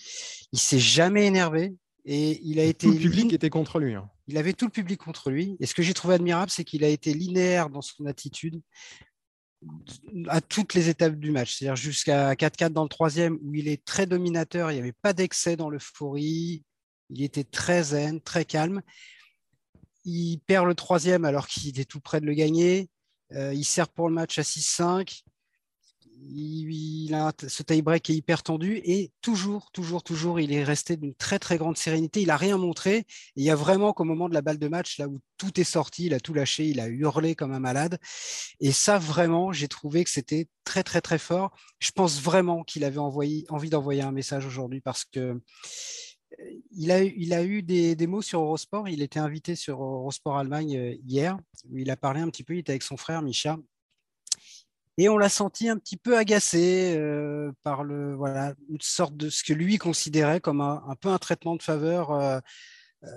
Il 0.53 0.59
s'est 0.59 0.79
jamais 0.79 1.27
énervé. 1.27 1.75
Et 2.05 2.41
il 2.43 2.59
a 2.59 2.65
été. 2.65 2.87
Tout 2.87 2.95
le 2.95 2.99
public 2.99 3.33
était 3.33 3.51
contre 3.51 3.79
lui. 3.79 3.95
Hein. 3.95 4.09
Il 4.29 4.39
avait 4.39 4.55
tout 4.55 4.65
le 4.65 4.71
public 4.71 4.99
contre 4.99 5.31
lui. 5.31 5.57
Et 5.61 5.67
ce 5.67 5.75
que 5.75 5.83
j'ai 5.83 5.95
trouvé 5.95 6.15
admirable, 6.15 6.51
c'est 6.51 6.65
qu'il 6.65 6.83
a 6.85 6.89
été 6.89 7.13
linéaire 7.13 7.69
dans 7.71 7.83
son 7.83 8.07
attitude 8.07 8.61
à 10.29 10.41
toutes 10.41 10.75
les 10.75 10.89
étapes 10.89 11.17
du 11.17 11.31
match, 11.31 11.57
c'est-à-dire 11.57 11.77
jusqu'à 11.77 12.35
4-4 12.35 12.71
dans 12.71 12.85
le 12.85 12.89
troisième 12.89 13.39
où 13.43 13.55
il 13.55 13.69
est 13.69 13.85
très 13.85 14.07
dominateur, 14.07 14.71
il 14.71 14.75
n'y 14.75 14.81
avait 14.81 14.93
pas 14.93 15.13
d'excès 15.13 15.57
dans 15.57 15.69
l'euphorie, 15.69 16.65
il 17.11 17.23
était 17.23 17.45
très 17.45 17.83
zen, 17.83 18.21
très 18.21 18.45
calme. 18.45 18.83
Il 20.05 20.39
perd 20.47 20.67
le 20.67 20.75
troisième 20.75 21.25
alors 21.25 21.47
qu'il 21.49 21.69
était 21.69 21.85
tout 21.85 22.01
près 22.01 22.21
de 22.21 22.27
le 22.27 22.35
gagner. 22.35 22.89
Euh, 23.33 23.53
il 23.53 23.65
sert 23.65 23.89
pour 23.89 24.09
le 24.09 24.15
match 24.15 24.39
à 24.39 24.43
6-5 24.43 25.23
il, 26.23 27.15
a 27.15 27.33
ce 27.47 27.63
tie-break 27.63 28.11
est 28.11 28.15
hyper 28.15 28.43
tendu 28.43 28.81
et 28.85 29.13
toujours, 29.23 29.71
toujours, 29.73 30.03
toujours, 30.03 30.41
il 30.41 30.53
est 30.53 30.65
resté 30.65 30.97
d'une 30.97 31.15
très, 31.15 31.39
très 31.39 31.59
grande 31.59 31.77
sérénité. 31.77 32.21
Il 32.21 32.29
n'a 32.29 32.37
rien 32.37 32.57
montré. 32.57 33.05
il 33.37 33.45
y 33.45 33.51
a 33.51 33.55
vraiment 33.55 33.93
qu'au 33.93 34.05
moment 34.05 34.29
de 34.29 34.35
la 34.35 34.43
balle 34.43 34.59
de 34.59 34.69
match, 34.69 34.99
là 34.99 35.09
où 35.09 35.21
tout 35.37 35.61
est 35.61 35.65
sorti, 35.65 36.07
il 36.07 36.15
a 36.15 36.21
tout 36.21 36.35
lâché, 36.35 36.67
il 36.67 36.81
a 36.81 36.89
hurlé 36.89 37.35
comme 37.35 37.53
un 37.53 37.61
malade. 37.61 37.99
Et 38.61 38.73
ça, 38.73 38.99
vraiment, 38.99 39.53
j'ai 39.53 39.69
trouvé 39.69 40.05
que 40.05 40.11
c'était 40.11 40.49
très, 40.65 40.83
très, 40.83 41.01
très 41.01 41.19
fort. 41.19 41.51
Je 41.79 41.91
pense 41.93 42.21
vraiment 42.21 42.65
qu'il 42.65 42.85
avait 42.85 42.99
envie 42.99 43.71
d'envoyer 43.71 44.03
un 44.03 44.13
message 44.13 44.47
aujourd'hui 44.47 44.81
parce 44.81 45.05
que 45.05 45.41
euh, 46.41 46.45
il 46.73 46.91
a, 46.91 47.03
il 47.03 47.33
a 47.33 47.43
eu 47.43 47.63
des, 47.63 47.97
des, 47.97 48.07
mots 48.07 48.23
sur 48.23 48.41
Eurosport. 48.41 48.89
Il 48.89 49.03
était 49.03 49.21
invité 49.21 49.57
sur 49.57 49.83
Eurosport 49.83 50.37
Allemagne 50.37 50.77
euh, 50.77 50.95
hier, 51.07 51.39
où 51.71 51.79
il 51.79 51.91
a 51.91 51.97
parlé 51.97 52.21
un 52.21 52.29
petit 52.29 52.45
peu. 52.45 52.55
Il 52.55 52.59
était 52.61 52.73
avec 52.73 52.83
son 52.83 52.97
frère 52.97 53.23
Micha. 53.23 53.59
Et 55.01 55.09
on 55.09 55.17
l'a 55.17 55.29
senti 55.29 55.69
un 55.69 55.79
petit 55.79 55.97
peu 55.97 56.19
agacé 56.19 56.97
euh, 56.97 57.53
par 57.63 57.85
le, 57.85 58.17
voilà, 58.17 58.55
une 58.69 58.81
sorte 58.81 59.17
de 59.17 59.31
ce 59.31 59.45
que 59.45 59.53
lui 59.53 59.79
considérait 59.79 60.41
comme 60.41 60.61
un, 60.61 60.97
peu 61.01 61.09
un 61.09 61.19
traitement 61.19 61.55
de 61.55 61.63
faveur 61.63 62.11
euh, 62.11 62.41
euh, 63.05 63.09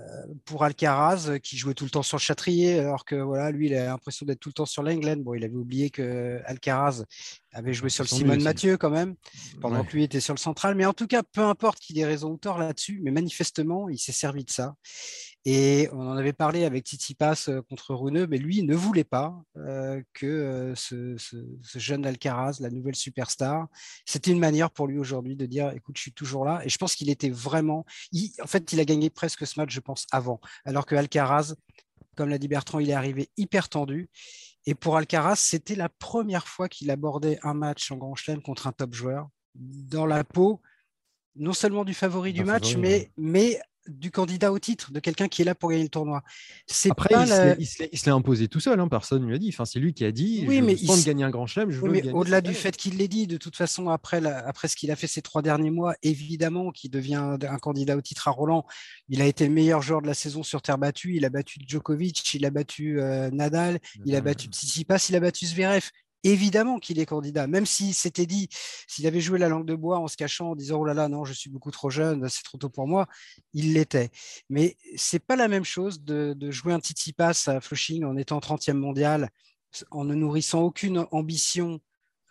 pour 0.46 0.64
Alcaraz, 0.64 1.40
qui 1.40 1.58
jouait 1.58 1.74
tout 1.74 1.86
le 1.86 1.90
temps 1.90 2.04
sur 2.04 2.18
le 2.18 2.22
Châtrier, 2.22 2.78
alors 2.78 3.04
que 3.04 3.16
voilà, 3.16 3.50
lui, 3.50 3.66
il 3.66 3.74
a 3.74 3.86
l'impression 3.86 4.28
d'être 4.28 4.40
tout 4.40 4.50
le 4.50 4.54
temps 4.54 4.68
sur 4.68 4.84
l'England. 4.84 5.18
Bon, 5.18 5.34
il 5.34 5.44
avait 5.44 5.56
oublié 5.56 5.90
que 5.90 6.40
Alcaraz 6.46 7.04
avait 7.52 7.74
joué 7.74 7.90
sur 7.90 8.04
le 8.04 8.10
Simone 8.10 8.44
Mathieu 8.44 8.78
quand 8.78 8.92
même, 8.92 9.16
pendant 9.60 9.84
que 9.84 9.94
lui 9.94 10.04
était 10.04 10.20
sur 10.20 10.36
le 10.36 10.40
central. 10.40 10.76
Mais 10.76 10.86
en 10.86 10.94
tout 10.94 11.08
cas, 11.08 11.24
peu 11.24 11.42
importe 11.42 11.80
qu'il 11.80 11.98
ait 11.98 12.06
raison 12.06 12.30
ou 12.30 12.38
tort 12.38 12.60
là-dessus, 12.60 13.00
mais 13.02 13.10
manifestement, 13.10 13.90
il 13.90 13.98
s'est 13.98 14.12
servi 14.12 14.46
de 14.46 14.52
ça. 14.52 14.76
Et 15.44 15.90
on 15.92 16.08
en 16.08 16.18
avait 16.18 16.34
parlé 16.34 16.66
avec 16.66 16.84
Titi 16.84 17.16
Pass 17.16 17.50
euh, 17.50 17.62
contre 17.64 17.96
Runeux, 17.96 18.28
mais 18.28 18.38
lui 18.38 18.62
ne 18.62 18.76
voulait 18.76 19.04
pas 19.04 19.44
euh, 19.58 20.02
que 20.14 20.28
euh, 20.28 20.76
ce, 20.76 21.16
jeune 21.76 22.06
Alcaraz, 22.06 22.58
la 22.60 22.70
nouvelle 22.70 22.96
superstar, 22.96 23.68
c'était 24.06 24.32
une 24.32 24.40
manière 24.40 24.70
pour 24.70 24.86
lui 24.86 25.00
aujourd'hui 25.00 25.36
de 25.36 25.48
dire 25.48 25.72
écoute, 25.72 25.98
je 25.98 26.02
suis 26.02 26.14
toujours 26.14 26.46
là. 26.46 26.62
Et 26.64 26.70
je 26.70 26.78
pense 26.78 26.96
qu'il 26.96 27.10
était 27.10 27.32
vraiment. 27.32 27.86
en 28.42 28.48
fait, 28.48 28.72
il 28.72 28.80
a 28.80 28.86
gagné 28.86 29.10
presque 29.10 29.48
ce 29.48 29.60
match, 29.60 29.74
je 29.74 29.80
pense, 29.80 30.06
avant. 30.12 30.40
Alors 30.64 30.86
que 30.86 30.96
Alcaraz, 30.96 31.56
comme 32.16 32.30
l'a 32.30 32.38
dit 32.38 32.48
Bertrand, 32.48 32.80
il 32.80 32.92
est 32.92 32.94
arrivé 32.94 33.30
hyper 33.36 33.68
tendu. 33.68 34.10
Et 34.68 34.76
pour 34.76 34.96
Alcaraz, 34.96 35.38
c'était 35.38 35.76
la 35.76 35.90
première 35.90 36.48
fois 36.48 36.70
qu'il 36.70 36.92
abordait 36.92 37.40
un 37.42 37.56
match 37.56 37.92
en 37.92 37.98
Grand 37.98 38.14
Chelem 38.14 38.44
contre 38.44 38.68
un 38.68 38.72
top 38.72 38.94
joueur 38.94 39.28
dans 39.56 40.06
la 40.06 40.24
peau 40.24 40.62
non 41.36 41.54
seulement 41.54 41.86
du 41.86 41.94
favori 41.94 42.34
du 42.34 42.44
match, 42.44 42.76
mais, 42.76 43.12
mais 43.18 43.60
du 43.88 44.12
candidat 44.12 44.52
au 44.52 44.60
titre, 44.60 44.92
de 44.92 45.00
quelqu'un 45.00 45.28
qui 45.28 45.42
est 45.42 45.46
là 45.46 45.56
pour 45.56 45.70
gagner 45.70 45.84
le 45.84 45.90
tournoi. 45.90 46.24
Après, 46.90 47.10
il, 47.60 47.68
se 47.68 47.84
l'est 47.84 48.08
imposé 48.10 48.48
tout 48.48 48.60
seul, 48.60 48.80
hein, 48.80 48.88
personne 48.88 49.24
ne 49.24 49.28
lui 49.28 49.36
a 49.36 49.38
dit. 49.38 49.50
Enfin, 49.50 49.66
c'est 49.66 49.80
lui 49.80 49.94
qui 49.94 50.06
a 50.06 50.12
dit 50.12 50.46
oui, 50.48 50.58
je 50.58 50.64
mais 50.64 50.74
il 50.74 51.04
gagner 51.04 51.24
un 51.24 51.30
grand 51.30 51.48
chelem. 51.48 51.72
au-delà 52.14 52.42
du 52.42 52.54
fait 52.54 52.76
qu'il 52.76 52.98
l'ait 52.98 53.08
dit, 53.08 53.28
de 53.28 53.38
toute 53.38 53.56
façon, 53.56 53.90
après, 53.90 54.24
après 54.26 54.68
ce 54.68 54.76
qu'il 54.76 54.92
a 54.92 54.96
fait 54.96 55.08
ces 55.08 55.22
trois 55.22 55.42
derniers 55.42 55.72
mois, 55.72 55.96
évidemment 56.04 56.72
qu'il 56.72 56.92
devient 56.92 57.38
un 57.42 57.58
candidat 57.58 57.98
au 57.98 58.02
titre 58.02 58.28
à 58.28 58.32
Roland. 58.32 58.66
Il 59.10 59.22
a 59.22 59.26
été 59.26 59.48
le 59.48 59.54
meilleur 59.54 59.82
joueur 59.82 60.02
de 60.02 60.08
la 60.08 60.14
saison 60.14 60.44
sur 60.44 60.62
terre 60.62 60.78
battue. 60.78 61.16
Il 61.16 61.26
a 61.26 61.30
battu 61.30 61.60
Djokovic, 61.66 62.34
il 62.34 62.46
a 62.46 62.50
battu 62.50 63.02
euh, 63.02 63.30
Nadal, 63.32 63.80
il 64.06 64.16
a 64.16 64.22
battu 64.22 64.48
Tsitsipas, 64.48 65.08
il 65.10 65.16
a 65.16 65.20
battu 65.20 65.46
Zverev 65.46 65.92
évidemment 66.24 66.80
qu'il 66.80 67.00
est 67.00 67.06
candidat, 67.06 67.48
même 67.48 67.66
s'il 67.66 67.94
s'était 67.94 68.26
dit, 68.26 68.50
s'il 68.88 69.08
avait 69.08 69.22
joué 69.22 69.40
la 69.40 69.50
langue 69.50 69.66
de 69.66 69.76
bois 69.76 70.00
en 70.00 70.08
se 70.08 70.18
cachant, 70.18 70.52
en 70.52 70.56
disant 70.56 70.80
oh 70.80 70.86
là 70.86 70.94
là, 70.94 71.08
non, 71.08 71.26
je 71.26 71.34
suis 71.34 71.50
beaucoup 71.50 71.72
trop 71.72 71.90
jeune, 71.90 72.28
c'est 72.30 72.44
trop 72.44 72.58
tôt 72.58 72.70
pour 72.70 72.88
moi, 72.88 73.08
il 73.54 73.74
l'était. 73.74 74.12
Mais 74.50 74.78
c'est 74.96 75.20
pas 75.20 75.36
la 75.36 75.48
même 75.48 75.66
chose 75.66 76.04
de, 76.04 76.36
jouer 76.52 76.74
un 76.74 76.80
Titi 76.80 77.14
Pass 77.14 77.48
à 77.48 77.62
Flushing 77.62 78.04
en 78.04 78.18
étant 78.18 78.40
30e 78.40 78.74
mondial, 78.74 79.30
en 79.90 80.04
ne 80.04 80.16
nourrissant 80.16 80.62
aucune 80.62 81.06
ambition 81.12 81.80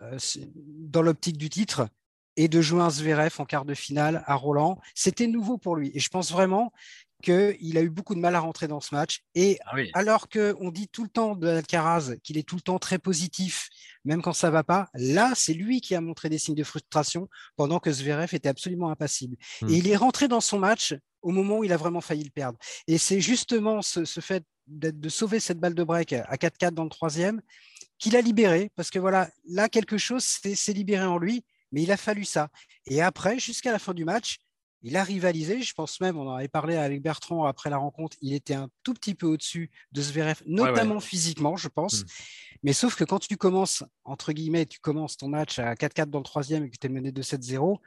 euh, 0.03 0.18
dans 0.55 1.03
l'optique 1.03 1.38
du 1.38 1.48
titre, 1.48 1.88
et 2.37 2.48
de 2.48 2.61
jouer 2.61 2.81
un 2.81 2.90
Zverev 2.90 3.35
en 3.38 3.44
quart 3.44 3.64
de 3.64 3.74
finale 3.74 4.22
à 4.26 4.35
Roland. 4.35 4.81
C'était 4.94 5.26
nouveau 5.26 5.59
pour 5.59 5.76
lui. 5.76 5.90
Et 5.94 6.00
je 6.00 6.09
pense 6.09 6.33
vraiment 6.33 6.72
qu'il 7.20 7.78
a 7.78 7.83
eu 7.83 7.90
beaucoup 7.90 8.14
de 8.14 8.20
mal 8.20 8.35
à 8.35 8.40
rentrer 8.40 8.68
dans 8.68 8.80
ce 8.80 8.94
match. 8.94 9.20
Et 9.35 9.59
ah 9.66 9.76
alors 9.94 10.28
qu'on 10.28 10.70
dit 10.70 10.88
tout 10.88 11.04
le 11.04 11.09
temps 11.09 11.37
de 11.37 11.46
Alcaraz 11.48 12.16
qu'il 12.22 12.38
est 12.38 12.48
tout 12.48 12.56
le 12.56 12.62
temps 12.62 12.78
très 12.78 12.98
positif, 12.98 13.68
même 14.04 14.22
quand 14.22 14.33
ça 14.33 14.50
va 14.50 14.64
pas, 14.64 14.88
là, 14.94 15.33
c'est 15.35 15.54
lui 15.54 15.80
qui 15.80 15.94
a 15.94 16.00
montré 16.00 16.28
des 16.28 16.38
signes 16.38 16.54
de 16.54 16.64
frustration 16.64 17.28
pendant 17.56 17.78
que 17.78 17.92
Zverev 17.92 18.35
était 18.35 18.48
absolument 18.48 18.90
impassible. 18.90 19.37
Hmm. 19.62 19.68
Et 19.68 19.78
il 19.78 19.88
est 19.88 19.96
rentré 19.96 20.28
dans 20.28 20.40
son 20.40 20.59
match 20.59 20.94
au 21.22 21.30
moment 21.30 21.59
où 21.59 21.64
il 21.64 21.72
a 21.72 21.76
vraiment 21.76 22.00
failli 22.00 22.24
le 22.24 22.30
perdre. 22.30 22.59
Et 22.87 22.98
c'est 22.98 23.20
justement 23.20 23.83
ce, 23.83 24.04
fait 24.20 24.44
de 24.66 25.09
sauver 25.09 25.40
cette 25.40 25.59
balle 25.59 25.74
de 25.74 25.85
break 25.85 26.12
à 26.12 26.37
4-4 26.37 26.70
dans 26.70 26.85
le 26.85 26.90
troisième 26.90 27.42
qu'il 27.98 28.16
a 28.16 28.20
libéré, 28.22 28.72
parce 28.74 28.90
que 28.90 28.98
voilà, 28.98 29.30
là, 29.46 29.68
quelque 29.68 29.98
chose 29.98 30.24
s'est 30.24 30.72
libéré 30.72 31.04
en 31.04 31.18
lui, 31.18 31.44
mais 31.70 31.83
il 31.83 31.92
a 31.92 31.96
fallu 31.96 32.24
ça. 32.24 32.48
Et 32.87 33.02
après, 33.02 33.38
jusqu'à 33.38 33.72
la 33.72 33.78
fin 33.78 33.94
du 33.94 34.04
match, 34.04 34.38
il 34.83 34.97
a 34.97 35.05
rivalisé, 35.05 35.62
je 35.62 35.75
pense 35.75 36.01
même, 36.01 36.16
on 36.16 36.29
en 36.29 36.35
avait 36.35 36.49
parlé 36.49 36.77
avec 36.77 37.03
Bertrand 37.03 37.45
après 37.45 37.71
la 37.71 37.77
rencontre, 37.77 38.16
il 38.23 38.35
était 38.35 38.55
un 38.55 38.69
tout 38.83 38.95
petit 38.95 39.14
peu 39.14 39.27
au-dessus 39.27 39.71
de 39.93 40.01
Zverev, 40.01 40.43
notamment 40.47 41.01
physiquement, 41.01 41.57
je 41.57 41.69
pense. 41.69 42.03
Mmh. 42.03 42.07
Mais 42.62 42.73
sauf 42.73 42.95
que 42.95 43.05
quand 43.05 43.19
tu 43.19 43.37
commences, 43.37 43.85
entre 44.05 44.33
guillemets, 44.33 44.66
tu 44.66 44.81
commences 44.81 45.16
ton 45.16 45.29
match 45.29 45.59
à 45.59 45.75
4-4 45.75 46.07
dans 46.07 46.19
le 46.19 46.25
troisième 46.25 46.64
et 46.64 46.71
que 46.71 46.77
tu 46.79 46.87
es 46.87 46.90
mené 46.90 47.12
de 47.12 47.23
7-0, 47.23 47.79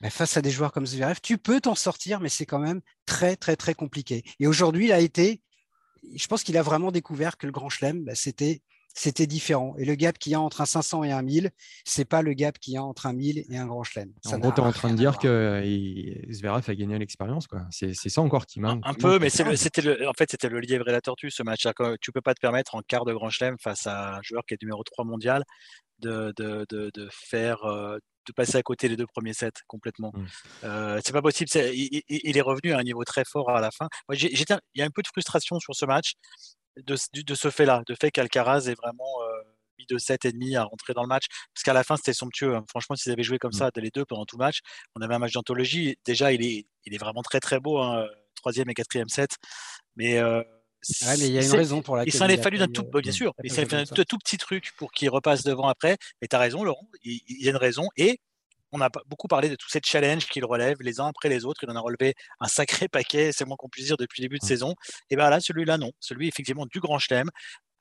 bah, 0.00 0.10
face 0.10 0.36
à 0.36 0.42
des 0.42 0.50
joueurs 0.50 0.72
comme 0.72 0.86
Zverev, 0.86 1.20
tu 1.22 1.38
peux 1.38 1.60
t'en 1.60 1.74
sortir, 1.74 2.20
mais 2.20 2.28
c'est 2.28 2.46
quand 2.46 2.58
même 2.58 2.80
très, 3.06 3.36
très, 3.36 3.56
très 3.56 3.74
compliqué. 3.74 4.24
Et 4.38 4.46
aujourd'hui, 4.46 4.86
il 4.86 4.92
a 4.92 5.00
été, 5.00 5.42
je 6.14 6.26
pense 6.26 6.42
qu'il 6.42 6.56
a 6.58 6.62
vraiment 6.62 6.92
découvert 6.92 7.36
que 7.38 7.46
le 7.46 7.52
Grand 7.52 7.68
Chelem, 7.68 8.04
bah, 8.04 8.14
c'était 8.14 8.62
c'était 8.96 9.26
différent. 9.26 9.74
Et 9.78 9.84
le 9.84 9.94
gap 9.94 10.18
qu'il 10.18 10.32
y 10.32 10.34
a 10.34 10.40
entre 10.40 10.62
un 10.62 10.66
500 10.66 11.04
et 11.04 11.12
un 11.12 11.20
1000, 11.22 11.50
c'est 11.84 12.06
pas 12.06 12.22
le 12.22 12.32
gap 12.32 12.58
qu'il 12.58 12.74
y 12.74 12.76
a 12.78 12.82
entre 12.82 13.06
un 13.06 13.12
1000 13.12 13.44
et 13.48 13.58
un 13.58 13.66
grand 13.66 13.84
chelem. 13.84 14.12
En 14.24 14.38
gros, 14.38 14.50
tu 14.52 14.60
es 14.60 14.64
en 14.64 14.72
train 14.72 14.90
de 14.90 14.96
dire 14.96 15.18
que 15.18 15.62
Zverev 16.30 16.64
a 16.66 16.74
gagné 16.74 16.98
l'expérience. 16.98 17.46
C'est 17.70 17.94
ça 17.94 18.22
encore 18.22 18.46
qui 18.46 18.58
manque. 18.58 18.82
Un, 18.84 18.94
peu, 18.94 19.18
mais 19.18 19.28
c'était 19.28 20.06
en 20.06 20.14
fait, 20.14 20.30
c'était 20.30 20.48
le 20.48 20.60
lièvre 20.60 20.88
et 20.88 20.92
la 20.92 21.02
tortue 21.02 21.30
ce 21.30 21.42
match. 21.42 21.66
Tu 22.00 22.10
peux 22.10 22.22
pas 22.22 22.34
te 22.34 22.40
permettre 22.40 22.74
en 22.74 22.80
quart 22.80 23.04
de 23.04 23.12
grand 23.12 23.28
chelem 23.28 23.56
face 23.60 23.86
à 23.86 24.16
un 24.16 24.22
joueur 24.22 24.44
qui 24.46 24.54
est 24.54 24.62
numéro 24.62 24.82
3 24.82 25.04
mondial 25.04 25.44
de, 25.98 26.32
de, 26.36 26.66
de, 26.68 27.08
faire. 27.10 27.64
Euh, 27.64 27.98
de 28.26 28.32
passer 28.32 28.56
à 28.56 28.62
côté 28.62 28.88
les 28.88 28.96
deux 28.96 29.06
premiers 29.06 29.34
sets 29.34 29.52
complètement. 29.68 30.10
Mmh. 30.12 30.26
Euh, 30.64 31.00
c'est 31.04 31.12
pas 31.12 31.22
possible. 31.22 31.48
il, 31.54 32.02
il, 32.08 32.36
est 32.36 32.40
revenu 32.40 32.72
à 32.72 32.78
un 32.78 32.82
niveau 32.82 33.04
très 33.04 33.22
fort 33.24 33.50
à 33.50 33.60
la 33.60 33.70
fin. 33.70 33.86
il 34.10 34.44
y 34.74 34.82
a 34.82 34.84
un 34.84 34.90
peu 34.90 35.02
de 35.02 35.06
frustration 35.06 35.60
sur 35.60 35.76
ce 35.76 35.86
match 35.86 36.14
de, 36.76 36.96
ce 37.34 37.50
fait-là, 37.50 37.82
de 37.86 37.94
fait 37.94 38.10
qu'Alcaraz 38.10 38.68
est 38.68 38.74
vraiment 38.74 39.22
euh, 39.22 39.42
mis 39.78 39.86
de 39.86 39.98
7,5 39.98 40.56
à 40.56 40.64
rentrer 40.64 40.94
dans 40.94 41.02
le 41.02 41.08
match. 41.08 41.26
Parce 41.54 41.62
qu'à 41.62 41.72
la 41.72 41.84
fin, 41.84 41.96
c'était 41.96 42.12
somptueux. 42.12 42.56
Hein. 42.56 42.64
Franchement, 42.68 42.96
s'ils 42.96 43.12
avaient 43.12 43.22
joué 43.22 43.38
comme 43.38 43.50
mmh. 43.50 43.58
ça 43.58 43.70
les 43.76 43.90
deux 43.90 44.04
pendant 44.04 44.24
tout 44.24 44.36
le 44.36 44.44
match, 44.44 44.60
on 44.94 45.00
avait 45.00 45.14
un 45.14 45.18
match 45.18 45.32
d'anthologie. 45.32 45.96
Déjà, 46.04 46.32
il 46.32 46.44
est, 46.44 46.66
il 46.84 46.94
est 46.94 46.98
vraiment 46.98 47.22
très 47.22 47.40
très 47.40 47.60
beau, 47.60 47.78
hein, 47.78 48.06
troisième 48.34 48.68
et 48.70 48.74
quatrième 48.74 49.08
set. 49.08 49.36
Mais 49.96 50.18
euh, 50.18 50.42
mais 51.02 51.26
il 51.26 51.32
y 51.32 51.38
a 51.38 51.44
une 51.44 51.52
raison 51.52 51.82
pour 51.82 51.96
laquelle. 51.96 52.14
Il 52.14 52.16
s'en 52.16 52.28
est 52.28 52.40
fallu 52.40 52.58
d'un 52.58 52.68
tout, 52.68 52.84
bien 52.84 53.12
sûr, 53.12 53.32
il 53.42 53.50
s'en 53.50 53.62
est 53.62 53.66
fallu 53.66 53.84
d'un 53.84 54.04
tout 54.04 54.18
petit 54.18 54.36
truc 54.36 54.72
pour 54.76 54.92
qu'il 54.92 55.10
repasse 55.10 55.42
devant 55.42 55.68
après. 55.68 55.96
Mais 56.20 56.28
tu 56.28 56.36
as 56.36 56.38
raison, 56.38 56.62
Laurent, 56.62 56.88
il, 57.02 57.20
y 57.28 57.48
a 57.48 57.50
une 57.50 57.56
raison. 57.56 57.88
Et 57.96 58.20
on 58.72 58.80
a 58.80 58.88
beaucoup 59.06 59.28
parlé 59.28 59.48
de 59.48 59.56
tous 59.56 59.68
ces 59.68 59.80
challenges 59.84 60.26
qu'il 60.26 60.44
relève 60.44 60.76
les 60.80 61.00
uns 61.00 61.06
après 61.06 61.28
les 61.28 61.44
autres. 61.44 61.64
Il 61.64 61.70
en 61.70 61.76
a 61.76 61.80
relevé 61.80 62.14
un 62.40 62.48
sacré 62.48 62.88
paquet, 62.88 63.30
c'est 63.32 63.44
moins 63.44 63.56
qu'on 63.56 63.68
puisse 63.68 63.86
dire, 63.86 63.96
depuis 63.96 64.22
le 64.22 64.28
début 64.28 64.38
de 64.38 64.44
saison. 64.44 64.74
Et 65.10 65.16
bien 65.16 65.30
là, 65.30 65.40
celui-là, 65.40 65.78
non. 65.78 65.92
Celui, 66.00 66.28
effectivement, 66.28 66.66
du 66.66 66.80
grand 66.80 66.98
chelem. 66.98 67.30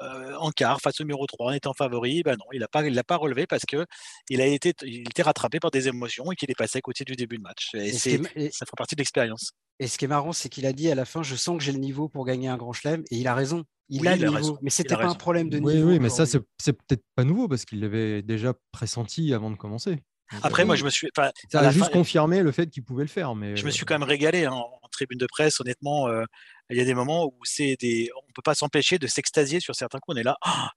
Euh, 0.01 0.35
en 0.35 0.51
quart 0.51 0.81
face 0.81 0.99
au 0.99 1.05
numéro 1.05 1.25
3 1.25 1.51
en 1.51 1.53
étant 1.53 1.73
favori, 1.73 2.21
ben 2.21 2.35
non, 2.37 2.43
il 2.51 2.65
pas, 2.69 2.81
l'a 2.81 3.03
pas 3.05 3.15
relevé 3.15 3.47
parce 3.47 3.63
que 3.65 3.85
il 4.29 4.41
a 4.41 4.45
été, 4.45 4.73
il 4.83 5.07
était 5.09 5.21
rattrapé 5.21 5.61
par 5.61 5.71
des 5.71 5.87
émotions 5.87 6.33
et 6.33 6.35
qu'il 6.35 6.51
est 6.51 6.57
passé 6.57 6.79
à 6.79 6.81
côté 6.81 7.05
du 7.05 7.15
début 7.15 7.37
de 7.37 7.43
match. 7.43 7.69
Et, 7.75 7.93
c'est, 7.93 8.17
ça 8.51 8.65
fera 8.65 8.75
partie 8.75 8.95
de 8.95 8.99
l'expérience. 8.99 9.53
Et 9.79 9.87
ce 9.87 9.97
qui 9.97 10.03
est 10.03 10.09
marrant, 10.09 10.33
c'est 10.33 10.49
qu'il 10.49 10.65
a 10.65 10.73
dit 10.73 10.91
à 10.91 10.95
la 10.95 11.05
fin, 11.05 11.23
je 11.23 11.35
sens 11.35 11.57
que 11.57 11.63
j'ai 11.63 11.71
le 11.71 11.79
niveau 11.79 12.09
pour 12.09 12.25
gagner 12.25 12.49
un 12.49 12.57
grand 12.57 12.73
chelem, 12.73 13.03
et 13.09 13.15
il 13.15 13.27
a 13.27 13.33
raison. 13.33 13.63
Il 13.87 14.07
a 14.07 14.15
le 14.15 14.23
niveau, 14.23 14.33
raison. 14.33 14.57
mais 14.61 14.69
c'était 14.69 14.95
pas 14.95 15.07
un 15.07 15.15
problème 15.15 15.49
de 15.49 15.59
oui, 15.59 15.75
niveau. 15.75 15.89
Oui, 15.89 15.99
mais 15.99 16.09
ça, 16.09 16.25
c'est, 16.25 16.39
peut-être 16.73 17.03
pas 17.15 17.23
nouveau 17.23 17.47
parce 17.47 17.65
qu'il 17.65 17.81
l'avait 17.81 18.21
déjà 18.21 18.53
pressenti 18.71 19.33
avant 19.33 19.51
de 19.51 19.55
commencer. 19.55 20.03
Après, 20.43 20.65
moi, 20.65 20.75
je 20.75 20.83
me 20.83 20.89
suis. 20.89 21.09
Ça 21.15 21.31
a 21.59 21.71
juste 21.71 21.91
confirmé 21.91 22.41
le 22.41 22.51
fait 22.51 22.67
qu'il 22.67 22.83
pouvait 22.83 23.03
le 23.03 23.09
faire. 23.09 23.35
Mais... 23.35 23.55
Je 23.55 23.65
me 23.65 23.71
suis 23.71 23.85
quand 23.85 23.95
même 23.95 24.07
régalé 24.07 24.45
hein, 24.45 24.53
en 24.53 24.87
tribune 24.91 25.17
de 25.17 25.27
presse, 25.27 25.59
honnêtement. 25.59 26.07
Euh, 26.07 26.23
il 26.69 26.77
y 26.77 26.81
a 26.81 26.85
des 26.85 26.95
moments 26.95 27.25
où 27.25 27.33
c'est 27.43 27.75
des, 27.79 28.09
on 28.15 28.33
peut 28.33 28.41
pas 28.43 28.55
s'empêcher 28.55 28.97
de 28.97 29.05
s'extasier 29.07 29.59
sur 29.59 29.75
certains 29.75 29.99
coups. 29.99 30.15
On 30.15 30.19
est 30.19 30.23
là, 30.23 30.35
ah, 30.41 30.71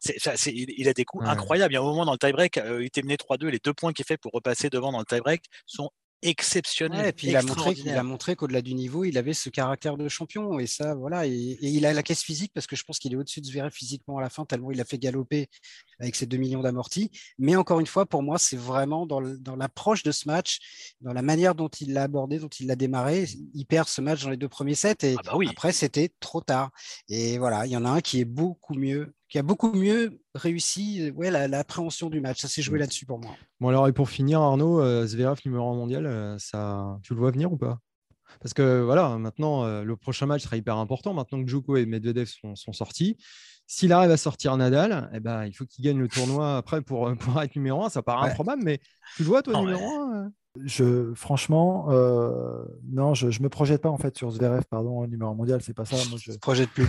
il, 0.47 0.89
a 0.89 0.93
des 0.93 1.05
coups 1.05 1.27
incroyables. 1.27 1.73
Il 1.73 1.77
y 1.77 1.79
a 1.79 1.81
un 1.81 1.85
moment 1.85 2.05
dans 2.05 2.13
le 2.13 2.19
tie-break, 2.19 2.59
euh, 2.59 2.83
il 2.83 2.87
était 2.87 3.03
mené 3.03 3.17
3-2, 3.17 3.47
les 3.47 3.59
deux 3.59 3.73
points 3.73 3.93
qu'il 3.93 4.05
fait 4.05 4.19
pour 4.19 4.33
repasser 4.33 4.69
devant 4.69 4.93
dans 4.93 4.99
le 4.99 5.07
tie-break 5.07 5.45
sont 5.67 5.91
exceptionnel. 6.23 7.07
et 7.07 7.13
puis 7.13 7.29
il 7.29 7.37
a 7.37 7.43
montré, 7.43 7.75
a 7.91 8.03
montré 8.03 8.37
qu'au-delà 8.37 8.63
du 8.63 8.75
niveau, 8.75 9.05
il 9.05 9.19
avait 9.19 9.35
ce 9.35 9.49
caractère 9.49 9.97
de 9.97 10.09
champion. 10.09 10.59
Et 10.59 10.67
ça, 10.67 10.95
voilà. 10.95 11.27
Et, 11.27 11.59
il 11.61 11.87
a 11.87 11.93
la 11.93 12.03
caisse 12.03 12.23
physique 12.23 12.53
parce 12.55 12.67
que 12.67 12.77
je 12.77 12.85
pense 12.85 12.99
qu'il 12.99 13.13
est 13.13 13.17
au-dessus 13.17 13.41
de 13.41 13.47
Zverev 13.47 13.71
physiquement 13.71 14.19
à 14.19 14.21
la 14.21 14.31
fin, 14.31 14.45
tellement 14.45 14.71
il 14.71 14.81
a 14.81 14.85
fait 14.85 14.99
galoper 14.99 15.49
avec 16.01 16.15
ses 16.15 16.27
2 16.27 16.37
millions 16.37 16.61
d'amortis. 16.61 17.11
Mais 17.39 17.57
encore 17.57 17.81
une 17.81 17.87
fois, 17.87 18.07
pour 18.07 18.23
moi, 18.23 18.39
c'est 18.39 18.57
vraiment 18.57 19.07
dans 19.07 19.21
l'approche 19.57 20.03
de 20.03 20.13
ce 20.13 20.29
match, 20.29 20.95
dans 21.01 21.13
la 21.13 21.23
manière 21.23 21.55
dont 21.55 21.69
il 21.69 21.93
l'a 21.93 22.05
abordé, 22.05 22.39
dont 22.39 22.49
il 22.49 22.67
l'a 22.67 22.77
démarré. 22.77 23.27
Il 23.55 23.67
perd 23.67 23.89
ce 23.89 24.01
match 24.01 24.23
dans 24.23 24.31
les 24.31 24.37
deux 24.37 24.49
premiers 24.49 24.75
sets 24.75 24.97
et 25.03 25.17
ah 25.19 25.37
bah 25.37 25.39
après, 25.51 25.73
c'était 25.73 26.11
trop 26.21 26.41
tard. 26.41 26.71
Et 27.09 27.39
voilà, 27.39 27.67
il 27.67 27.73
y 27.73 27.77
en 27.77 27.85
a 27.85 27.91
un 27.91 28.01
qui 28.01 28.21
est 28.21 28.25
beaucoup 28.25 28.75
mieux 28.75 29.15
qui 29.29 29.39
a 29.39 29.43
beaucoup 29.43 29.73
mieux 29.73 30.21
réussi 30.35 31.03
euh, 31.03 31.13
ouais, 31.13 31.31
l'appréhension 31.31 32.09
du 32.09 32.21
match. 32.21 32.41
Ça 32.41 32.49
s'est 32.49 32.63
joué 32.63 32.79
là-dessus 32.79 33.07
pour 33.07 33.19
moi. 33.19 33.33
Bon, 33.61 33.69
alors, 33.69 33.87
et 33.89 33.93
pour 33.93 34.09
finir, 34.09 34.41
Arnaud, 34.41 34.81
euh, 34.81 35.07
Zverev 35.07 35.39
numéro 35.45 35.71
1 35.71 35.75
mondial, 35.75 36.07
euh, 36.07 36.39
ça, 36.39 36.99
tu 37.03 37.15
le 37.15 37.21
vois 37.21 37.31
venir 37.31 37.53
ou 37.53 37.57
pas? 37.57 37.79
Parce 38.41 38.55
que 38.55 38.83
voilà, 38.83 39.17
maintenant, 39.17 39.83
le 39.83 39.97
prochain 39.97 40.27
match 40.27 40.43
sera 40.43 40.59
hyper 40.59 40.77
important. 40.77 41.15
Maintenant 41.15 41.43
que 41.43 41.49
Djoko 41.49 41.77
et 41.77 41.87
Medvedev 41.87 42.29
sont, 42.55 42.73
sortis, 42.73 43.17
s'il 43.67 43.91
arrive 43.91 44.11
à 44.11 44.19
sortir 44.19 44.55
Nadal, 44.59 45.11
eh 45.15 45.19
ben, 45.19 45.47
il 45.47 45.53
faut 45.55 45.65
qu'il 45.65 45.83
gagne 45.83 45.99
le 45.99 46.09
tournoi 46.09 46.59
après 46.59 46.83
pour, 46.83 47.11
pour 47.19 47.41
être 47.41 47.57
numéro 47.57 47.83
1. 47.83 47.89
Ça 47.89 48.03
paraît 48.03 48.29
improbable, 48.29 48.63
mais 48.63 48.81
tu 49.17 49.23
le 49.23 49.29
vois, 49.29 49.43
toi, 49.43 49.59
numéro 49.61 49.83
1 49.83 50.31
je, 50.65 51.15
franchement, 51.15 51.87
non, 52.91 53.15
je 53.15 53.27
ne 53.27 53.43
me 53.43 53.49
projette 53.49 53.81
pas 53.81 53.91
en 53.91 53.99
fait 53.99 54.17
sur 54.17 54.31
Zverev, 54.31 54.65
pardon, 54.71 55.07
numéro 55.07 55.31
1 55.31 55.35
mondial, 55.35 55.63
c'est 55.63 55.75
pas 55.75 55.87
ça. 55.87 55.97
Moi, 56.11 56.19
je 56.23 56.33
ne 56.33 56.37
projette 56.37 56.71
plus. 56.71 56.87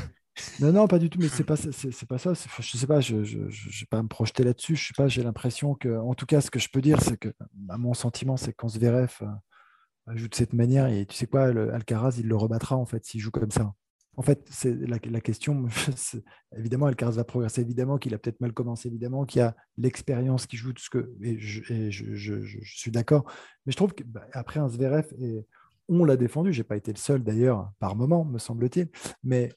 Non, 0.60 0.71
non, 0.71 0.88
pas 0.88 0.99
du 0.99 1.10
tout, 1.10 1.19
mais 1.19 1.28
c'est 1.28 1.43
pas, 1.43 1.56
c'est, 1.56 2.06
pas 2.08 2.17
ça. 2.17 2.34
Je 2.34 2.78
sais 2.78 2.88
pas, 2.88 2.99
je 2.99 3.15
ne 3.15 3.23
vais 3.23 3.86
pas 3.89 4.02
me 4.02 4.08
projeter 4.08 4.43
là-dessus. 4.43 4.75
Je 4.75 4.88
sais 4.88 4.93
pas, 4.95 5.08
j'ai 5.08 5.23
l'impression 5.23 5.75
que, 5.75 5.97
en 5.97 6.13
tout 6.13 6.25
cas, 6.25 6.41
ce 6.41 6.52
que 6.52 6.60
je 6.60 6.69
peux 6.69 6.82
dire, 6.82 7.02
c'est 7.02 7.17
que, 7.17 7.30
mon 7.56 7.93
sentiment, 7.93 8.38
c'est 8.38 8.54
quand 8.54 8.69
Zverev 8.69 9.13
euh, 9.21 10.15
joue 10.15 10.28
de 10.28 10.36
cette 10.36 10.54
manière, 10.54 10.88
et 10.88 11.06
tu 11.06 11.15
sais 11.15 11.28
quoi, 11.28 11.45
Alcaraz, 11.73 12.15
il 12.17 12.28
le 12.28 12.36
rebattra, 12.36 12.75
en 12.75 12.86
fait, 12.86 13.06
s'il 13.06 13.21
joue 13.21 13.32
comme 13.32 13.52
ça. 13.52 13.73
En 14.17 14.21
fait, 14.21 14.45
c'est 14.49 14.75
la, 14.75 14.99
question. 15.21 15.67
évidemment, 16.58 16.88
Alcaraz 16.88 17.13
va 17.13 17.23
progresser. 17.23 17.62
Évidemment 17.62 17.97
qu'il 17.97 18.13
a 18.13 18.17
peut-être 18.17 18.41
mal 18.41 18.52
commencé. 18.52 18.89
Évidemment 18.89 19.23
qu'il 19.23 19.41
a 19.41 19.56
l'expérience 19.78 20.45
qui 20.45 20.58
joue. 20.58 20.73
Ce 20.78 20.89
que, 20.89 21.13
et 21.21 21.39
je, 21.39 21.89
je, 21.89 22.41
je, 22.41 22.60
suis 22.63 22.91
d'accord. 22.91 23.23
Mais 23.65 23.71
je 23.71 23.78
trouve 23.78 23.93
qu'après 23.93 24.60
bah, 24.60 24.65
un 24.65 24.69
Zverev, 24.69 25.08
et 25.19 25.45
on 25.88 26.04
l'a 26.04 26.17
défendu. 26.17 26.52
J'ai 26.52 26.65
pas 26.65 26.75
été 26.75 26.91
le 26.91 26.97
seul 26.97 27.23
d'ailleurs, 27.23 27.71
par 27.80 27.95
moment, 27.95 28.25
me 28.25 28.39
semble-t-il. 28.39 28.89
Mais 29.23 29.54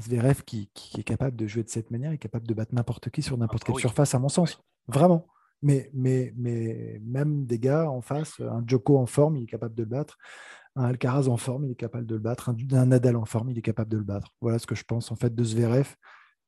Zverev 0.00 0.42
qui, 0.44 0.70
est 0.96 1.02
capable 1.02 1.36
de 1.36 1.46
jouer 1.46 1.62
de 1.62 1.68
cette 1.68 1.90
manière, 1.90 2.12
est 2.12 2.18
capable 2.18 2.46
de 2.46 2.54
battre 2.54 2.74
n'importe 2.74 3.10
qui 3.10 3.22
sur 3.22 3.36
n'importe 3.36 3.64
ah 3.66 3.72
quelle 3.72 3.80
surface, 3.80 4.14
à 4.14 4.18
mon 4.18 4.28
sens. 4.28 4.60
Vraiment. 4.88 5.26
Mais, 5.62 5.90
mais, 5.92 6.32
mais 6.36 7.00
même 7.04 7.46
des 7.46 7.58
gars 7.58 7.88
en 7.88 8.00
face, 8.00 8.40
un 8.40 8.62
Djoko 8.66 8.98
en 8.98 9.06
forme, 9.06 9.36
il 9.36 9.44
est 9.44 9.46
capable 9.46 9.74
de 9.74 9.82
le 9.82 9.88
battre. 9.88 10.18
Un 10.74 10.84
Alcaraz 10.84 11.28
en 11.28 11.36
forme, 11.36 11.66
il 11.66 11.72
est 11.72 11.76
capable 11.76 12.06
de 12.06 12.14
le 12.14 12.20
battre. 12.20 12.48
Un, 12.48 12.86
Nadal 12.86 13.16
en 13.16 13.24
forme, 13.24 13.50
il 13.50 13.58
est 13.58 13.62
capable 13.62 13.90
de 13.90 13.98
le 13.98 14.04
battre. 14.04 14.28
Voilà 14.40 14.58
ce 14.58 14.66
que 14.66 14.74
je 14.74 14.84
pense 14.84 15.12
en 15.12 15.16
fait 15.16 15.34
de 15.34 15.44
Zverev 15.44 15.94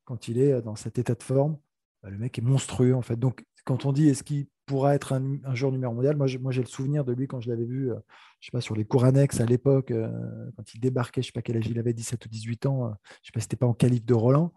quand 0.05 0.29
il 0.29 0.39
est 0.39 0.63
dans 0.63 0.77
cet 0.77 0.99
état 0.99 1.15
de 1.15 1.23
forme. 1.23 1.59
Bah, 2.03 2.11
le 2.11 2.19
mec 2.19 2.39
est 2.39 2.43
monstrueux 2.43 2.95
en 2.95 3.03
fait. 3.03 3.17
Donc 3.17 3.45
quand 3.65 3.85
on 3.87 3.93
dit 3.93 4.09
est-ce 4.09 4.25
qu'il 4.25 4.47
pourra 4.67 4.95
être 4.95 5.13
un, 5.13 5.39
un 5.45 5.55
joueur 5.55 5.73
numéro 5.73 5.93
mondial, 5.93 6.17
moi 6.17 6.27
j'ai 6.27 6.39
le 6.39 6.67
souvenir 6.67 7.05
de 7.05 7.13
lui 7.13 7.27
quand 7.27 7.41
je 7.41 7.51
l'avais 7.51 7.65
vu 7.65 7.93
euh, 7.93 7.97
je 8.45 8.51
sais 8.51 8.53
pas, 8.53 8.61
sur 8.61 8.77
les 8.77 8.85
cours 8.85 9.07
annexes 9.07 9.41
à 9.41 9.47
l'époque, 9.47 9.91
euh, 9.91 10.11
quand 10.55 10.75
il 10.75 10.81
débarquait, 10.81 11.23
je 11.23 11.29
sais 11.29 11.33
pas 11.33 11.41
quel 11.41 11.57
âge 11.57 11.67
il 11.67 11.79
avait, 11.79 11.95
17 11.95 12.27
ou 12.27 12.29
18 12.29 12.67
ans, 12.67 12.85
euh, 12.85 12.91
je 13.23 13.29
sais 13.29 13.33
pas 13.33 13.41
si 13.41 13.45
c'était 13.45 13.57
pas 13.57 13.67
en 13.67 13.73
qualif 13.73 14.05
de 14.05 14.13
Roland. 14.13 14.53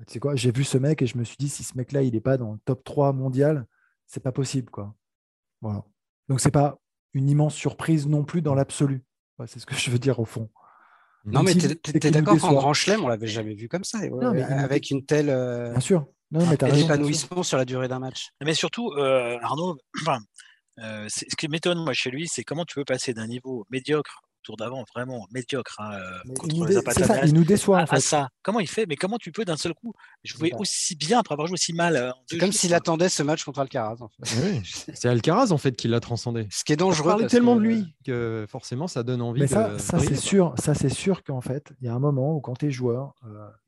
Tu 0.00 0.14
sais 0.14 0.18
quoi, 0.18 0.34
j'ai 0.34 0.50
vu 0.50 0.64
ce 0.64 0.78
mec 0.78 1.00
et 1.00 1.06
je 1.06 1.16
me 1.16 1.22
suis 1.22 1.36
dit, 1.38 1.48
si 1.48 1.62
ce 1.62 1.78
mec-là, 1.78 2.02
il 2.02 2.14
n'est 2.14 2.20
pas 2.20 2.36
dans 2.36 2.54
le 2.54 2.58
top 2.64 2.82
3 2.82 3.12
mondial, 3.12 3.66
c'est 4.08 4.22
pas 4.22 4.32
possible. 4.32 4.68
quoi. 4.68 4.96
Voilà. 5.60 5.84
Donc, 6.28 6.40
c'est 6.40 6.50
pas 6.50 6.80
une 7.14 7.28
immense 7.28 7.54
surprise 7.54 8.08
non 8.08 8.24
plus 8.24 8.42
dans 8.42 8.56
l'absolu. 8.56 9.04
c'est 9.46 9.60
ce 9.60 9.66
que 9.66 9.76
je 9.76 9.92
veux 9.92 10.00
dire 10.00 10.18
au 10.18 10.24
fond. 10.24 10.50
Non, 11.24 11.44
mais 11.44 11.54
tu 11.54 11.68
es, 11.68 12.10
d'accord 12.10 12.36
qu'en 12.36 12.54
Grand 12.54 12.72
Chelem, 12.72 13.04
on 13.04 13.08
l'avait 13.08 13.28
jamais 13.28 13.54
vu 13.54 13.68
comme 13.68 13.84
ça, 13.84 13.98
avec 13.98 14.90
une 14.90 15.06
telle. 15.06 15.30
Euh, 15.30 15.70
Bien 15.70 15.80
sûr. 15.80 16.06
Non, 16.32 16.46
mais 16.46 16.62
un 16.62 16.74
épanouissement 16.74 17.42
sur 17.42 17.58
la 17.58 17.64
durée 17.64 17.88
d'un 17.88 17.98
match. 17.98 18.28
Mais 18.44 18.54
surtout, 18.54 18.92
Arnaud, 18.92 19.78
euh, 20.78 21.06
ce 21.08 21.36
qui 21.36 21.48
m'étonne 21.48 21.82
moi 21.82 21.92
chez 21.92 22.10
lui, 22.10 22.28
c'est 22.28 22.44
comment 22.44 22.64
tu 22.64 22.74
peux 22.74 22.84
passer 22.84 23.12
d'un 23.12 23.26
niveau 23.26 23.66
médiocre 23.70 24.22
tour 24.42 24.56
d'avant 24.56 24.84
vraiment 24.94 25.26
médiocre 25.30 25.76
hein, 25.78 25.92
euh, 25.94 26.34
contre 26.34 26.66
les 26.66 26.74
ça, 27.04 27.24
il 27.24 27.34
nous 27.34 27.44
déçoit 27.44 27.84
à, 27.88 28.00
ça. 28.00 28.28
Comment 28.42 28.60
il 28.60 28.68
fait 28.68 28.86
Mais 28.86 28.96
comment 28.96 29.18
tu 29.18 29.32
peux 29.32 29.44
d'un 29.44 29.56
seul 29.56 29.74
coup 29.74 29.92
jouer 30.24 30.52
aussi 30.58 30.96
bien 30.96 31.20
après 31.20 31.34
avoir 31.34 31.46
joué 31.46 31.54
aussi 31.54 31.72
mal 31.72 31.96
euh, 31.96 32.10
C'est 32.26 32.38
comme 32.38 32.52
s'il 32.52 32.74
attendait 32.74 33.08
ce 33.08 33.22
match 33.22 33.44
contre 33.44 33.60
Alcaraz. 33.60 33.96
En 34.00 34.08
fait. 34.08 34.62
c'est 34.94 35.08
Alcaraz 35.08 35.52
en 35.52 35.58
fait 35.58 35.76
qui 35.76 35.88
l'a 35.88 36.00
transcendé. 36.00 36.46
Ce 36.50 36.64
qui 36.64 36.72
est 36.72 36.76
dangereux. 36.76 37.14
On 37.20 37.26
tellement 37.26 37.56
de 37.56 37.62
lui 37.62 37.94
que 38.04 38.46
forcément 38.48 38.88
ça 38.88 39.02
donne 39.02 39.22
envie. 39.22 39.40
Mais 39.40 39.46
ça, 39.46 39.78
ça 39.78 39.98
c'est 39.98 40.16
sûr, 40.16 40.54
ça 40.58 40.74
c'est 40.74 40.88
sûr 40.88 41.22
qu'en 41.22 41.40
fait, 41.40 41.72
il 41.80 41.86
y 41.86 41.88
a 41.88 41.94
un 41.94 41.98
moment 41.98 42.34
où 42.34 42.40
quand 42.40 42.56
tu 42.56 42.66
es 42.66 42.70
joueur, 42.70 43.14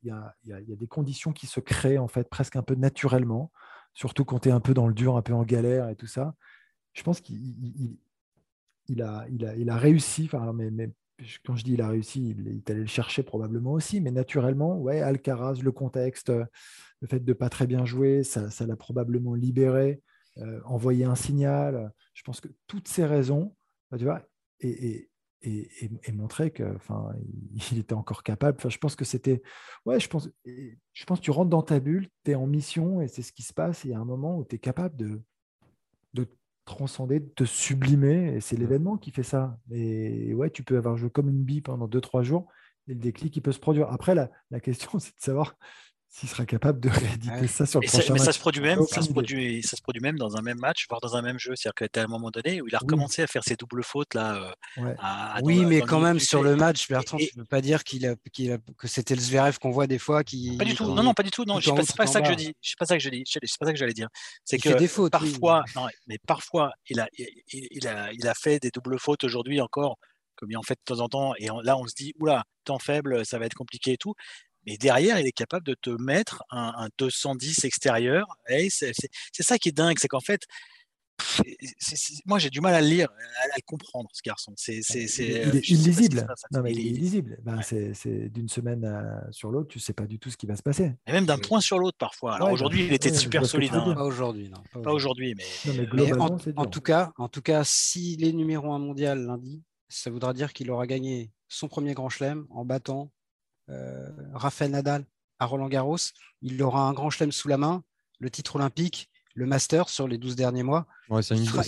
il 0.03 0.09
y, 0.09 0.11
a, 0.11 0.35
y, 0.45 0.53
a, 0.53 0.75
des 0.75 0.87
conditions 0.87 1.31
qui 1.31 1.47
se 1.47 1.59
créent 1.59 1.97
en 1.97 2.07
fait 2.07 2.29
presque 2.29 2.55
un 2.55 2.63
peu 2.63 2.75
naturellement, 2.75 3.51
surtout 3.93 4.25
quand 4.25 4.39
tu 4.39 4.49
es 4.49 4.51
un 4.51 4.59
peu 4.59 4.73
dans 4.73 4.87
le 4.87 4.93
dur, 4.93 5.17
un 5.17 5.21
peu 5.21 5.33
en 5.33 5.43
galère 5.43 5.89
et 5.89 5.95
tout 5.95 6.07
ça 6.07 6.35
je 6.93 7.03
pense 7.03 7.19
qu'il 7.21 7.97
il, 8.87 9.01
a, 9.01 9.25
il, 9.29 9.45
a, 9.45 9.55
il 9.55 9.69
a 9.69 9.77
réussi. 9.77 10.29
Mais, 10.53 10.91
quand 11.45 11.55
je 11.55 11.63
dis 11.63 11.73
il 11.73 11.81
a 11.81 11.89
réussi, 11.89 12.31
il, 12.31 12.47
est 12.47 12.69
allé 12.69 12.81
le 12.81 12.87
chercher 12.87 13.23
probablement 13.23 13.73
aussi, 13.73 14.01
mais 14.01 14.11
naturellement, 14.11 14.77
ouais, 14.79 15.01
Alcaraz, 15.01 15.61
le 15.61 15.71
contexte, 15.71 16.29
le 16.29 17.07
fait 17.07 17.19
de 17.19 17.31
ne 17.31 17.33
pas 17.33 17.49
très 17.49 17.67
bien 17.67 17.85
jouer, 17.85 18.23
ça, 18.23 18.49
l'a 18.65 18.75
probablement 18.75 19.35
libéré, 19.35 20.01
euh, 20.37 20.59
envoyé 20.65 21.05
un 21.05 21.15
signal. 21.15 21.91
Je 22.13 22.23
pense 22.23 22.41
que 22.41 22.49
toutes 22.67 22.87
ces 22.87 23.05
raisons, 23.05 23.55
bah, 23.91 23.97
tu 23.97 24.05
vois, 24.05 24.21
et, 24.59 25.09
et, 25.41 25.89
et, 26.03 26.11
montrer 26.13 26.51
que, 26.51 26.75
enfin, 26.75 27.13
il 27.71 27.79
était 27.79 27.93
encore 27.93 28.23
capable. 28.23 28.57
Je 28.69 28.77
pense 28.77 28.95
que 28.95 29.05
c'était, 29.05 29.41
ouais, 29.85 29.99
je 29.99 30.07
pense, 30.07 30.29
je 30.45 31.05
pense 31.05 31.19
que 31.19 31.25
tu 31.25 31.31
rentres 31.31 31.49
dans 31.49 31.61
ta 31.61 31.79
bulle, 31.79 32.07
tu 32.23 32.31
es 32.31 32.35
en 32.35 32.47
mission 32.47 33.01
et 33.01 33.07
c'est 33.07 33.21
ce 33.21 33.33
qui 33.33 33.43
se 33.43 33.53
passe. 33.53 33.83
Il 33.83 33.91
y 33.91 33.93
a 33.93 33.99
un 33.99 34.05
moment 34.05 34.37
où 34.37 34.45
tu 34.45 34.55
es 34.55 34.59
capable 34.59 34.95
de 34.95 35.21
transcender, 36.65 37.19
de 37.19 37.29
te 37.29 37.43
sublimer. 37.43 38.35
Et 38.35 38.41
c'est 38.41 38.55
l'événement 38.55 38.97
qui 38.97 39.11
fait 39.11 39.23
ça. 39.23 39.57
Et 39.71 40.33
ouais, 40.33 40.49
tu 40.49 40.63
peux 40.63 40.77
avoir 40.77 40.97
joué 40.97 41.09
comme 41.09 41.29
une 41.29 41.43
bille 41.43 41.61
pendant 41.61 41.87
2-3 41.87 42.23
jours 42.23 42.47
et 42.87 42.93
le 42.93 42.99
déclic 42.99 43.33
qui 43.33 43.41
peut 43.41 43.51
se 43.51 43.59
produire. 43.59 43.89
Après, 43.91 44.15
la, 44.15 44.29
la 44.51 44.59
question, 44.59 44.91
c'est 44.99 45.15
de 45.15 45.21
savoir 45.21 45.55
s'il 46.13 46.29
sera 46.29 46.45
capable 46.45 46.79
de 46.79 46.89
rééditer 46.89 47.47
ça 47.47 47.65
sur 47.65 47.79
le 47.79 47.87
prochain 47.87 48.13
mais 48.13 48.19
ça 48.19 48.31
se 48.31 48.37
produit 48.37 48.61
même, 48.61 48.79
ça 48.85 49.01
se 49.01 49.09
produit, 49.09 49.63
ça 49.63 49.75
se 49.75 49.81
produit 49.81 49.99
même 49.99 50.15
dans 50.15 50.37
un 50.37 50.43
même 50.43 50.59
match, 50.59 50.85
voire 50.87 51.01
dans 51.01 51.15
un 51.15 51.23
même 51.23 51.39
jeu. 51.39 51.55
C'est-à-dire 51.55 51.89
qu'à 51.89 52.03
un 52.03 52.07
moment 52.07 52.29
donné 52.29 52.61
où 52.61 52.67
il 52.67 52.75
a 52.75 52.77
recommencé 52.77 53.23
à 53.23 53.27
faire 53.27 53.43
ses 53.43 53.55
doubles 53.55 53.83
fautes 53.83 54.13
là. 54.13 54.53
Euh, 54.77 54.93
oui, 55.41 55.65
mais 55.65 55.81
quand 55.81 55.99
même 55.99 56.19
sur 56.19 56.43
le 56.43 56.55
match, 56.55 56.87
Bertrand, 56.87 57.17
tu 57.17 57.31
ne 57.35 57.41
peux 57.41 57.47
pas 57.47 57.61
dire 57.61 57.83
qu'il 57.83 58.05
a, 58.05 58.11
a, 58.11 58.57
que 58.77 58.87
c'était 58.87 59.15
le 59.15 59.21
Zverev 59.21 59.57
qu'on 59.57 59.71
voit 59.71 59.87
des 59.87 59.97
fois 59.97 60.23
qui. 60.23 60.55
Pas 60.55 60.65
du 60.65 60.75
tout. 60.75 60.93
Non, 60.93 61.01
non, 61.01 61.15
pas 61.15 61.23
du 61.23 61.31
tout. 61.31 61.45
Non, 61.45 61.59
c'est 61.59 61.71
pas, 61.71 61.81
pas 61.97 62.07
ça 62.07 62.21
que 62.21 62.29
je 62.29 62.35
dis. 62.35 62.53
C'est 62.61 62.77
pas 62.77 62.85
ça 62.85 62.95
que 62.95 63.03
je 63.03 63.09
dis. 63.09 63.23
C'est 63.25 63.39
pas 63.59 63.65
ça 63.65 63.73
que 63.73 63.79
j'allais 63.79 63.93
dire. 63.93 64.09
C'est 64.45 64.59
que 64.59 64.69
des 64.69 64.87
fautes, 64.87 65.11
parfois, 65.11 65.63
non, 65.75 65.87
mais 66.05 66.19
parfois, 66.27 66.73
il 66.89 66.99
a, 66.99 67.07
il, 67.17 67.27
il, 67.71 67.87
a, 67.87 68.13
il 68.13 68.27
a 68.27 68.35
fait 68.35 68.59
des 68.59 68.69
doubles 68.69 68.99
fautes 68.99 69.23
aujourd'hui 69.23 69.59
encore 69.61 69.97
comme 70.35 70.51
il 70.51 70.57
en 70.57 70.63
fait 70.63 70.75
de 70.75 70.95
temps 70.95 70.99
en 70.99 71.07
temps. 71.07 71.33
Et 71.37 71.47
là, 71.63 71.77
on 71.77 71.87
se 71.87 71.93
dit, 71.95 72.13
oula, 72.19 72.43
temps 72.65 72.79
faible, 72.79 73.25
ça 73.25 73.39
va 73.39 73.45
être 73.45 73.53
compliqué 73.53 73.93
et 73.93 73.97
tout. 73.97 74.13
Mais 74.65 74.77
derrière, 74.77 75.19
il 75.19 75.27
est 75.27 75.31
capable 75.31 75.65
de 75.65 75.75
te 75.75 75.89
mettre 75.89 76.43
un, 76.49 76.89
210 76.97 77.65
extérieur. 77.65 78.27
c'est 78.69 78.93
ça 79.39 79.57
qui 79.57 79.69
est 79.69 79.73
dingue, 79.73 79.97
c'est 79.99 80.07
qu'en 80.07 80.19
fait, 80.19 80.41
moi 82.25 82.39
j'ai 82.39 82.49
du 82.49 82.59
mal 82.59 82.73
à 82.73 82.81
le 82.81 82.87
lire, 82.87 83.07
à, 83.09 83.55
le 83.55 83.61
comprendre 83.65 84.09
ce 84.13 84.21
garçon. 84.23 84.53
C'est, 84.55 84.81
c'est, 84.81 85.03
il, 85.03 85.55
est 85.55 85.69
illisible. 85.69 86.27
il, 86.51 86.67
est 86.67 86.73
illisible. 86.73 87.37
Ben, 87.43 87.61
c'est, 87.61 88.29
d'une 88.29 88.49
semaine 88.49 88.89
sur 89.31 89.51
l'autre, 89.51 89.67
tu 89.67 89.79
sais 89.79 89.93
pas 89.93 90.05
du 90.05 90.19
tout 90.19 90.29
ce 90.29 90.37
qui 90.37 90.45
va 90.45 90.55
se 90.55 90.63
passer. 90.63 90.93
Et 91.07 91.11
même 91.11 91.25
d'un 91.25 91.37
point 91.37 91.61
sur 91.61 91.77
l'autre 91.77 91.97
parfois. 91.97 92.35
Alors 92.35 92.51
aujourd'hui, 92.51 92.85
il 92.85 92.93
était 92.93 93.13
super 93.13 93.45
solide. 93.45 93.73
Hein. 93.73 93.93
Pas 93.93 94.03
aujourd'hui, 94.03 94.49
non. 94.49 94.81
Pas, 94.81 94.91
aujourd'hui, 94.91 95.35
mais, 95.35 95.87
mais, 95.93 96.13
en, 96.13 96.37
en, 96.55 96.65
tout 96.65 96.81
cas, 96.81 97.11
en 97.17 97.27
tout 97.27 97.41
cas, 97.41 97.63
s'il 97.63 98.23
est 98.25 98.33
numéro 98.33 98.73
un 98.73 98.79
mondial 98.79 99.25
lundi, 99.25 99.61
ça 99.89 100.09
voudra 100.09 100.33
dire 100.33 100.53
qu'il 100.53 100.71
aura 100.71 100.87
gagné 100.87 101.31
son 101.47 101.67
premier 101.67 101.93
Grand 101.93 102.09
Chelem 102.09 102.45
en 102.49 102.65
battant 102.65 103.03
euh, 103.03 103.22
Rafael 104.33 104.71
Nadal 104.71 105.05
à 105.39 105.45
Roland 105.45 105.69
Garros. 105.69 105.97
Il 106.41 106.61
aura 106.61 106.87
un 106.87 106.93
Grand 106.93 107.09
Chelem 107.09 107.31
sous 107.31 107.47
la 107.47 107.57
main, 107.57 107.83
le 108.19 108.29
titre 108.29 108.55
olympique 108.55 109.09
le 109.35 109.45
master 109.45 109.89
sur 109.89 110.07
les 110.07 110.17
12 110.17 110.35
derniers 110.35 110.63
mois. 110.63 110.85
il, 111.09 111.23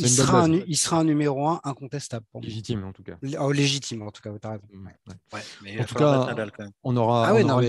sera, 0.09 0.99
un, 0.99 1.03
numéro 1.03 1.47
1 1.47 1.61
incontestable. 1.63 2.25
légitime 2.41 2.83
en 2.83 2.91
tout 2.91 3.03
cas. 3.03 3.17
Oh, 3.39 3.51
légitime 3.51 4.03
en 4.03 4.11
tout 4.11 4.21
cas, 4.21 4.29
as 4.43 4.49
raison. 4.49 4.63
en 5.81 5.83
tout 5.83 5.95
cas, 5.95 6.35
on 6.83 6.95
aura. 6.95 7.27
Ah 7.27 7.33
on, 7.33 7.49
aura... 7.49 7.61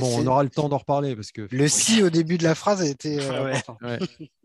on 0.00 0.26
aura 0.26 0.42
le 0.42 0.50
temps 0.50 0.68
d'en 0.68 0.78
reparler 0.78 1.14
parce 1.14 1.32
que. 1.32 1.48
Le 1.50 1.68
si 1.68 2.02
au 2.02 2.10
début 2.10 2.38
de 2.38 2.44
la 2.44 2.54
phrase 2.54 2.80
a 2.80 2.86
été. 2.86 3.18
Euh, 3.20 3.54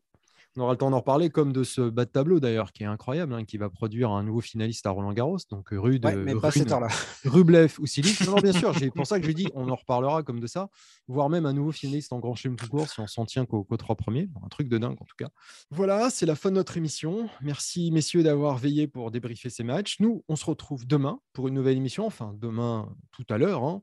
on 0.55 0.61
aura 0.61 0.73
le 0.73 0.77
temps 0.77 0.91
d'en 0.91 0.99
reparler, 0.99 1.29
comme 1.29 1.51
de 1.51 1.63
ce 1.63 1.81
bas 1.81 2.05
de 2.05 2.09
tableau 2.09 2.39
d'ailleurs, 2.39 2.71
qui 2.71 2.83
est 2.83 2.87
incroyable, 2.87 3.33
hein, 3.33 3.43
qui 3.43 3.57
va 3.57 3.69
produire 3.69 4.11
un 4.11 4.23
nouveau 4.23 4.41
finaliste 4.41 4.85
à 4.85 4.91
Roland 4.91 5.13
Garros. 5.13 5.37
Donc 5.49 5.69
Rude, 5.71 6.05
mais 6.23 6.35
pas 6.35 6.51
cette 6.51 6.71
heure-là. 6.71 6.89
Rublev 7.25 7.75
ou 7.79 7.85
Silic. 7.85 8.21
Non, 8.27 8.35
bien 8.35 8.53
sûr, 8.53 8.73
c'est 8.77 8.91
pour 8.91 9.07
ça 9.07 9.19
que 9.19 9.25
je 9.25 9.31
dis, 9.31 9.47
on 9.55 9.69
en 9.69 9.75
reparlera 9.75 10.23
comme 10.23 10.39
de 10.39 10.47
ça, 10.47 10.69
voire 11.07 11.29
même 11.29 11.45
un 11.45 11.53
nouveau 11.53 11.71
finaliste 11.71 12.13
en 12.13 12.19
Grand 12.19 12.35
Chelem 12.35 12.55
tout 12.55 12.67
court 12.67 12.87
si 12.89 12.99
on 12.99 13.07
s'en 13.07 13.25
tient 13.25 13.45
qu'aux 13.45 13.65
trois 13.77 13.95
premiers. 13.95 14.29
un 14.43 14.49
truc 14.49 14.69
de 14.69 14.77
dingue 14.77 14.97
en 15.01 15.05
tout 15.05 15.15
cas. 15.17 15.29
Voilà, 15.71 16.09
c'est 16.09 16.25
la 16.25 16.35
fin 16.35 16.49
de 16.49 16.55
notre 16.55 16.77
émission. 16.77 17.29
Merci 17.41 17.91
messieurs 17.91 18.23
d'avoir 18.23 18.57
veillé 18.57 18.87
pour 18.87 19.11
débriefer 19.11 19.49
ces 19.49 19.63
matchs. 19.63 19.99
Nous, 19.99 20.23
on 20.27 20.35
se 20.35 20.45
retrouve 20.45 20.85
demain 20.85 21.19
pour 21.33 21.47
une 21.47 21.55
nouvelle 21.55 21.77
émission, 21.77 22.05
enfin 22.05 22.35
demain 22.39 22.89
tout 23.11 23.25
à 23.29 23.37
l'heure. 23.37 23.63
Hein 23.63 23.81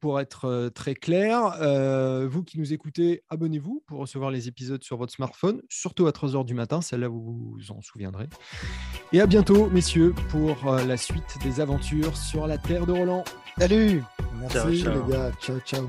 pour 0.00 0.20
être 0.20 0.44
euh, 0.44 0.70
très 0.70 0.94
clair. 0.94 1.56
Euh, 1.60 2.28
vous 2.30 2.42
qui 2.42 2.58
nous 2.58 2.72
écoutez, 2.72 3.22
abonnez-vous 3.28 3.82
pour 3.86 3.98
recevoir 3.98 4.30
les 4.30 4.48
épisodes 4.48 4.82
sur 4.82 4.96
votre 4.96 5.12
smartphone, 5.12 5.62
surtout 5.68 6.06
à 6.08 6.10
3h 6.10 6.44
du 6.44 6.54
matin, 6.54 6.80
celle-là 6.80 7.08
vous 7.08 7.22
vous 7.22 7.70
en 7.70 7.80
souviendrez. 7.80 8.28
Et 9.12 9.20
à 9.20 9.26
bientôt, 9.26 9.68
messieurs, 9.70 10.14
pour 10.28 10.72
euh, 10.72 10.84
la 10.84 10.96
suite 10.96 11.38
des 11.42 11.60
aventures 11.60 12.16
sur 12.16 12.46
la 12.46 12.58
Terre 12.58 12.86
de 12.86 12.92
Roland. 12.92 13.24
Salut 13.58 14.02
Merci 14.40 14.84
les 14.84 15.12
gars, 15.12 15.32
ciao 15.40 15.58
ciao 15.60 15.88